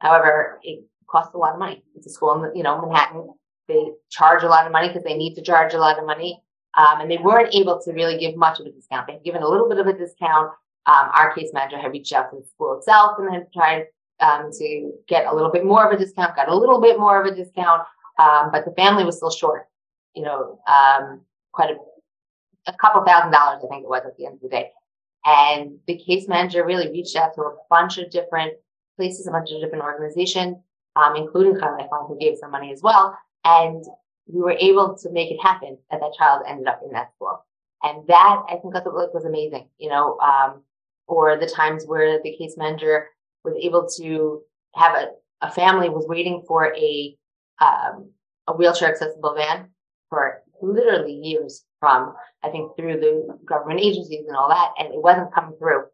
However, 0.00 0.58
it 0.62 0.84
costs 1.08 1.34
a 1.34 1.38
lot 1.38 1.52
of 1.52 1.58
money. 1.58 1.82
It's 1.94 2.06
a 2.06 2.10
school 2.10 2.42
in, 2.42 2.56
you 2.56 2.62
know, 2.62 2.80
Manhattan. 2.80 3.28
They 3.68 3.90
charge 4.10 4.42
a 4.42 4.48
lot 4.48 4.66
of 4.66 4.72
money 4.72 4.88
because 4.88 5.04
they 5.04 5.16
need 5.16 5.34
to 5.36 5.42
charge 5.42 5.74
a 5.74 5.78
lot 5.78 5.98
of 5.98 6.06
money. 6.06 6.41
Um, 6.76 7.00
and 7.02 7.10
they 7.10 7.18
weren't 7.18 7.54
able 7.54 7.80
to 7.82 7.92
really 7.92 8.18
give 8.18 8.36
much 8.36 8.60
of 8.60 8.66
a 8.66 8.70
discount. 8.70 9.06
They 9.06 9.14
had 9.14 9.24
given 9.24 9.42
a 9.42 9.48
little 9.48 9.68
bit 9.68 9.78
of 9.78 9.86
a 9.86 9.92
discount. 9.92 10.52
Um, 10.86 11.10
our 11.14 11.34
case 11.34 11.50
manager 11.52 11.78
had 11.78 11.92
reached 11.92 12.12
out 12.12 12.30
to 12.30 12.38
the 12.38 12.46
school 12.46 12.78
itself 12.78 13.18
and 13.18 13.32
had 13.32 13.52
tried 13.52 13.86
um, 14.20 14.50
to 14.52 14.92
get 15.06 15.26
a 15.26 15.34
little 15.34 15.50
bit 15.50 15.64
more 15.64 15.86
of 15.86 15.92
a 15.92 16.02
discount, 16.02 16.36
got 16.36 16.48
a 16.48 16.56
little 16.56 16.80
bit 16.80 16.98
more 16.98 17.20
of 17.20 17.30
a 17.30 17.34
discount, 17.34 17.82
um, 18.18 18.50
but 18.50 18.64
the 18.64 18.72
family 18.72 19.04
was 19.04 19.16
still 19.16 19.30
short, 19.30 19.68
you 20.14 20.22
know, 20.22 20.60
um, 20.66 21.20
quite 21.52 21.70
a, 21.70 21.76
a 22.70 22.74
couple 22.80 23.04
thousand 23.04 23.32
dollars, 23.32 23.62
I 23.64 23.68
think 23.68 23.84
it 23.84 23.88
was 23.88 24.02
at 24.06 24.16
the 24.16 24.26
end 24.26 24.36
of 24.36 24.40
the 24.40 24.48
day. 24.48 24.70
And 25.24 25.78
the 25.86 25.98
case 25.98 26.26
manager 26.26 26.64
really 26.64 26.90
reached 26.90 27.16
out 27.16 27.34
to 27.34 27.42
a 27.42 27.54
bunch 27.70 27.98
of 27.98 28.10
different 28.10 28.54
places, 28.96 29.26
a 29.26 29.30
bunch 29.30 29.50
of 29.52 29.60
different 29.60 29.84
organizations, 29.84 30.56
um, 30.96 31.16
including 31.16 31.58
Chai 31.58 31.70
Lifeline, 31.70 32.06
who 32.08 32.18
gave 32.18 32.38
some 32.38 32.50
money 32.50 32.72
as 32.72 32.82
well. 32.82 33.16
And 33.44 33.84
we 34.26 34.40
were 34.40 34.56
able 34.58 34.96
to 34.96 35.10
make 35.10 35.30
it 35.30 35.42
happen 35.42 35.78
that 35.90 36.00
that 36.00 36.14
child 36.16 36.42
ended 36.46 36.66
up 36.66 36.80
in 36.84 36.92
that 36.92 37.12
school. 37.14 37.44
And 37.82 38.06
that 38.06 38.42
I 38.48 38.56
think 38.56 38.74
was 38.74 39.24
amazing, 39.24 39.68
you 39.78 39.88
know, 39.88 40.18
um, 40.20 40.62
or 41.08 41.36
the 41.36 41.48
times 41.48 41.84
where 41.84 42.22
the 42.22 42.36
case 42.36 42.54
manager 42.56 43.08
was 43.44 43.54
able 43.60 43.88
to 43.98 44.42
have 44.74 44.96
a, 44.96 45.08
a 45.40 45.50
family 45.50 45.88
was 45.88 46.06
waiting 46.06 46.42
for 46.46 46.74
a 46.74 47.16
um, 47.60 48.10
a 48.46 48.54
wheelchair 48.56 48.90
accessible 48.90 49.34
van 49.34 49.68
for 50.08 50.42
literally 50.60 51.14
years 51.14 51.64
from 51.80 52.14
I 52.44 52.50
think 52.50 52.76
through 52.76 53.00
the 53.00 53.38
government 53.44 53.80
agencies 53.80 54.26
and 54.26 54.36
all 54.36 54.48
that, 54.48 54.70
and 54.78 54.94
it 54.94 55.02
wasn't 55.02 55.34
coming 55.34 55.56
through. 55.58 55.84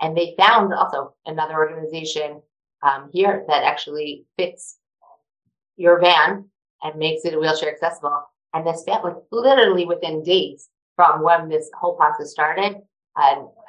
And 0.00 0.16
they 0.16 0.34
found 0.38 0.72
also 0.72 1.14
another 1.26 1.54
organization 1.54 2.42
um, 2.82 3.10
here 3.12 3.44
that 3.48 3.64
actually 3.64 4.24
fits 4.36 4.78
your 5.76 6.00
van 6.00 6.46
and 6.82 6.98
makes 6.98 7.24
it 7.24 7.38
wheelchair 7.38 7.70
accessible. 7.70 8.22
And 8.54 8.66
this 8.66 8.84
family, 8.84 9.12
literally 9.30 9.86
within 9.86 10.22
days 10.22 10.68
from 10.96 11.22
when 11.22 11.48
this 11.48 11.70
whole 11.78 11.94
process 11.94 12.30
started 12.30 12.76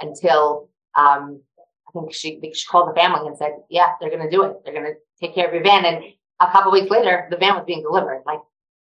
until 0.01 0.69
um, 0.97 1.41
I 1.87 1.99
think 1.99 2.13
she, 2.13 2.39
she 2.53 2.65
called 2.67 2.89
the 2.89 2.93
family 2.93 3.27
and 3.27 3.37
said, 3.37 3.51
yeah, 3.69 3.93
they're 3.99 4.09
going 4.09 4.23
to 4.23 4.29
do 4.29 4.43
it. 4.43 4.57
They're 4.63 4.73
going 4.73 4.85
to 4.85 4.95
take 5.19 5.35
care 5.35 5.47
of 5.47 5.53
your 5.53 5.63
van. 5.63 5.85
And 5.85 6.03
a 6.39 6.51
couple 6.51 6.71
weeks 6.71 6.89
later, 6.89 7.27
the 7.29 7.37
van 7.37 7.55
was 7.55 7.65
being 7.65 7.81
delivered, 7.81 8.23
like, 8.25 8.39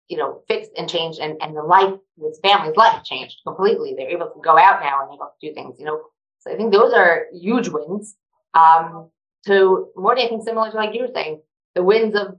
you 0.07 0.17
know, 0.17 0.41
fixed 0.47 0.71
and 0.77 0.89
changed. 0.89 1.19
And, 1.19 1.41
and 1.41 1.55
the 1.55 1.63
life, 1.63 1.93
this 2.17 2.39
family's 2.41 2.75
life 2.75 3.03
changed 3.03 3.37
completely. 3.45 3.95
They're 3.97 4.09
able 4.09 4.27
to 4.27 4.41
go 4.43 4.57
out 4.57 4.81
now 4.81 5.03
and 5.03 5.13
able 5.13 5.31
to 5.39 5.47
do 5.47 5.53
things, 5.53 5.75
you 5.79 5.85
know. 5.85 6.01
So 6.39 6.51
I 6.51 6.55
think 6.55 6.71
those 6.71 6.93
are 6.93 7.25
huge 7.33 7.67
wins. 7.67 8.15
Um, 8.53 9.09
to 9.45 9.89
Morty, 9.95 10.23
I 10.23 10.27
think 10.29 10.43
similar 10.43 10.69
to 10.71 10.77
like 10.77 10.93
you 10.93 11.01
were 11.01 11.11
saying, 11.13 11.41
the 11.75 11.83
wins 11.83 12.15
of 12.15 12.37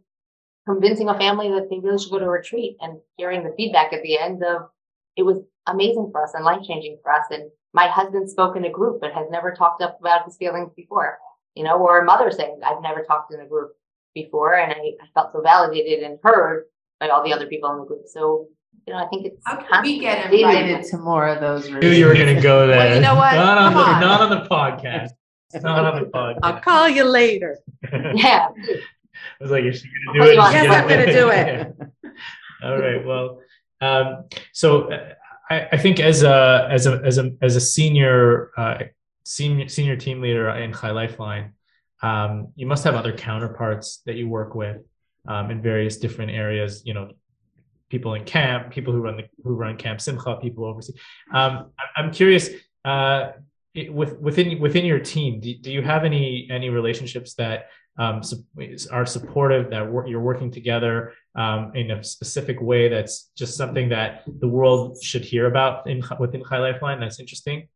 convincing 0.73 1.09
a 1.09 1.18
family 1.18 1.49
that 1.51 1.68
they 1.71 1.79
really 1.79 1.99
should 1.99 2.11
go 2.11 2.18
to 2.18 2.25
a 2.25 2.31
retreat 2.31 2.77
and 2.81 2.99
hearing 3.16 3.43
the 3.43 3.55
feedback 3.57 3.93
at 3.93 4.03
the 4.03 4.18
end 4.18 4.43
of 4.43 4.68
it 5.16 5.23
was 5.23 5.39
amazing 5.66 6.09
for 6.12 6.23
us 6.23 6.33
and 6.35 6.45
life 6.45 6.62
changing 6.66 6.99
for 7.03 7.12
us. 7.12 7.25
And 7.31 7.51
my 7.73 7.87
husband 7.89 8.29
spoke 8.31 8.57
in 8.57 8.64
a 8.64 8.71
group 8.71 9.01
but 9.01 9.12
has 9.12 9.27
never 9.31 9.53
talked 9.53 9.83
up 9.83 9.99
about 10.01 10.25
his 10.25 10.37
feelings 10.37 10.73
before, 10.77 11.18
you 11.55 11.64
know, 11.64 11.77
or 11.79 12.01
a 12.01 12.05
mother 12.05 12.31
saying, 12.31 12.61
I've 12.64 12.83
never 12.83 13.03
talked 13.03 13.33
in 13.33 13.41
a 13.41 13.47
group 13.47 13.73
before. 14.14 14.55
And 14.55 14.73
I, 14.73 14.93
I 15.03 15.07
felt 15.14 15.33
so 15.33 15.41
validated 15.43 16.03
and 16.03 16.18
heard 16.23 16.64
by 16.99 17.09
all 17.09 17.25
the 17.25 17.33
other 17.33 17.47
people 17.47 17.71
in 17.73 17.79
the 17.79 17.85
group. 17.85 18.03
So, 18.07 18.49
you 18.87 18.93
know, 18.93 18.99
I 18.99 19.07
think 19.09 19.27
it's 19.27 19.43
How 19.45 19.57
can 19.57 19.83
we 19.83 19.99
get 20.01 20.33
invited 20.33 20.85
to 20.85 20.99
more 20.99 21.29
of 21.29 21.41
those? 21.41 21.73
I 21.73 21.79
knew 21.79 21.91
you 21.91 22.07
were 22.07 22.14
going 22.14 22.35
to 22.35 22.41
go 22.41 22.66
there. 22.66 22.79
Well, 22.79 22.95
you 22.95 23.01
know 23.01 23.14
what? 23.14 23.35
Not 23.35 23.59
on, 23.59 23.73
Come 23.73 23.83
the, 23.83 23.91
on. 23.91 24.01
not 24.01 24.21
on 24.21 24.31
the 24.31 24.49
podcast. 24.49 25.11
Not 25.62 25.85
on 25.85 26.03
the 26.03 26.09
podcast. 26.14 26.39
I'll 26.43 26.61
call 26.61 26.89
you 26.89 27.05
later. 27.05 27.59
Yeah. 28.14 28.49
I 29.41 29.45
was 29.45 29.51
like, 29.51 29.64
is 29.64 29.81
she 29.81 29.89
gonna 29.89 30.18
do 30.18 30.31
it? 30.31 30.35
you 30.35 30.41
on 30.41 30.53
Yes, 30.53 30.75
I'm 30.75 30.89
gonna 30.89 31.12
do 31.12 31.31
it. 31.31 31.77
All 32.62 32.79
right. 32.79 33.05
Well, 33.05 33.41
um, 33.81 34.25
so 34.53 34.91
uh, 34.93 35.14
I, 35.49 35.68
I 35.73 35.77
think 35.79 36.01
as 36.01 36.23
a 36.23 36.68
as 36.71 36.87
a 36.87 37.01
as 37.05 37.18
a 37.18 37.33
as 37.41 37.57
a 37.57 37.61
senior 37.61 38.51
uh, 38.57 38.85
senior 39.25 39.68
senior 39.68 39.97
team 39.97 40.21
leader 40.21 40.49
in 40.51 40.73
Chai 40.73 40.91
Lifeline, 40.91 41.55
um, 42.03 42.49
you 42.57 42.66
must 42.66 42.85
have 42.85 42.95
other 42.95 43.12
counterparts 43.12 44.03
that 44.07 44.16
you 44.16 44.29
work 44.29 44.55
with 44.55 44.83
um, 45.27 45.51
in 45.51 45.62
various 45.62 45.97
different 45.97 46.33
areas. 46.33 46.83
You 46.85 46.95
know, 46.95 47.12
people 47.89 48.14
in 48.14 48.25
camp, 48.25 48.71
people 48.71 48.93
who 48.93 49.01
run 49.01 49.16
the 49.16 49.25
who 49.43 49.55
run 49.55 49.77
Camp 49.77 50.01
Simcha, 50.01 50.37
people 50.37 50.64
overseas. 50.64 50.97
Um, 51.33 51.73
I'm 51.97 52.12
curious. 52.12 52.49
Uh, 52.85 53.33
it- 53.75 53.93
with 53.93 54.18
within 54.18 54.59
within 54.61 54.85
your 54.85 54.99
team, 54.99 55.41
do, 55.41 55.55
do 55.55 55.71
you 55.71 55.83
have 55.83 56.05
any 56.05 56.49
any 56.51 56.71
relationships 56.71 57.35
that 57.35 57.68
um, 57.99 58.22
are 58.91 59.07
supportive 59.07 59.70
that 59.70 59.82
you're 60.07 60.20
working 60.20 60.51
together 60.51 61.12
um, 61.34 61.72
in 61.74 61.91
a 61.91 62.03
specific 62.03 62.61
way 62.61 62.88
that's 62.88 63.30
just 63.36 63.57
something 63.57 63.88
that 63.88 64.22
the 64.41 64.49
world 64.49 65.03
should 65.03 65.24
hear 65.24 65.47
about 65.47 65.86
in 65.88 66.03
within 66.18 66.43
Chai 66.49 66.59
Lifeline 66.59 67.01
that's 67.01 67.20
interesting 67.20 67.68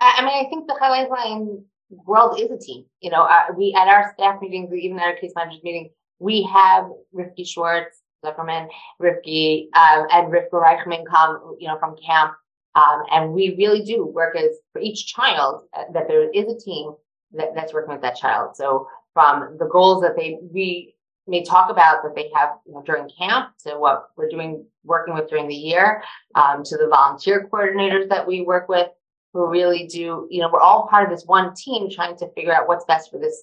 I 0.00 0.24
mean, 0.24 0.46
I 0.46 0.48
think 0.48 0.66
the 0.66 0.76
Chai 0.78 1.02
Lifeline 1.02 1.64
world 1.90 2.40
is 2.40 2.50
a 2.50 2.58
team. 2.58 2.84
You 3.00 3.10
know, 3.10 3.22
uh, 3.22 3.46
we 3.56 3.74
at 3.76 3.88
our 3.88 4.12
staff 4.14 4.40
meetings, 4.40 4.72
even 4.72 4.98
at 4.98 5.06
our 5.06 5.16
case 5.16 5.32
managers 5.34 5.62
meeting, 5.62 5.90
we 6.18 6.42
have 6.42 6.86
Rifki 7.14 7.46
Schwartz, 7.46 8.00
Zuckerman, 8.24 8.68
Rifki, 9.00 9.68
um, 9.74 10.06
and 10.10 10.32
Rifka 10.32 10.52
Reichman 10.52 11.04
come, 11.06 11.56
you 11.58 11.68
know, 11.68 11.78
from 11.78 11.96
camp. 11.96 12.34
Um, 12.74 13.02
and 13.10 13.32
we 13.32 13.56
really 13.56 13.82
do 13.82 14.04
work 14.04 14.36
as 14.36 14.56
for 14.72 14.80
each 14.80 15.06
child 15.06 15.62
uh, 15.74 15.84
that 15.94 16.08
there 16.08 16.28
is 16.30 16.44
a 16.44 16.58
team 16.58 16.92
that, 17.32 17.54
that's 17.54 17.72
working 17.72 17.92
with 17.92 18.02
that 18.02 18.16
child. 18.16 18.54
So 18.54 18.86
from 19.16 19.56
the 19.58 19.64
goals 19.64 20.02
that 20.02 20.14
they 20.14 20.36
we 20.52 20.94
may 21.26 21.42
talk 21.42 21.70
about 21.70 22.02
that 22.02 22.14
they 22.14 22.30
have 22.34 22.50
you 22.66 22.74
know, 22.74 22.82
during 22.84 23.08
camp 23.18 23.48
to 23.58 23.70
what 23.78 24.10
we're 24.14 24.28
doing 24.28 24.66
working 24.84 25.14
with 25.14 25.26
during 25.30 25.48
the 25.48 25.54
year 25.54 26.02
um, 26.34 26.62
to 26.62 26.76
the 26.76 26.86
volunteer 26.86 27.48
coordinators 27.50 28.10
that 28.10 28.26
we 28.26 28.42
work 28.42 28.68
with 28.68 28.88
who 29.32 29.48
really 29.48 29.86
do, 29.86 30.28
you 30.30 30.40
know, 30.42 30.50
we're 30.52 30.60
all 30.60 30.86
part 30.86 31.04
of 31.04 31.10
this 31.10 31.24
one 31.24 31.54
team 31.54 31.88
trying 31.90 32.14
to 32.18 32.28
figure 32.34 32.52
out 32.52 32.68
what's 32.68 32.84
best 32.84 33.10
for 33.10 33.18
this 33.18 33.42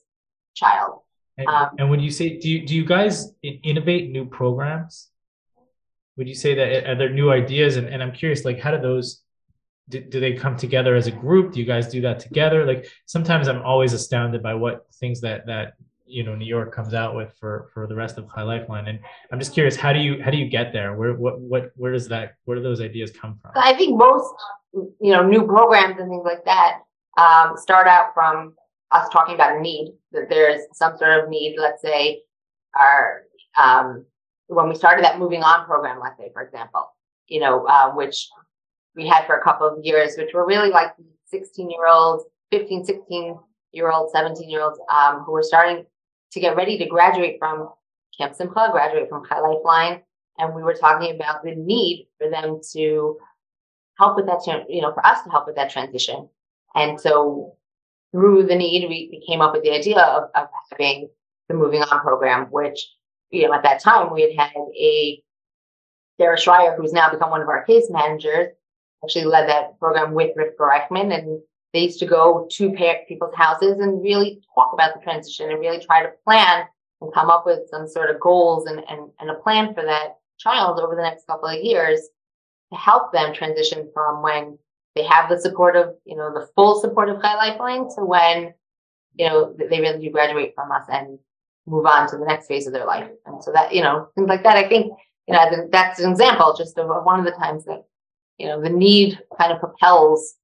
child. 0.53 0.99
and, 1.39 1.47
Um, 1.47 1.69
and 1.79 1.89
when 1.89 1.99
you 1.99 2.11
say 2.11 2.37
do 2.37 2.47
you, 2.47 2.67
do 2.67 2.75
you 2.75 2.85
guys 2.85 3.33
innovate 3.41 4.11
new 4.11 4.25
programs 4.25 5.09
would 6.17 6.27
you 6.27 6.35
say 6.35 6.53
that 6.53 6.87
are 6.87 6.95
there 6.95 7.09
new 7.09 7.31
ideas 7.31 7.75
and, 7.77 7.87
and 7.87 8.03
i'm 8.03 8.11
curious 8.11 8.45
like 8.45 8.59
how 8.59 8.69
do 8.69 8.79
those 8.79 9.22
do, 9.89 9.99
do 9.99 10.19
they 10.19 10.33
come 10.33 10.55
together 10.55 10.95
as 10.95 11.07
a 11.07 11.11
group? 11.11 11.53
Do 11.53 11.59
you 11.59 11.65
guys 11.65 11.87
do 11.87 12.01
that 12.01 12.19
together? 12.19 12.65
Like 12.65 12.87
sometimes 13.05 13.47
i'm 13.47 13.61
always 13.61 13.93
astounded 13.93 14.41
by 14.41 14.53
what 14.53 14.85
things 14.95 15.21
that 15.21 15.45
that 15.45 15.73
you 16.05 16.23
know 16.23 16.35
new 16.35 16.45
york 16.45 16.73
comes 16.73 16.93
out 16.93 17.15
with 17.15 17.33
for 17.39 17.69
for 17.73 17.87
the 17.87 17.95
rest 17.95 18.17
of 18.17 18.29
Chai 18.33 18.43
Lifeline. 18.43 18.87
And 18.87 18.99
i'm 19.31 19.39
just 19.39 19.53
curious 19.53 19.75
how 19.75 19.93
do 19.93 19.99
you 19.99 20.21
how 20.23 20.31
do 20.31 20.37
you 20.37 20.49
get 20.49 20.73
there? 20.73 20.95
Where 20.95 21.13
what 21.13 21.39
what 21.39 21.71
where 21.75 21.91
does 21.91 22.07
that 22.09 22.35
where 22.45 22.57
do 22.57 22.63
those 22.63 22.81
ideas 22.81 23.11
come 23.11 23.39
from? 23.41 23.51
I 23.55 23.73
think 23.73 23.97
most, 23.97 24.33
you 24.73 25.11
know, 25.13 25.27
new 25.27 25.45
programs 25.45 25.99
and 25.99 26.09
things 26.09 26.23
like 26.25 26.45
that 26.45 26.79
um, 27.17 27.57
start 27.57 27.87
out 27.87 28.13
from 28.13 28.55
us 28.91 29.09
talking 29.09 29.35
about 29.35 29.57
a 29.57 29.61
need, 29.61 29.93
that 30.11 30.29
there's 30.29 30.61
some 30.73 30.97
sort 30.97 31.11
of 31.11 31.29
need, 31.29 31.55
let's 31.57 31.81
say, 31.81 32.21
our, 32.75 33.23
um, 33.57 34.05
when 34.47 34.69
we 34.69 34.75
started 34.75 35.03
that 35.03 35.19
moving 35.19 35.43
on 35.43 35.65
program, 35.65 35.99
let's 36.01 36.17
say, 36.17 36.29
for 36.33 36.41
example, 36.41 36.87
you 37.27 37.39
know, 37.39 37.65
uh, 37.65 37.91
which 37.91 38.29
we 38.95 39.07
had 39.07 39.25
for 39.25 39.37
a 39.37 39.43
couple 39.43 39.67
of 39.67 39.83
years, 39.83 40.15
which 40.17 40.33
were 40.33 40.45
really 40.45 40.69
like 40.69 40.93
16 41.27 41.69
year 41.69 41.87
olds, 41.87 42.25
15, 42.51 42.85
16 42.85 43.39
year 43.71 43.91
olds, 43.91 44.11
17 44.13 44.49
year 44.49 44.61
olds, 44.61 44.79
um, 44.91 45.23
who 45.25 45.31
were 45.31 45.43
starting 45.43 45.85
to 46.31 46.39
get 46.39 46.55
ready 46.55 46.77
to 46.77 46.85
graduate 46.85 47.37
from 47.39 47.69
Camp 48.17 48.35
Simcha, 48.35 48.69
graduate 48.71 49.09
from 49.09 49.23
Chai 49.27 49.39
Lifeline. 49.39 50.01
And 50.37 50.55
we 50.55 50.63
were 50.63 50.73
talking 50.73 51.15
about 51.15 51.43
the 51.43 51.55
need 51.55 52.07
for 52.17 52.29
them 52.29 52.59
to 52.73 53.17
help 53.99 54.15
with 54.15 54.25
that, 54.25 54.41
you 54.69 54.81
know, 54.81 54.93
for 54.93 55.05
us 55.05 55.23
to 55.23 55.29
help 55.29 55.45
with 55.45 55.55
that 55.55 55.69
transition. 55.69 56.27
And 56.75 56.99
so 56.99 57.55
through 58.11 58.47
the 58.47 58.55
need, 58.55 58.87
we, 58.89 59.09
we 59.11 59.23
came 59.27 59.41
up 59.41 59.53
with 59.53 59.63
the 59.63 59.71
idea 59.71 59.99
of, 59.99 60.29
of 60.35 60.47
having 60.71 61.09
the 61.49 61.55
moving 61.55 61.81
on 61.81 61.99
program, 62.01 62.47
which, 62.49 62.79
you 63.29 63.47
know, 63.47 63.53
at 63.53 63.63
that 63.63 63.81
time 63.81 64.11
we 64.11 64.21
had 64.21 64.31
had 64.37 64.51
a 64.55 65.21
Sarah 66.19 66.37
Schreier, 66.37 66.77
who's 66.77 66.93
now 66.93 67.11
become 67.11 67.31
one 67.31 67.41
of 67.41 67.49
our 67.49 67.63
case 67.65 67.89
managers, 67.89 68.49
actually 69.03 69.25
led 69.25 69.47
that 69.49 69.79
program 69.79 70.13
with 70.13 70.35
Rifka 70.35 70.59
Reichman. 70.59 71.13
And 71.17 71.41
they 71.73 71.81
used 71.81 71.99
to 71.99 72.05
go 72.05 72.47
to 72.51 72.75
people's 73.07 73.35
houses 73.35 73.79
and 73.79 74.01
really 74.01 74.41
talk 74.53 74.71
about 74.73 74.93
the 74.93 75.01
transition 75.01 75.49
and 75.49 75.59
really 75.59 75.83
try 75.83 76.03
to 76.03 76.11
plan 76.23 76.65
and 77.01 77.13
come 77.13 77.29
up 77.29 77.45
with 77.45 77.67
some 77.69 77.87
sort 77.87 78.09
of 78.09 78.19
goals 78.19 78.67
and, 78.67 78.83
and, 78.89 79.09
and 79.19 79.29
a 79.29 79.35
plan 79.35 79.73
for 79.73 79.83
that 79.83 80.17
child 80.37 80.79
over 80.79 80.95
the 80.95 81.01
next 81.01 81.27
couple 81.27 81.49
of 81.49 81.63
years 81.63 81.99
to 82.71 82.77
help 82.77 83.11
them 83.11 83.33
transition 83.33 83.89
from 83.93 84.21
when 84.21 84.57
they 84.95 85.03
have 85.03 85.29
the 85.29 85.39
support 85.39 85.75
of, 85.75 85.95
you 86.05 86.15
know, 86.15 86.31
the 86.33 86.47
full 86.55 86.79
support 86.79 87.09
of 87.09 87.21
Chai 87.21 87.35
Lifeline 87.35 87.89
to 87.95 88.05
when, 88.05 88.53
you 89.15 89.27
know, 89.27 89.55
they 89.57 89.81
really 89.81 89.99
do 89.99 90.11
graduate 90.11 90.53
from 90.55 90.71
us 90.71 90.85
and 90.91 91.17
move 91.65 91.85
on 91.85 92.09
to 92.09 92.17
the 92.17 92.25
next 92.25 92.47
phase 92.47 92.67
of 92.67 92.73
their 92.73 92.85
life. 92.85 93.09
And 93.25 93.43
so 93.43 93.51
that, 93.51 93.73
you 93.73 93.81
know, 93.81 94.09
things 94.15 94.27
like 94.27 94.43
that, 94.43 94.57
I 94.57 94.67
think, 94.67 94.93
you 95.27 95.33
know, 95.33 95.67
that's 95.71 95.99
an 95.99 96.11
example 96.11 96.53
just 96.57 96.77
of 96.77 96.87
one 97.05 97.19
of 97.19 97.25
the 97.25 97.31
times 97.31 97.65
that, 97.65 97.83
you 98.37 98.47
know, 98.47 98.61
the 98.61 98.69
need 98.69 99.19
kind 99.37 99.51
of 99.51 99.59
propels 99.59 100.35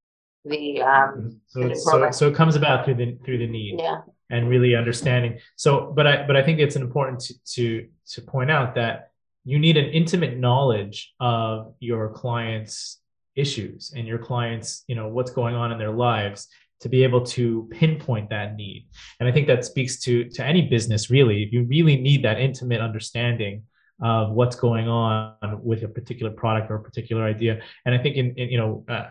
the, 0.45 0.81
um, 0.81 1.41
so, 1.47 1.67
the 1.67 1.75
so 1.75 2.11
so 2.11 2.27
it 2.27 2.35
comes 2.35 2.55
about 2.55 2.85
through 2.85 2.95
the 2.95 3.17
through 3.25 3.39
the 3.39 3.47
need 3.47 3.79
yeah. 3.79 4.01
and 4.29 4.49
really 4.49 4.75
understanding. 4.75 5.39
So, 5.55 5.91
but 5.95 6.07
I 6.07 6.25
but 6.25 6.35
I 6.35 6.43
think 6.43 6.59
it's 6.59 6.75
important 6.75 7.19
to 7.21 7.33
to 7.55 7.87
to 8.11 8.21
point 8.21 8.49
out 8.49 8.75
that 8.75 9.11
you 9.43 9.59
need 9.59 9.77
an 9.77 9.89
intimate 9.89 10.37
knowledge 10.37 11.13
of 11.19 11.73
your 11.79 12.09
clients' 12.09 12.99
issues 13.35 13.91
and 13.95 14.07
your 14.07 14.19
clients, 14.19 14.83
you 14.87 14.95
know, 14.95 15.07
what's 15.07 15.31
going 15.31 15.55
on 15.55 15.71
in 15.71 15.77
their 15.77 15.91
lives 15.91 16.47
to 16.81 16.89
be 16.89 17.03
able 17.03 17.25
to 17.25 17.67
pinpoint 17.71 18.29
that 18.29 18.55
need. 18.55 18.87
And 19.19 19.27
I 19.27 19.31
think 19.31 19.47
that 19.47 19.65
speaks 19.65 19.99
to 20.01 20.29
to 20.29 20.45
any 20.45 20.69
business 20.69 21.09
really. 21.09 21.49
You 21.51 21.63
really 21.63 21.97
need 21.97 22.23
that 22.23 22.39
intimate 22.39 22.81
understanding 22.81 23.63
of 24.01 24.31
what's 24.31 24.55
going 24.55 24.87
on 24.87 25.35
with 25.63 25.83
a 25.83 25.87
particular 25.87 26.31
product 26.31 26.71
or 26.71 26.75
a 26.75 26.81
particular 26.81 27.23
idea. 27.23 27.61
And 27.85 27.93
I 27.93 27.97
think 27.97 28.15
in, 28.15 28.33
in 28.35 28.49
you 28.49 28.57
know, 28.57 28.85
uh, 28.87 29.07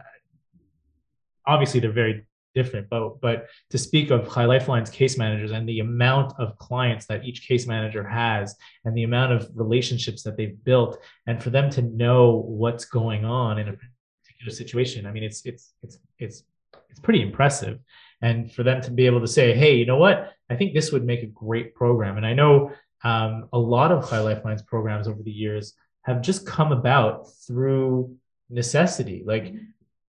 obviously 1.47 1.81
they're 1.81 1.93
very 1.93 2.25
different, 2.55 2.89
but 2.89 3.21
but 3.21 3.47
to 3.71 3.79
speak 3.79 4.11
of 4.11 4.33
Chai 4.33 4.47
Lifeline's 4.47 4.91
case 4.91 5.19
managers 5.19 5.53
and 5.53 5.69
the 5.69 5.81
amount 5.81 6.33
of 6.39 6.57
clients 6.59 7.07
that 7.07 7.25
each 7.25 7.47
case 7.47 7.67
manager 7.67 8.03
has 8.07 8.57
and 8.85 8.97
the 8.97 9.05
amount 9.05 9.33
of 9.33 9.49
relationships 9.55 10.23
that 10.23 10.37
they've 10.37 10.63
built 10.65 10.99
and 11.27 11.43
for 11.43 11.51
them 11.51 11.71
to 11.71 11.83
know 11.83 12.43
what's 12.47 12.85
going 12.85 13.25
on 13.25 13.59
in 13.59 13.69
a 13.69 13.73
particular 13.73 14.51
situation 14.51 15.07
i 15.07 15.13
mean 15.13 15.23
it's 15.23 15.45
it's 15.45 15.75
it's 15.83 15.99
it's 16.19 16.43
it's 16.91 17.01
pretty 17.01 17.23
impressive 17.23 17.79
and 18.21 18.53
for 18.53 18.63
them 18.63 18.81
to 18.83 18.91
be 18.91 19.07
able 19.07 19.21
to 19.21 19.29
say, 19.29 19.55
hey, 19.55 19.77
you 19.77 19.87
know 19.87 19.97
what? 19.97 20.33
I 20.51 20.57
think 20.57 20.75
this 20.75 20.91
would 20.93 21.05
make 21.05 21.23
a 21.23 21.27
great 21.27 21.75
program. 21.75 22.17
And 22.17 22.27
I 22.27 22.35
know 22.35 22.73
um, 23.05 23.49
a 23.53 23.59
lot 23.59 23.93
of 23.93 24.09
Chai 24.09 24.21
Lifeline's 24.21 24.63
programs 24.63 25.09
over 25.09 25.23
the 25.23 25.31
years 25.31 25.75
have 26.03 26.23
just 26.23 26.47
come 26.47 26.73
about 26.73 27.29
through 27.47 28.17
necessity. 28.51 29.23
Like 29.27 29.55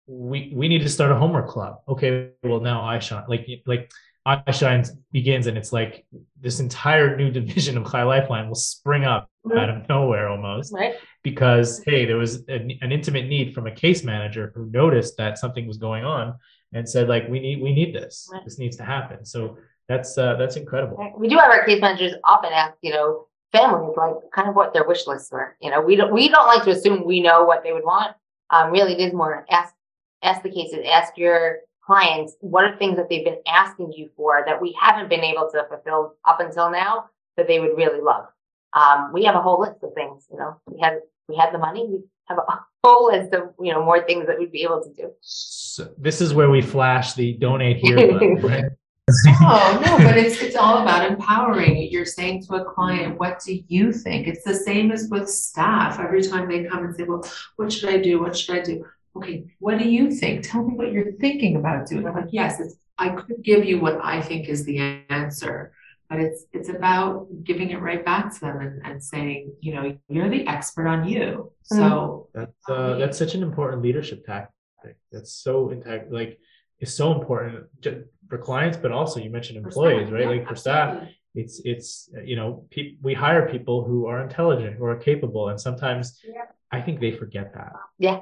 we 0.07 0.53
we 0.55 0.68
need 0.68 0.82
to 0.82 0.89
start 0.89 1.12
a 1.12 1.16
homework 1.16 1.49
club. 1.49 1.80
Okay, 1.89 2.30
well 2.43 2.61
now 2.61 2.82
iShine 2.82 3.28
like 3.28 3.47
like 3.66 3.91
iShine 4.26 4.89
begins 5.12 5.47
and 5.47 5.59
it's 5.59 5.72
like 5.72 6.07
this 6.41 6.61
entire 6.61 7.16
new 7.16 7.30
division 7.30 7.76
of 7.76 7.91
Chai 7.91 8.03
Lifeline 8.03 8.49
will 8.49 8.55
spring 8.55 9.05
up 9.05 9.28
mm-hmm. 9.47 9.59
out 9.59 9.70
of 9.70 9.89
nowhere 9.89 10.28
almost. 10.28 10.72
Right. 10.72 10.95
Because 11.22 11.82
hey, 11.85 12.05
there 12.05 12.16
was 12.16 12.45
an, 12.49 12.72
an 12.80 12.93
intimate 12.93 13.26
need 13.28 13.55
from 13.55 13.66
a 13.66 13.72
case 13.72 14.03
manager 14.03 14.53
who 14.55 14.66
noticed 14.66 15.16
that 15.18 15.39
something 15.39 15.66
was 15.66 15.78
going 15.78 16.05
on 16.05 16.35
and 16.72 16.89
said 16.89 17.09
like 17.09 17.28
we 17.28 17.41
need 17.41 17.62
we 17.62 17.72
need 17.72 17.95
this. 17.95 18.28
Right. 18.32 18.45
This 18.45 18.59
needs 18.59 18.76
to 18.78 18.85
happen. 18.85 19.24
So 19.24 19.59
that's 19.89 20.16
uh, 20.16 20.35
that's 20.37 20.57
incredible. 20.57 21.12
We 21.18 21.28
do 21.28 21.37
have 21.37 21.51
our 21.51 21.64
case 21.64 21.80
managers 21.80 22.14
often 22.24 22.53
ask, 22.53 22.74
you 22.82 22.93
know, 22.93 23.26
families 23.53 23.97
like 23.97 24.14
kind 24.35 24.49
of 24.49 24.55
what 24.55 24.72
their 24.72 24.87
wish 24.87 25.07
lists 25.07 25.30
were. 25.30 25.57
You 25.61 25.70
know, 25.70 25.80
we 25.80 25.97
don't 25.97 26.12
we 26.12 26.28
don't 26.28 26.47
like 26.47 26.64
to 26.64 26.70
assume 26.70 27.07
we 27.07 27.20
know 27.20 27.45
what 27.45 27.62
they 27.62 27.72
would 27.72 27.85
want. 27.85 28.16
Um, 28.51 28.70
really, 28.70 28.95
it 28.95 29.01
is 29.01 29.12
more 29.12 29.47
ask 29.51 29.74
ask 30.22 30.43
the 30.43 30.51
cases, 30.51 30.80
ask 30.91 31.16
your 31.16 31.59
clients 31.85 32.35
what 32.41 32.64
are 32.64 32.76
things 32.76 32.97
that 32.97 33.09
they've 33.09 33.24
been 33.24 33.41
asking 33.47 33.93
you 33.93 34.09
for 34.16 34.43
that 34.47 34.61
we 34.61 34.76
haven't 34.80 35.11
been 35.11 35.20
able 35.20 35.51
to 35.51 35.64
fulfill 35.68 36.14
up 36.24 36.41
until 36.41 36.70
now 36.70 37.05
that 37.37 37.47
they 37.47 37.61
would 37.61 37.76
really 37.76 38.01
love. 38.01 38.24
Um, 38.72 39.12
we 39.12 39.24
have 39.24 39.35
a 39.35 39.43
whole 39.43 39.61
list 39.61 39.82
of 39.82 39.93
things. 39.95 40.26
You 40.30 40.39
know, 40.39 40.61
we 40.66 40.80
have 40.80 40.95
we 41.28 41.37
have 41.37 41.53
the 41.53 41.59
money. 41.59 41.87
We 41.89 42.01
have 42.26 42.39
a 42.39 42.61
whole 42.85 43.07
list 43.07 43.32
of 43.35 43.51
you 43.61 43.72
know 43.72 43.85
more 43.85 44.03
things 44.03 44.26
that 44.26 44.39
we'd 44.39 44.53
be 44.53 44.62
able 44.62 44.82
to 44.82 44.93
do. 44.93 45.12
So 45.20 45.93
this 45.99 46.20
is 46.20 46.35
where 46.35 46.51
we 46.51 46.62
flash 46.62 47.12
the 47.14 47.35
donate 47.35 47.76
here 47.76 48.12
button, 48.12 48.37
right? 48.43 48.64
Oh 49.09 49.82
no, 49.84 49.98
but 49.98 50.16
it's 50.24 50.40
it's 50.40 50.57
all 50.57 50.82
about 50.82 51.11
empowering. 51.11 51.90
You're 51.90 52.05
saying 52.05 52.44
to 52.46 52.55
a 52.57 52.64
client, 52.64 53.18
what 53.18 53.40
do 53.44 53.61
you 53.68 53.92
think? 53.92 54.26
It's 54.26 54.44
the 54.44 54.55
same 54.55 54.90
as 54.90 55.09
with 55.11 55.28
staff. 55.28 56.00
Every 56.00 56.22
time 56.22 56.48
they 56.48 56.64
come 56.64 56.84
and 56.84 56.96
say, 56.96 57.05
Well, 57.05 57.24
what 57.57 57.72
should 57.72 57.88
I 57.88 57.98
do? 57.98 58.20
What 58.20 58.36
should 58.36 58.57
I 58.57 58.62
do? 58.62 58.84
Okay, 59.16 59.44
what 59.59 59.78
do 59.78 59.88
you 59.88 60.11
think? 60.11 60.48
Tell 60.48 60.64
me 60.64 60.74
what 60.74 60.92
you're 60.92 61.12
thinking 61.12 61.57
about 61.57 61.86
doing. 61.86 62.07
I'm 62.07 62.14
like, 62.14 62.30
yes, 62.32 62.59
it's 62.59 62.76
I 62.98 63.11
could 63.11 63.42
give 63.42 63.64
you 63.64 63.80
what 63.80 64.00
I 64.02 64.20
think 64.20 64.48
is 64.48 64.64
the 64.64 64.78
answer, 65.11 65.72
but 66.09 66.20
it's 66.20 66.46
it's 66.52 66.68
about 66.68 67.28
giving 67.44 67.70
it 67.70 67.80
right 67.80 68.05
back 68.05 68.32
to 68.34 68.40
them 68.40 68.61
and, 68.61 68.86
and 68.86 69.02
saying, 69.02 69.52
you 69.61 69.74
know, 69.74 69.96
you're 70.09 70.30
the 70.30 70.46
expert 70.46 70.86
on 70.86 71.09
you. 71.09 71.52
So 71.62 72.28
that's 72.34 72.68
uh, 72.68 72.96
that's 72.96 73.18
such 73.18 73.34
an 73.34 73.42
important 73.42 73.82
leadership 73.82 74.24
tactic. 74.24 74.96
That's 75.12 75.32
so 75.32 75.70
intact 75.70 76.11
like 76.11 76.38
is 76.80 76.94
so 76.94 77.12
important 77.12 77.66
for 78.28 78.38
clients, 78.38 78.76
but 78.76 78.92
also 78.92 79.20
you 79.20 79.30
mentioned 79.30 79.58
employees, 79.58 80.10
right? 80.10 80.22
Yeah, 80.22 80.28
like 80.28 80.44
for 80.44 80.52
absolutely. 80.52 80.60
staff, 80.60 81.08
it's 81.34 81.60
it's 81.64 82.10
you 82.24 82.36
know 82.36 82.66
pe- 82.70 82.96
we 83.02 83.14
hire 83.14 83.48
people 83.48 83.84
who 83.84 84.06
are 84.06 84.22
intelligent, 84.22 84.76
who 84.76 84.84
are 84.84 84.96
capable, 84.96 85.48
and 85.48 85.60
sometimes 85.60 86.20
yeah. 86.24 86.46
I 86.70 86.80
think 86.80 87.00
they 87.00 87.12
forget 87.12 87.54
that. 87.54 87.72
Yeah. 87.98 88.20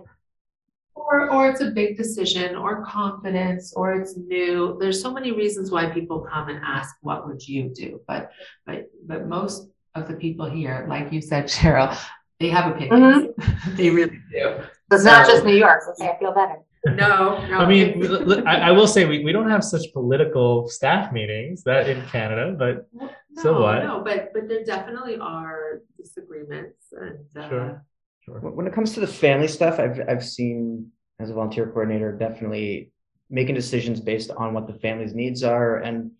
Or, 0.94 1.30
or 1.30 1.48
it's 1.48 1.62
a 1.62 1.70
big 1.70 1.96
decision 1.96 2.54
or 2.54 2.84
confidence 2.84 3.72
or 3.74 3.94
it's 3.94 4.14
new 4.16 4.76
there's 4.78 5.00
so 5.00 5.10
many 5.10 5.32
reasons 5.32 5.70
why 5.70 5.86
people 5.86 6.20
come 6.20 6.50
and 6.50 6.60
ask 6.62 6.94
what 7.00 7.26
would 7.26 7.46
you 7.48 7.70
do 7.70 7.98
but 8.06 8.30
but 8.66 8.90
but 9.06 9.26
most 9.26 9.68
of 9.94 10.06
the 10.06 10.14
people 10.14 10.48
here 10.48 10.84
like 10.90 11.10
you 11.10 11.22
said 11.22 11.44
cheryl 11.56 11.98
they 12.40 12.50
have 12.50 12.72
opinions 12.74 13.24
mm-hmm. 13.24 13.74
they 13.76 13.88
really 13.88 14.20
do 14.30 14.60
it's 14.92 15.02
so, 15.02 15.10
not 15.10 15.26
just 15.26 15.44
new 15.46 15.56
york 15.56 15.80
okay 15.88 16.10
i 16.10 16.18
feel 16.18 16.34
better 16.34 16.58
no, 16.86 16.94
no. 17.48 17.58
I 17.58 17.68
mean, 17.68 18.46
I, 18.46 18.56
I, 18.56 18.70
will 18.72 18.86
say 18.86 19.04
we, 19.04 19.22
we 19.24 19.32
don't 19.32 19.48
have 19.48 19.62
such 19.62 19.92
political 19.92 20.68
staff 20.68 21.12
meetings 21.12 21.62
that 21.64 21.88
in 21.88 22.02
Canada, 22.06 22.54
but 22.58 22.88
no, 22.92 23.10
so 23.42 23.60
what? 23.60 23.84
No, 23.84 24.02
but 24.04 24.32
but 24.32 24.48
there 24.48 24.64
definitely 24.64 25.16
are 25.18 25.80
disagreements 25.96 26.92
and 26.92 27.24
uh, 27.36 27.48
sure. 27.48 27.84
Sure. 28.24 28.38
When 28.38 28.68
it 28.68 28.72
comes 28.72 28.94
to 28.94 29.00
the 29.00 29.06
family 29.06 29.48
stuff, 29.48 29.80
I've 29.80 30.00
I've 30.08 30.24
seen 30.24 30.90
as 31.18 31.30
a 31.30 31.34
volunteer 31.34 31.66
coordinator 31.66 32.12
definitely 32.12 32.92
making 33.30 33.54
decisions 33.54 34.00
based 34.00 34.30
on 34.30 34.52
what 34.52 34.66
the 34.66 34.74
family's 34.74 35.14
needs 35.14 35.42
are 35.42 35.78
and 35.78 36.10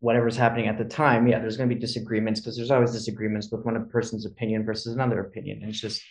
whatever's 0.00 0.36
happening 0.36 0.66
at 0.66 0.78
the 0.78 0.84
time. 0.84 1.26
Yeah, 1.26 1.38
there's 1.38 1.56
going 1.56 1.68
to 1.68 1.74
be 1.74 1.80
disagreements 1.80 2.40
because 2.40 2.56
there's 2.56 2.70
always 2.70 2.92
disagreements 2.92 3.50
with 3.50 3.64
one 3.64 3.88
person's 3.88 4.26
opinion 4.26 4.64
versus 4.64 4.94
another 4.94 5.20
opinion. 5.20 5.60
And 5.62 5.70
it's 5.70 5.80
just 5.80 6.02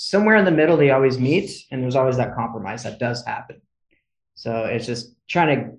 somewhere 0.00 0.36
in 0.36 0.44
the 0.44 0.50
middle 0.50 0.76
they 0.76 0.90
always 0.90 1.18
meet 1.18 1.50
and 1.70 1.82
there's 1.82 1.96
always 1.96 2.16
that 2.16 2.34
compromise 2.34 2.84
that 2.84 2.98
does 2.98 3.24
happen. 3.24 3.60
So 4.34 4.64
it's 4.64 4.86
just 4.86 5.14
trying 5.28 5.58
to 5.58 5.76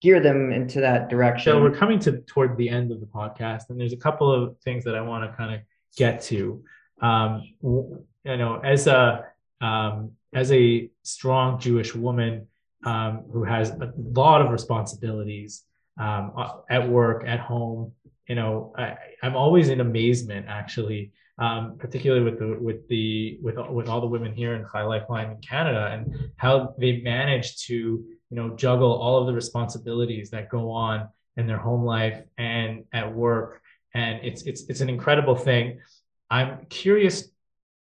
gear 0.00 0.20
them 0.20 0.52
into 0.52 0.80
that 0.80 1.08
direction. 1.08 1.52
So 1.52 1.60
we're 1.60 1.74
coming 1.74 1.98
to 2.00 2.18
toward 2.20 2.56
the 2.56 2.68
end 2.68 2.92
of 2.92 3.00
the 3.00 3.06
podcast 3.06 3.70
and 3.70 3.80
there's 3.80 3.92
a 3.92 3.96
couple 3.96 4.32
of 4.32 4.56
things 4.58 4.84
that 4.84 4.94
i 4.94 5.00
want 5.00 5.28
to 5.28 5.36
kind 5.36 5.54
of 5.54 5.60
get 5.96 6.22
to. 6.22 6.62
Um, 7.00 7.42
you 8.24 8.36
know 8.36 8.60
as 8.62 8.86
a 8.86 9.26
um, 9.60 10.12
as 10.32 10.52
a 10.52 10.90
strong 11.02 11.58
jewish 11.58 11.94
woman 11.94 12.46
um, 12.84 13.24
who 13.32 13.44
has 13.44 13.70
a 13.70 13.92
lot 13.96 14.40
of 14.40 14.50
responsibilities 14.50 15.64
um, 15.98 16.32
at 16.70 16.88
work 16.88 17.24
at 17.26 17.40
home 17.40 17.92
you 18.28 18.34
know 18.34 18.72
I, 18.76 18.96
i'm 19.22 19.36
always 19.36 19.68
in 19.68 19.80
amazement 19.80 20.46
actually 20.48 21.12
um, 21.38 21.76
particularly 21.78 22.24
with 22.24 22.38
the 22.38 22.58
with 22.60 22.86
the 22.88 23.38
with 23.42 23.56
with 23.70 23.88
all 23.88 24.00
the 24.00 24.06
women 24.06 24.32
here 24.32 24.54
in 24.54 24.66
Chai 24.70 24.82
Lifeline 24.82 25.30
in 25.30 25.38
Canada 25.38 25.88
and 25.92 26.30
how 26.36 26.74
they 26.78 27.00
manage 27.00 27.64
to 27.66 27.74
you 27.74 28.36
know 28.36 28.50
juggle 28.56 28.92
all 28.92 29.18
of 29.18 29.26
the 29.26 29.32
responsibilities 29.32 30.30
that 30.30 30.50
go 30.50 30.70
on 30.70 31.08
in 31.36 31.46
their 31.46 31.58
home 31.58 31.84
life 31.84 32.22
and 32.36 32.84
at 32.92 33.14
work 33.14 33.62
and 33.94 34.20
it's 34.22 34.42
it's 34.42 34.62
it's 34.68 34.80
an 34.80 34.88
incredible 34.88 35.36
thing. 35.36 35.80
I'm 36.30 36.66
curious, 36.66 37.28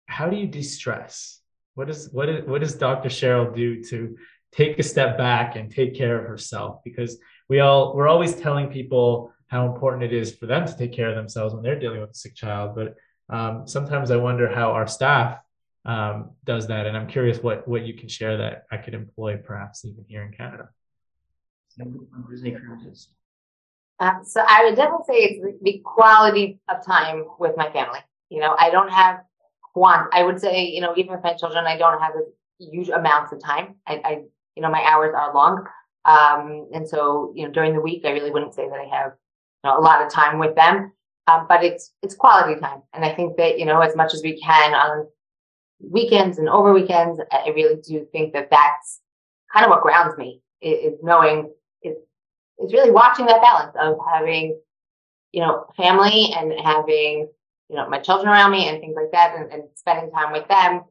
how 0.08 0.30
do 0.30 0.36
you 0.36 0.48
de-stress? 0.48 1.40
What 1.76 1.90
is 1.90 2.10
what 2.12 2.30
is 2.30 2.46
what 2.46 2.62
does 2.62 2.76
Dr. 2.76 3.10
Cheryl 3.10 3.56
do 3.56 3.84
to 3.86 4.18
take 4.52 4.78
a 4.78 4.84
step 4.84 5.18
back 5.18 5.56
and 5.56 5.72
take 5.72 5.96
care 5.96 6.20
of 6.20 6.28
herself? 6.28 6.82
Because 6.84 7.18
we 7.48 7.60
all 7.60 7.96
we're 7.96 8.10
always 8.10 8.36
telling 8.36 8.68
people 8.68 9.34
how 9.48 9.66
important 9.66 10.04
it 10.04 10.14
is 10.14 10.36
for 10.36 10.46
them 10.46 10.66
to 10.66 10.78
take 10.78 10.94
care 10.94 11.10
of 11.10 11.16
themselves 11.16 11.54
when 11.54 11.64
they're 11.64 11.80
dealing 11.80 12.02
with 12.02 12.12
a 12.12 12.16
sick 12.16 12.36
child, 12.36 12.76
but 12.76 12.96
um, 13.32 13.68
sometimes 13.68 14.12
I 14.12 14.18
wonder 14.18 14.54
how 14.54 14.72
our 14.72 14.88
staff 14.88 15.40
um, 15.86 16.32
does 16.44 16.68
that, 16.68 16.86
and 16.86 16.96
I'm 16.96 17.08
curious 17.08 17.40
what 17.40 17.68
what 17.68 17.84
you 17.84 17.94
can 17.94 18.08
share 18.08 18.38
that 18.38 18.66
I 18.72 18.78
could 18.78 18.94
employ 18.94 19.38
perhaps 19.38 19.86
even 19.86 20.06
here 20.08 20.24
in 20.24 20.32
Canada. 20.32 20.70
Um, 24.00 24.22
so 24.26 24.44
I 24.46 24.66
would 24.66 24.76
definitely 24.76 25.06
say 25.08 25.16
it's 25.16 25.58
the 25.62 25.82
quality 25.86 26.60
of 26.68 26.86
time 26.86 27.26
with 27.40 27.56
my 27.56 27.72
family. 27.72 28.00
You 28.30 28.42
know, 28.42 28.56
I 28.60 28.70
don't 28.70 28.92
have 28.92 29.22
one. 29.74 30.08
I 30.12 30.24
would 30.24 30.40
say, 30.40 30.66
you 30.66 30.82
know, 30.82 30.94
even 30.98 31.14
with 31.14 31.24
my 31.24 31.34
children, 31.34 31.66
I 31.66 31.78
don't 31.78 32.02
have 32.02 32.14
huge 32.60 32.90
amounts 32.90 33.32
of 33.32 33.42
time. 33.42 33.76
I, 33.88 34.02
I 34.04 34.12
you 34.56 34.62
know, 34.62 34.70
my 34.70 34.84
hours 34.84 35.14
are 35.16 35.34
long. 35.34 35.66
Um, 36.04 36.70
and 36.74 36.88
so, 36.88 37.32
you 37.36 37.46
know, 37.46 37.52
during 37.52 37.74
the 37.74 37.82
week, 37.82 38.04
I 38.06 38.10
really 38.10 38.32
wouldn't 38.32 38.54
say 38.54 38.68
that 38.68 38.80
I 38.80 38.96
have 38.96 39.14
you 39.64 39.70
know, 39.70 39.78
a 39.78 39.82
lot 39.82 40.02
of 40.02 40.12
time 40.12 40.40
with 40.40 40.56
them. 40.56 40.92
Um, 41.28 41.46
but 41.48 41.64
it's 41.64 41.94
it's 42.02 42.16
quality 42.16 42.60
time, 42.60 42.82
and 42.94 43.06
I 43.06 43.14
think 43.14 43.38
that 43.38 43.60
you 43.60 43.66
know 43.66 43.80
as 43.82 43.96
much 43.96 44.14
as 44.14 44.22
we 44.24 44.40
can 44.40 44.74
on 44.74 45.08
weekends 45.80 46.40
and 46.40 46.50
over 46.50 46.74
weekends, 46.74 47.20
I 47.32 47.50
really 47.50 47.80
do 47.82 48.08
think 48.12 48.34
that 48.34 48.50
that's 48.50 49.02
kind 49.54 49.66
of 49.66 49.70
what 49.70 49.82
grounds 49.82 50.18
me 50.18 50.42
is, 50.62 50.96
knowing 51.04 51.52
is 51.84 51.98
is 52.60 52.74
really 52.74 52.92
watching 52.92 53.26
that 53.28 53.42
balance 53.42 53.76
of 53.80 53.98
having 54.12 54.60
you 55.32 55.42
know 55.42 55.66
family 55.78 56.34
and 56.36 56.54
having 56.60 57.30
you 57.70 57.76
know 57.76 57.88
my 57.88 58.00
children 58.00 58.28
around 58.28 58.52
me 58.52 58.68
and 58.68 58.82
things 58.82 58.96
like 58.96 59.12
that, 59.12 59.36
and, 59.38 59.52
and 59.52 59.64
spending 59.76 60.12
time 60.12 60.32
with 60.34 60.48
them, 60.48 60.82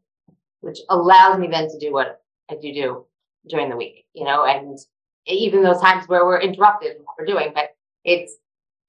which 0.60 0.78
allows 0.88 1.38
me 1.38 1.48
then 1.48 1.68
to 1.68 1.78
do 1.78 1.92
what 1.92 2.22
I 2.50 2.54
do 2.54 2.72
do 2.72 3.06
during 3.48 3.68
the 3.68 3.76
week, 3.76 4.06
you 4.12 4.24
know, 4.24 4.44
and 4.44 4.78
even 5.26 5.62
those 5.62 5.80
times 5.80 6.08
where 6.08 6.24
we're 6.24 6.40
interrupted 6.40 6.96
in 6.96 7.02
what 7.02 7.16
we're 7.18 7.26
doing, 7.26 7.52
but 7.54 7.70
it's 8.04 8.36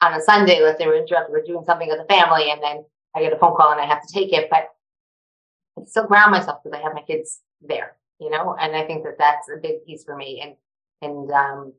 on 0.02 0.14
a 0.14 0.22
Sunday, 0.22 0.62
let's 0.62 0.80
say 0.80 0.88
we're 0.88 1.02
interrupted, 1.02 1.32
we're 1.32 1.43
doing 1.43 1.64
something 1.66 1.89
as 1.89 1.99
a 1.99 2.06
family, 2.06 2.52
and 2.52 2.62
then 2.62 2.84
I 3.16 3.22
get 3.22 3.34
a 3.34 3.38
phone 3.38 3.56
call 3.56 3.72
and 3.72 3.80
I 3.82 3.86
have 3.86 4.06
to 4.06 4.14
take 4.14 4.34
it, 4.34 4.49
but 4.49 4.70
I 5.80 5.86
still 5.86 6.08
ground 6.08 6.32
myself 6.32 6.60
because 6.64 6.78
I 6.78 6.82
have 6.82 6.93
my 6.93 7.02
kids 7.02 7.41
there, 7.62 7.95
you 8.20 8.30
know, 8.30 8.56
and 8.60 8.76
I 8.76 8.86
think 8.86 9.04
that 9.04 9.18
that's 9.18 9.49
a 9.49 9.62
big 9.62 9.86
piece 9.86 10.04
for 10.04 10.16
me 10.16 10.41
and 10.43 10.56
and 11.04 11.32
um, 11.32 11.74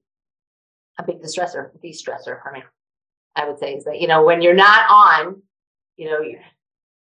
a 0.99 1.05
big 1.05 1.23
distressor, 1.23 1.71
de-stressor 1.81 2.43
for 2.43 2.53
me. 2.53 2.63
I 3.37 3.49
would 3.49 3.59
say 3.59 3.75
is 3.75 3.85
that 3.85 4.01
you 4.01 4.09
know 4.09 4.25
when 4.25 4.43
you're 4.43 4.55
not 4.55 4.89
on, 4.91 5.43
you 5.97 6.11
know 6.11 6.21
you're, 6.21 6.41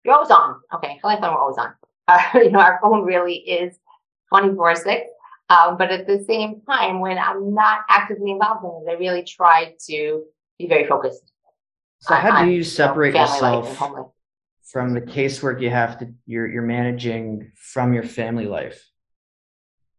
you're 0.05 0.14
always 0.14 0.31
on. 0.31 0.61
Okay, 0.75 0.99
I 1.03 1.07
like 1.07 1.21
when 1.21 1.31
we're 1.31 1.39
always 1.39 1.59
on. 1.59 1.73
Uh, 2.09 2.21
you 2.35 2.53
know 2.53 2.61
our 2.61 2.79
phone 2.81 3.03
really 3.03 3.35
is 3.35 3.81
twenty 4.29 4.55
four 4.55 4.77
six. 4.77 5.11
Um, 5.49 5.77
but 5.77 5.91
at 5.91 6.07
the 6.07 6.25
same 6.25 6.61
time, 6.69 7.01
when 7.01 7.19
I'm 7.19 7.53
not 7.53 7.81
actively 7.89 8.31
involved 8.31 8.64
in 8.64 8.89
it, 8.89 8.93
I 8.93 8.97
really 8.97 9.25
try 9.25 9.75
to 9.89 10.25
be 10.59 10.66
very 10.66 10.86
focused. 10.86 11.32
So 12.00 12.14
on, 12.14 12.20
how 12.20 12.44
do 12.44 12.50
you 12.50 12.62
separate 12.62 13.14
you 13.14 13.14
know, 13.14 13.20
yourself 13.20 13.78
from 14.64 14.94
the 14.94 15.00
casework 15.00 15.61
you 15.61 15.70
have 15.70 15.98
to 16.00 16.12
you're 16.26 16.48
you're 16.48 16.62
managing 16.62 17.52
from 17.57 17.92
your 17.94 18.02
family 18.02 18.46
life? 18.46 18.84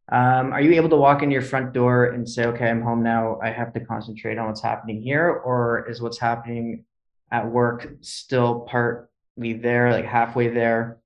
Um, 0.10 0.54
are 0.54 0.62
you 0.62 0.74
able 0.74 0.90
to 0.90 0.96
walk 0.96 1.22
in 1.22 1.32
your 1.32 1.42
front 1.42 1.74
door 1.74 2.06
and 2.06 2.28
say, 2.28 2.46
okay, 2.46 2.70
I'm 2.70 2.82
home 2.82 3.04
now. 3.04 3.40
I 3.44 3.50
have 3.50 3.74
to 3.74 3.82
concentrate 3.82 4.38
on 4.38 4.48
what's 4.48 4.62
happening 4.62 5.02
here? 5.02 5.28
Or 5.28 5.86
is 5.90 6.02
what's 6.02 6.18
happening 6.18 6.86
at 7.30 7.52
work 7.52 7.90
still 8.00 8.62
partly 8.62 9.54
there, 9.54 9.92
like 9.92 10.06
halfway 10.06 10.48
there? 10.48 11.00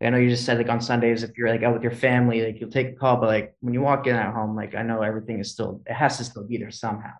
I 0.00 0.10
know 0.10 0.16
you 0.16 0.30
just 0.30 0.46
said 0.46 0.58
like 0.58 0.68
on 0.70 0.80
Sundays, 0.80 1.24
if 1.24 1.36
you're 1.36 1.50
like 1.50 1.62
out 1.62 1.74
with 1.74 1.82
your 1.82 1.92
family, 1.92 2.46
like 2.46 2.60
you'll 2.60 2.70
take 2.70 2.90
a 2.90 2.92
call, 2.92 3.16
but 3.16 3.26
like 3.26 3.56
when 3.60 3.74
you 3.74 3.82
walk 3.82 4.06
in 4.06 4.14
at 4.14 4.32
home, 4.32 4.56
like 4.56 4.74
I 4.74 4.82
know 4.82 5.02
everything 5.02 5.40
is 5.40 5.50
still, 5.50 5.82
it 5.86 5.92
has 5.92 6.16
to 6.18 6.24
still 6.24 6.44
be 6.44 6.56
there 6.56 6.70
somehow. 6.70 7.12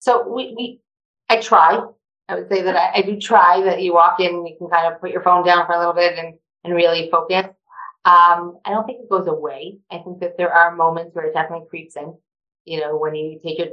So 0.00 0.28
we, 0.28 0.54
we, 0.56 0.80
I 1.28 1.40
try. 1.40 1.80
I 2.28 2.34
would 2.34 2.48
say 2.48 2.62
that 2.62 2.76
I, 2.76 2.98
I 2.98 3.02
do 3.02 3.18
try 3.18 3.62
that 3.62 3.82
you 3.82 3.94
walk 3.94 4.20
in, 4.20 4.46
you 4.46 4.56
can 4.58 4.68
kind 4.68 4.92
of 4.92 5.00
put 5.00 5.10
your 5.10 5.22
phone 5.22 5.44
down 5.44 5.66
for 5.66 5.72
a 5.72 5.78
little 5.78 5.92
bit 5.92 6.18
and, 6.18 6.34
and 6.64 6.74
really 6.74 7.08
focus. 7.10 7.46
Um, 8.04 8.58
I 8.64 8.70
don't 8.70 8.86
think 8.86 9.00
it 9.02 9.10
goes 9.10 9.26
away. 9.26 9.78
I 9.90 9.98
think 9.98 10.20
that 10.20 10.36
there 10.38 10.52
are 10.52 10.74
moments 10.74 11.14
where 11.14 11.26
it 11.26 11.34
definitely 11.34 11.66
creeps 11.68 11.96
in. 11.96 12.14
You 12.64 12.80
know, 12.80 12.96
when 12.96 13.14
you 13.14 13.38
take 13.44 13.58
your 13.58 13.68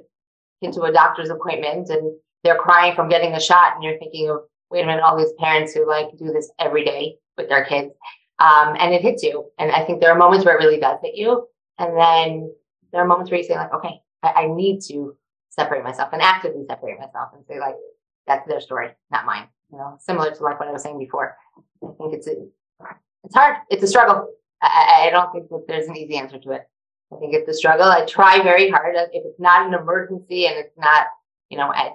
kid 0.62 0.74
to 0.74 0.84
a 0.84 0.92
doctor's 0.92 1.30
appointment 1.30 1.90
and 1.90 2.14
they're 2.44 2.58
crying 2.58 2.96
from 2.96 3.10
getting 3.10 3.34
a 3.34 3.40
shot 3.40 3.76
and 3.76 3.84
you're 3.84 4.00
thinking 4.00 4.30
of, 4.30 4.42
wait 4.70 4.84
a 4.84 4.86
minute, 4.86 5.02
all 5.02 5.18
these 5.18 5.34
parents 5.40 5.74
who 5.74 5.88
like 5.88 6.08
do 6.18 6.32
this 6.34 6.52
every 6.60 6.84
day 6.84 7.16
with 7.38 7.48
their 7.48 7.64
kids. 7.66 7.94
Um, 8.40 8.76
and 8.80 8.94
it 8.94 9.02
hits 9.02 9.24
you. 9.24 9.46
And 9.58 9.72
I 9.72 9.86
think 9.86 10.02
there 10.02 10.12
are 10.12 10.18
moments 10.18 10.46
where 10.46 10.58
it 10.58 10.64
really 10.64 10.80
does 10.80 11.00
hit 11.02 11.16
you. 11.16 11.48
And 11.80 11.98
then 11.98 12.54
there 12.92 13.02
are 13.02 13.08
moments 13.08 13.32
where 13.32 13.40
you 13.40 13.46
say 13.46 13.56
like, 13.56 13.74
okay, 13.74 14.02
I, 14.24 14.30
I 14.30 14.48
need 14.48 14.82
to 14.90 15.16
separate 15.60 15.84
myself 15.84 16.10
and 16.14 16.22
actively 16.22 16.64
separate 16.68 17.00
myself 17.00 17.30
and 17.34 17.44
say 17.48 17.60
like, 17.60 17.76
that's 18.28 18.48
their 18.48 18.62
story, 18.62 18.90
not 19.12 19.26
mine. 19.26 19.48
You 19.72 19.78
know, 19.78 19.98
similar 20.00 20.32
to 20.34 20.44
like 20.44 20.60
what 20.60 20.70
I 20.70 20.72
was 20.72 20.84
saying 20.84 21.00
before. 21.00 21.36
I 21.84 21.92
think 21.98 22.14
it's 22.14 22.28
a, 22.28 22.36
it's 23.24 23.36
hard. 23.36 23.58
It's 23.70 23.84
a 23.84 23.88
struggle. 23.88 24.28
I, 24.62 25.08
I 25.08 25.10
don't 25.10 25.32
think 25.32 25.50
that 25.50 25.66
there's 25.68 25.88
an 25.88 25.98
easy 25.98 26.18
answer 26.18 26.40
to 26.40 26.52
it. 26.52 26.62
I 27.14 27.18
think 27.18 27.34
it's 27.34 27.50
a 27.50 27.54
struggle. 27.54 27.86
I 27.86 28.06
try 28.06 28.42
very 28.42 28.70
hard. 28.70 28.96
If 28.96 29.24
it's 29.26 29.40
not 29.40 29.68
an 29.68 29.74
emergency 29.74 30.46
and 30.48 30.58
it's 30.58 30.78
not, 30.78 31.08
you 31.50 31.58
know, 31.58 31.74
at 31.74 31.94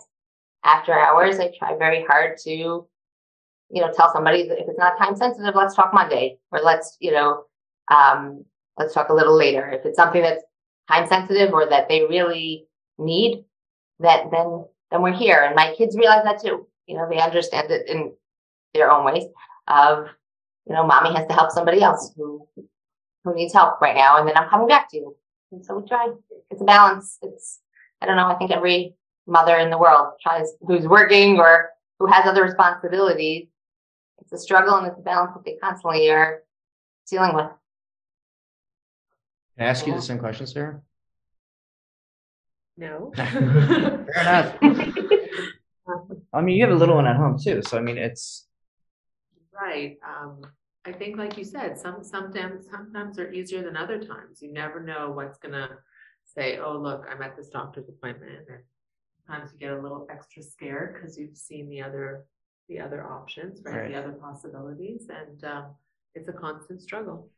after 0.65 0.93
hours, 0.93 1.39
I 1.39 1.53
try 1.59 1.77
very 1.77 2.05
hard 2.05 2.39
to, 2.45 2.51
you 2.51 2.89
know, 3.71 3.93
tell 3.95 4.13
somebody 4.13 4.49
that 4.49 4.59
if 4.59 4.69
it's 4.69 4.79
not 4.79 4.99
time 4.99 5.17
sensitive, 5.17 5.55
let's 5.55 5.75
talk 5.75 5.93
Monday 5.93 6.39
or 6.51 6.61
let's, 6.61 6.97
you 7.01 7.13
know, 7.13 7.45
um, 7.91 8.45
let's 8.79 8.95
talk 8.95 9.09
a 9.09 9.15
little 9.15 9.37
later. 9.37 9.71
If 9.71 9.85
it's 9.85 9.97
something 9.97 10.23
that's 10.23 10.45
time 10.91 11.07
sensitive 11.09 11.53
or 11.53 11.69
that 11.69 11.89
they 11.89 12.03
really 12.03 12.67
need, 12.99 13.45
that 14.03 14.31
then 14.31 14.65
then 14.91 15.03
we're 15.03 15.13
here. 15.13 15.43
And 15.45 15.55
my 15.55 15.75
kids 15.75 15.97
realize 15.97 16.25
that 16.25 16.43
too. 16.43 16.67
You 16.87 16.97
know, 16.97 17.09
they 17.09 17.21
understand 17.21 17.71
it 17.71 17.89
in 17.89 18.13
their 18.75 18.91
own 18.91 19.05
ways 19.05 19.25
of, 19.69 20.07
you 20.67 20.75
know, 20.75 20.87
mommy 20.87 21.15
has 21.15 21.27
to 21.29 21.35
help 21.35 21.51
somebody 21.51 21.83
else 21.83 22.13
who 22.17 22.47
who 23.25 23.35
needs 23.35 23.53
help 23.53 23.81
right 23.81 23.95
now, 23.95 24.19
and 24.19 24.29
then 24.29 24.37
I'm 24.37 24.49
coming 24.49 24.67
back 24.67 24.91
to 24.91 24.97
you. 24.97 25.17
And 25.53 25.65
so 25.65 25.79
we 25.79 25.89
try. 25.89 26.09
It's 26.51 26.61
a 26.61 26.65
balance. 26.65 27.19
It's 27.23 27.61
I 28.01 28.07
don't 28.07 28.17
know. 28.17 28.27
I 28.27 28.35
think 28.35 28.51
every 28.51 28.95
mother 29.27 29.57
in 29.57 29.71
the 29.71 29.79
world 29.79 30.15
tries 30.21 30.53
who's 30.67 30.87
working 30.87 31.39
or 31.39 31.71
who 31.99 32.07
has 32.07 32.27
other 32.27 32.43
responsibilities. 32.43 33.47
It's 34.21 34.33
a 34.33 34.39
struggle 34.39 34.75
and 34.77 34.87
it's 34.87 34.99
a 34.99 35.03
balance 35.03 35.33
that 35.35 35.45
they 35.45 35.57
constantly 35.63 36.11
are 36.11 36.43
dealing 37.09 37.35
with. 37.35 37.47
Can 39.57 39.67
I 39.67 39.71
ask 39.71 39.87
you 39.87 39.95
the 39.95 40.03
same 40.03 40.19
question, 40.19 40.47
Sara? 40.47 40.81
No. 42.77 43.13
Fair 43.17 44.07
enough. 44.21 44.57
I 46.33 46.41
mean, 46.41 46.57
you 46.57 46.65
have 46.65 46.75
a 46.75 46.79
little 46.79 46.95
one 46.97 47.07
at 47.07 47.17
home 47.17 47.39
too, 47.43 47.63
so 47.63 47.77
I 47.77 47.81
mean, 47.81 47.99
it's 47.99 48.47
Right. 49.53 49.99
Um, 50.07 50.41
I 50.85 50.93
think 50.93 51.17
like 51.17 51.37
you 51.37 51.45
said, 51.45 51.79
some, 51.79 52.03
sometimes, 52.03 52.67
sometimes 52.71 53.19
are 53.19 53.33
easier 53.33 53.63
than 53.63 53.77
other 53.77 53.99
times. 53.99 54.41
You 54.41 54.53
never 54.53 54.83
know 54.83 55.11
what's 55.11 55.39
gonna 55.39 55.69
say, 56.25 56.59
oh, 56.59 56.77
look, 56.77 57.05
I'm 57.11 57.23
at 57.23 57.37
this 57.37 57.49
doctor's 57.49 57.89
appointment. 57.89 58.47
And 58.49 58.61
sometimes 59.27 59.53
you 59.53 59.59
get 59.59 59.77
a 59.77 59.81
little 59.81 60.07
extra 60.11 60.43
scared 60.43 60.95
because 60.95 61.19
you've 61.19 61.37
seen 61.37 61.69
the 61.69 61.83
other, 61.83 62.25
the 62.69 62.81
other 62.81 63.07
options, 63.07 63.63
right? 63.65 63.83
Right. 63.83 63.93
The 63.93 63.99
other 63.99 64.13
possibilities 64.13 65.09
and, 65.09 65.45
um, 65.45 65.65
it's 66.15 66.29
a 66.29 66.33
constant 66.33 66.83
struggle. 66.83 67.31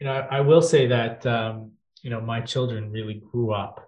You 0.00 0.06
know, 0.06 0.12
I, 0.12 0.38
I 0.38 0.40
will 0.40 0.62
say 0.62 0.86
that 0.88 1.24
um, 1.26 1.72
you 2.02 2.10
know 2.10 2.20
my 2.20 2.40
children 2.40 2.90
really 2.90 3.22
grew 3.32 3.52
up 3.52 3.85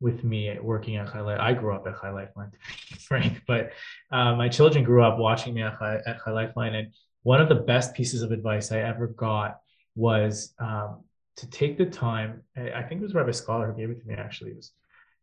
with 0.00 0.24
me 0.24 0.56
working 0.60 0.96
at 0.96 1.12
Chai 1.12 1.20
Life. 1.20 1.38
I 1.40 1.52
grew 1.52 1.74
up 1.74 1.86
at 1.86 2.00
Chai 2.00 2.10
Lifeline, 2.10 2.50
to 2.50 2.58
be 2.58 2.96
frank, 3.00 3.42
but 3.46 3.70
uh, 4.10 4.34
my 4.34 4.48
children 4.48 4.84
grew 4.84 5.02
up 5.02 5.18
watching 5.18 5.54
me 5.54 5.62
at 5.62 5.78
Chai, 5.78 6.00
at 6.06 6.18
Chai 6.24 6.32
Lifeline, 6.32 6.74
and 6.74 6.92
one 7.22 7.40
of 7.40 7.48
the 7.48 7.54
best 7.56 7.94
pieces 7.94 8.22
of 8.22 8.30
advice 8.30 8.70
I 8.70 8.80
ever 8.80 9.08
got 9.08 9.58
was 9.94 10.54
um, 10.58 11.02
to 11.36 11.48
take 11.50 11.78
the 11.78 11.86
time. 11.86 12.42
I 12.56 12.72
I 12.72 12.82
think 12.82 13.00
it 13.00 13.04
was 13.04 13.14
Rabbi 13.14 13.32
Scholar 13.32 13.72
who 13.72 13.78
gave 13.78 13.90
it 13.90 14.00
to 14.00 14.06
me. 14.06 14.14
Actually, 14.14 14.50
it 14.50 14.56
was 14.56 14.72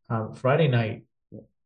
um, 0.10 0.34
Friday 0.34 0.68
night. 0.68 1.04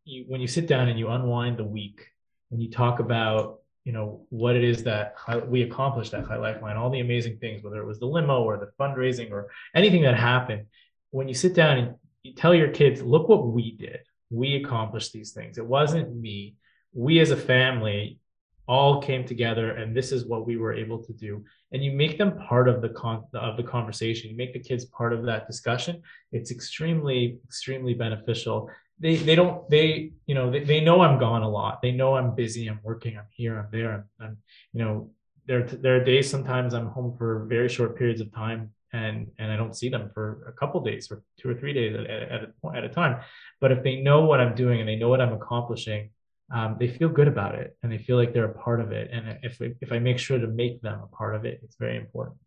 You, 0.03 0.26
when 0.28 0.39
you 0.39 0.47
sit 0.47 0.68
down 0.68 0.88
and 0.88 0.99
you 0.99 1.10
unwind 1.10 1.58
the 1.58 1.66
week 1.66 2.05
and 2.51 2.62
you 2.62 2.70
talk 2.70 2.99
about 2.99 3.60
you 3.84 3.93
know 3.93 4.26
what 4.30 4.55
it 4.55 4.66
is 4.66 4.84
that 4.84 5.16
we 5.47 5.62
accomplished 5.64 6.14
at 6.14 6.28
Chai 6.28 6.38
Lifeline, 6.38 6.76
all 6.76 6.89
the 6.89 6.99
amazing 6.99 7.38
things, 7.38 7.64
whether 7.64 7.82
it 7.82 7.86
was 7.86 7.99
the 7.99 8.05
limo 8.05 8.43
or 8.43 8.58
the 8.58 8.70
fundraising 8.78 9.32
or 9.32 9.49
anything 9.74 10.01
that 10.03 10.16
happened. 10.16 10.66
When 11.12 11.30
you 11.30 11.34
sit 11.34 11.53
down 11.53 11.78
and 11.78 11.95
you 12.28 12.34
tell 12.34 12.53
your 12.53 12.69
kids, 12.69 13.01
look 13.01 13.28
what 13.28 13.47
we 13.47 13.71
did. 13.71 13.99
We 14.30 14.55
accomplished 14.55 15.13
these 15.13 15.32
things. 15.32 15.57
It 15.57 15.65
wasn't 15.65 16.15
me. 16.15 16.55
We 16.93 17.19
as 17.19 17.32
a 17.32 17.38
family 17.38 18.19
all 18.67 19.01
came 19.01 19.25
together 19.25 19.71
and 19.71 19.95
this 19.95 20.11
is 20.11 20.25
what 20.25 20.45
we 20.45 20.57
were 20.57 20.73
able 20.73 21.01
to 21.01 21.13
do. 21.13 21.43
And 21.71 21.84
you 21.84 21.91
make 21.93 22.17
them 22.17 22.38
part 22.38 22.67
of 22.67 22.82
the 22.82 22.89
con 22.89 23.23
of 23.34 23.55
the 23.55 23.63
conversation. 23.63 24.30
You 24.30 24.36
make 24.36 24.53
the 24.53 24.59
kids 24.59 24.86
part 24.86 25.13
of 25.13 25.23
that 25.25 25.47
discussion. 25.47 26.01
It's 26.32 26.51
extremely, 26.51 27.39
extremely 27.45 27.93
beneficial. 27.93 28.69
They 28.99 29.15
they 29.15 29.36
don't 29.36 29.69
they 29.69 30.11
you 30.25 30.36
know 30.36 30.51
they, 30.51 30.63
they 30.63 30.82
know 30.82 31.01
I'm 31.01 31.19
gone 31.19 31.43
a 31.43 31.49
lot. 31.49 31.82
They 31.82 31.91
know 31.91 32.15
I'm 32.15 32.36
busy. 32.36 32.67
I'm 32.67 32.80
working. 32.84 33.17
I'm 33.17 33.28
here. 33.30 33.57
I'm 33.57 33.67
there. 33.71 33.93
I'm, 33.93 34.03
I'm 34.19 34.38
you 34.73 34.84
know 34.84 35.11
there 35.45 35.63
there 35.63 35.95
are 35.95 36.03
days 36.03 36.30
sometimes 36.30 36.73
I'm 36.73 36.88
home 36.88 37.15
for 37.17 37.45
very 37.45 37.69
short 37.69 37.97
periods 37.97 38.21
of 38.21 38.34
time 38.34 38.71
and 38.94 39.28
and 39.38 39.52
I 39.52 39.58
don't 39.58 39.76
see 39.76 39.90
them 39.90 40.10
for 40.14 40.46
a 40.48 40.52
couple 40.52 40.82
days 40.82 41.12
or 41.12 41.24
two 41.40 41.50
or 41.50 41.56
three 41.56 41.74
days 41.74 41.96
at, 41.96 42.06
at, 42.06 42.44
a, 42.44 42.48
point- 42.62 42.78
at 42.78 42.84
a 42.84 42.90
time. 42.90 43.22
But 43.60 43.72
if 43.72 43.84
they 43.84 43.98
know 43.98 44.22
what 44.26 44.40
I'm 44.40 44.56
doing 44.56 44.80
and 44.80 44.88
they 44.88 44.96
know 44.96 45.10
what 45.10 45.22
I'm 45.22 45.34
accomplishing, 45.34 46.12
um, 46.54 46.78
they 46.80 46.88
feel 46.88 47.10
good 47.10 47.28
about 47.28 47.56
it 47.56 47.76
and 47.84 47.92
they 47.92 47.98
feel 47.98 48.18
like 48.18 48.34
they're 48.34 48.46
a 48.46 48.54
part 48.54 48.80
of 48.80 48.92
it. 48.92 49.10
And 49.12 49.40
if 49.44 49.62
if 49.62 49.92
I 49.92 50.00
make 50.00 50.20
sure 50.20 50.40
to 50.40 50.48
make 50.48 50.82
them 50.82 51.02
a 51.04 51.08
part 51.08 51.36
of 51.36 51.46
it, 51.46 51.60
it's 51.64 51.76
very 51.78 51.98
important. 51.98 52.38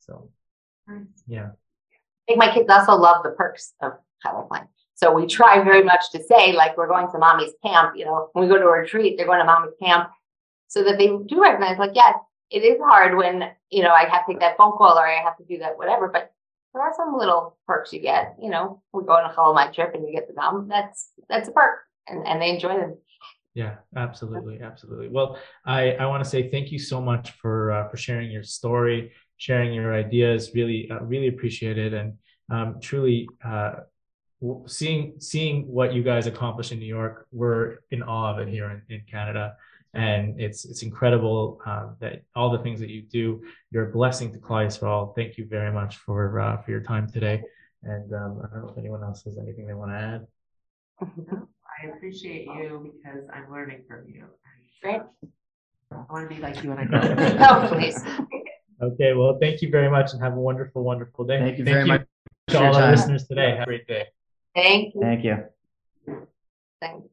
So 0.00 0.30
yeah, 1.26 1.48
I 1.48 2.22
think 2.26 2.38
my 2.38 2.52
kids 2.52 2.68
also 2.70 2.94
love 2.94 3.22
the 3.22 3.30
perks 3.30 3.74
of 3.80 3.92
Lifeline. 4.24 4.68
So 4.94 5.12
we 5.12 5.26
try 5.26 5.62
very 5.62 5.84
much 5.84 6.10
to 6.12 6.22
say, 6.22 6.52
like, 6.52 6.76
we're 6.78 6.88
going 6.88 7.10
to 7.10 7.18
mommy's 7.18 7.52
camp, 7.62 7.96
you 7.96 8.06
know, 8.06 8.30
when 8.32 8.44
we 8.46 8.50
go 8.50 8.58
to 8.58 8.64
a 8.64 8.80
retreat, 8.80 9.16
they're 9.16 9.26
going 9.26 9.40
to 9.40 9.44
mommy's 9.44 9.74
camp. 9.80 10.10
So 10.68 10.82
that 10.84 10.96
they 10.96 11.08
do 11.08 11.40
recognize, 11.40 11.78
like, 11.78 11.92
yes, 11.94 12.14
it 12.50 12.60
is 12.60 12.78
hard 12.80 13.16
when, 13.16 13.50
you 13.70 13.82
know, 13.82 13.90
I 13.90 14.04
have 14.04 14.26
to 14.26 14.32
take 14.32 14.40
that 14.40 14.56
phone 14.56 14.72
call 14.72 14.98
or 14.98 15.06
I 15.06 15.22
have 15.22 15.36
to 15.38 15.44
do 15.44 15.58
that, 15.58 15.76
whatever. 15.78 16.08
But 16.08 16.32
there 16.72 16.82
are 16.82 16.92
some 16.96 17.16
little 17.16 17.56
perks 17.66 17.92
you 17.92 18.00
get. 18.00 18.36
You 18.40 18.50
know, 18.50 18.82
we 18.92 19.04
go 19.04 19.12
on 19.12 19.28
a 19.28 19.32
Hollow 19.32 19.54
My 19.54 19.68
trip 19.68 19.94
and 19.94 20.06
you 20.06 20.14
get 20.14 20.28
the 20.28 20.34
gum. 20.34 20.68
That's 20.68 21.10
that's 21.28 21.48
a 21.48 21.52
perk. 21.52 21.80
And 22.06 22.26
and 22.26 22.40
they 22.40 22.50
enjoy 22.50 22.76
them. 22.76 22.96
yeah, 23.54 23.76
absolutely, 23.96 24.60
absolutely. 24.60 25.08
Well, 25.08 25.38
I 25.64 25.92
I 25.92 26.06
want 26.06 26.22
to 26.22 26.30
say 26.30 26.50
thank 26.50 26.70
you 26.70 26.78
so 26.78 27.00
much 27.00 27.32
for 27.32 27.72
uh, 27.72 27.88
for 27.88 27.96
sharing 27.96 28.30
your 28.30 28.42
story, 28.44 29.12
sharing 29.38 29.72
your 29.72 29.94
ideas. 29.94 30.52
Really, 30.54 30.88
uh, 30.90 31.00
really 31.00 31.28
appreciate 31.28 31.78
it, 31.78 31.92
and 31.94 32.18
um, 32.50 32.80
truly. 32.80 33.28
Uh, 33.44 33.72
Seeing 34.66 35.14
seeing 35.18 35.66
what 35.66 35.94
you 35.94 36.02
guys 36.02 36.26
accomplished 36.26 36.70
in 36.70 36.78
New 36.78 36.84
York, 36.86 37.26
we're 37.32 37.78
in 37.90 38.02
awe 38.02 38.34
of 38.34 38.38
it 38.38 38.48
here 38.48 38.70
in, 38.70 38.94
in 38.94 39.02
Canada. 39.10 39.56
And 39.94 40.40
it's 40.40 40.64
it's 40.64 40.82
incredible 40.82 41.60
uh, 41.64 41.88
that 42.00 42.22
all 42.34 42.50
the 42.50 42.58
things 42.58 42.80
that 42.80 42.90
you 42.90 43.02
do. 43.02 43.42
You're 43.70 43.88
a 43.88 43.92
blessing 43.92 44.32
to 44.32 44.38
Klal 44.38 44.66
Yisrael. 44.66 45.14
Thank 45.16 45.38
you 45.38 45.46
very 45.46 45.72
much 45.72 45.96
for 45.96 46.38
uh, 46.40 46.60
for 46.62 46.70
your 46.70 46.82
time 46.82 47.08
today. 47.08 47.42
And 47.82 48.12
um, 48.12 48.42
I 48.44 48.54
don't 48.54 48.64
know 48.66 48.72
if 48.72 48.78
anyone 48.78 49.02
else 49.02 49.22
has 49.24 49.38
anything 49.38 49.66
they 49.66 49.74
want 49.74 49.92
to 49.92 49.96
add. 49.96 50.26
I 51.00 51.88
appreciate 51.94 52.46
you 52.46 52.92
because 52.96 53.22
I'm 53.32 53.50
learning 53.50 53.84
from 53.88 54.04
you. 54.08 54.24
Great. 54.82 55.00
I 55.92 56.12
want 56.12 56.28
to 56.28 56.34
be 56.34 56.40
like 56.40 56.62
you 56.62 56.70
when 56.70 56.78
I 56.78 56.84
grow 56.84 57.00
Oh, 57.00 57.44
up. 57.44 57.72
please. 57.78 58.02
Okay, 58.82 59.14
well, 59.14 59.38
thank 59.40 59.62
you 59.62 59.70
very 59.70 59.90
much, 59.90 60.12
and 60.12 60.22
have 60.22 60.34
a 60.34 60.40
wonderful, 60.40 60.82
wonderful 60.82 61.24
day. 61.24 61.38
Thank 61.38 61.58
you 61.58 61.64
very 61.64 61.86
much 61.86 62.02
to 62.48 62.56
for 62.56 62.62
your 62.62 62.66
all 62.68 62.76
our 62.76 62.90
listeners 62.90 63.26
today. 63.26 63.52
Have 63.52 63.62
a 63.62 63.64
great 63.64 63.86
day. 63.86 64.04
Thank 64.54 64.94
you. 64.94 65.00
Thank 65.00 65.24
you. 65.24 65.44
Thank 66.80 67.04
you. 67.04 67.10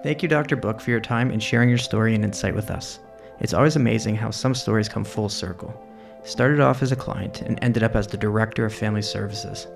Thank 0.00 0.22
you, 0.22 0.28
Dr. 0.28 0.54
Book, 0.54 0.80
for 0.80 0.90
your 0.90 1.00
time 1.00 1.32
and 1.32 1.42
sharing 1.42 1.68
your 1.68 1.76
story 1.76 2.14
and 2.14 2.24
insight 2.24 2.54
with 2.54 2.70
us. 2.70 3.00
It's 3.40 3.52
always 3.52 3.74
amazing 3.74 4.14
how 4.14 4.30
some 4.30 4.54
stories 4.54 4.88
come 4.88 5.02
full 5.02 5.28
circle. 5.28 5.74
Started 6.22 6.60
off 6.60 6.82
as 6.82 6.92
a 6.92 6.96
client 6.96 7.42
and 7.42 7.58
ended 7.62 7.82
up 7.82 7.96
as 7.96 8.06
the 8.06 8.16
Director 8.16 8.64
of 8.64 8.72
Family 8.72 9.02
Services. 9.02 9.66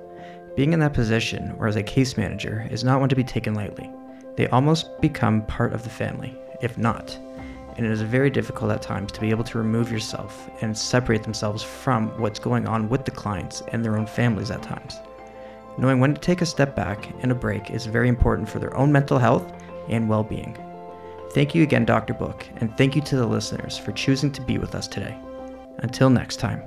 Being 0.55 0.75
in 0.75 0.79
that 0.79 0.95
position, 0.95 1.57
or 1.59 1.66
as 1.66 1.75
a 1.75 1.83
case 1.83 2.16
manager, 2.16 2.68
is 2.70 2.85
not 2.85 3.01
one 3.01 3.09
to 3.09 3.16
be 3.16 3.25
taken 3.25 3.55
lightly. 3.55 3.91
They 4.37 4.47
almost 4.49 5.01
become 5.01 5.45
part 5.47 5.73
of 5.73 5.83
the 5.83 5.91
family, 5.91 6.37
if 6.61 6.79
not. 6.79 7.18
and 7.77 7.87
it 7.87 7.93
is 7.93 8.03
very 8.03 8.31
difficult 8.31 8.70
at 8.70 8.83
times 8.83 9.12
to 9.12 9.20
be 9.20 9.31
able 9.31 9.45
to 9.45 9.59
remove 9.59 9.91
yourself 9.91 10.51
and 10.61 10.77
separate 10.77 11.23
themselves 11.23 11.62
from 11.62 12.09
what's 12.20 12.39
going 12.39 12.66
on 12.66 12.89
with 12.89 13.05
the 13.05 13.11
clients 13.11 13.62
and 13.73 13.85
their 13.85 13.97
own 13.97 14.07
families 14.07 14.51
at 14.51 14.62
times. 14.62 14.99
Knowing 15.79 16.01
when 16.01 16.14
to 16.14 16.20
take 16.20 16.43
a 16.43 16.47
step 16.47 16.77
back 16.77 17.11
and 17.23 17.33
a 17.33 17.35
break 17.35 17.70
is 17.70 17.87
very 17.87 18.09
important 18.09 18.49
for 18.49 18.59
their 18.59 18.77
own 18.77 18.93
mental 18.93 19.18
health 19.18 19.53
and 19.89 20.09
well 20.09 20.22
being. 20.22 20.57
Thank 21.33 21.55
you 21.55 21.62
again, 21.62 21.85
Dr. 21.85 22.14
Book, 22.14 22.47
and 22.57 22.76
thank 22.76 22.95
you 22.95 23.03
to 23.03 23.16
the 23.16 23.26
listeners 23.26 23.78
for 23.78 23.93
choosing 23.93 24.30
to 24.33 24.43
be 24.43 24.59
with 24.59 24.74
us 24.74 24.87
today. 24.87 25.16
Until 25.78 26.11
next 26.11 26.37
time. 26.37 26.62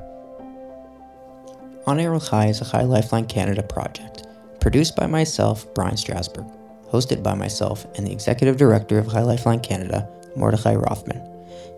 On 1.86 2.00
Air 2.00 2.18
Chai 2.20 2.48
is 2.48 2.62
a 2.62 2.66
Chai 2.66 2.82
Lifeline 2.82 3.28
Canada 3.28 3.62
project, 3.62 4.26
produced 4.60 4.96
by 4.96 5.06
myself, 5.06 5.72
Bryan 5.76 5.96
Strasberg, 5.96 6.52
hosted 6.90 7.22
by 7.22 7.36
myself 7.36 7.86
and 7.96 8.08
the 8.08 8.12
Executive 8.12 8.58
Director 8.58 8.98
of 8.98 9.12
Chai 9.12 9.22
Lifeline 9.22 9.60
Canada, 9.60 10.10
Mordechai 10.36 10.74
Rothman. 10.74 11.22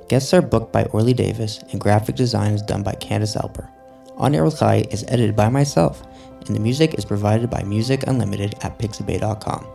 Guests 0.08 0.34
are 0.34 0.42
booked 0.42 0.72
by 0.72 0.86
Orly 0.86 1.14
Davis, 1.14 1.60
and 1.72 1.82
graphic 1.82 2.16
design 2.16 2.54
is 2.54 2.62
done 2.62 2.84
by 2.84 2.94
Candace 2.94 3.36
Alper. 3.36 3.68
On 4.16 4.34
Air 4.34 4.46
with 4.46 4.60
Chai 4.60 4.86
is 4.90 5.04
edited 5.10 5.36
by 5.36 5.50
myself, 5.50 6.02
and 6.46 6.56
the 6.56 6.62
music 6.62 6.94
is 6.94 7.04
provided 7.04 7.50
by 7.50 7.64
Music 7.64 8.08
Unlimited 8.08 8.56
at 8.62 8.80
pixabay.com. 8.80 9.68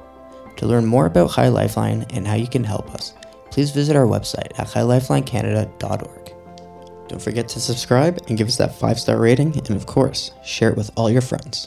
To 0.62 0.68
learn 0.68 0.86
more 0.86 1.06
about 1.06 1.32
Chai 1.32 1.48
Lifeline 1.48 2.06
and 2.10 2.24
how 2.24 2.36
you 2.36 2.46
can 2.46 2.62
help 2.62 2.94
us, 2.94 3.14
please 3.50 3.72
visit 3.72 3.96
our 3.96 4.06
website 4.06 4.56
at 4.60 4.68
chailifelinecanada.org. 4.68 7.08
Don't 7.08 7.20
forget 7.20 7.48
to 7.48 7.58
subscribe 7.58 8.20
and 8.28 8.38
give 8.38 8.46
us 8.46 8.58
that 8.58 8.76
five 8.76 9.00
star 9.00 9.18
rating, 9.18 9.56
and 9.56 9.70
of 9.70 9.86
course, 9.86 10.30
share 10.44 10.70
it 10.70 10.76
with 10.76 10.92
all 10.94 11.10
your 11.10 11.20
friends. 11.20 11.66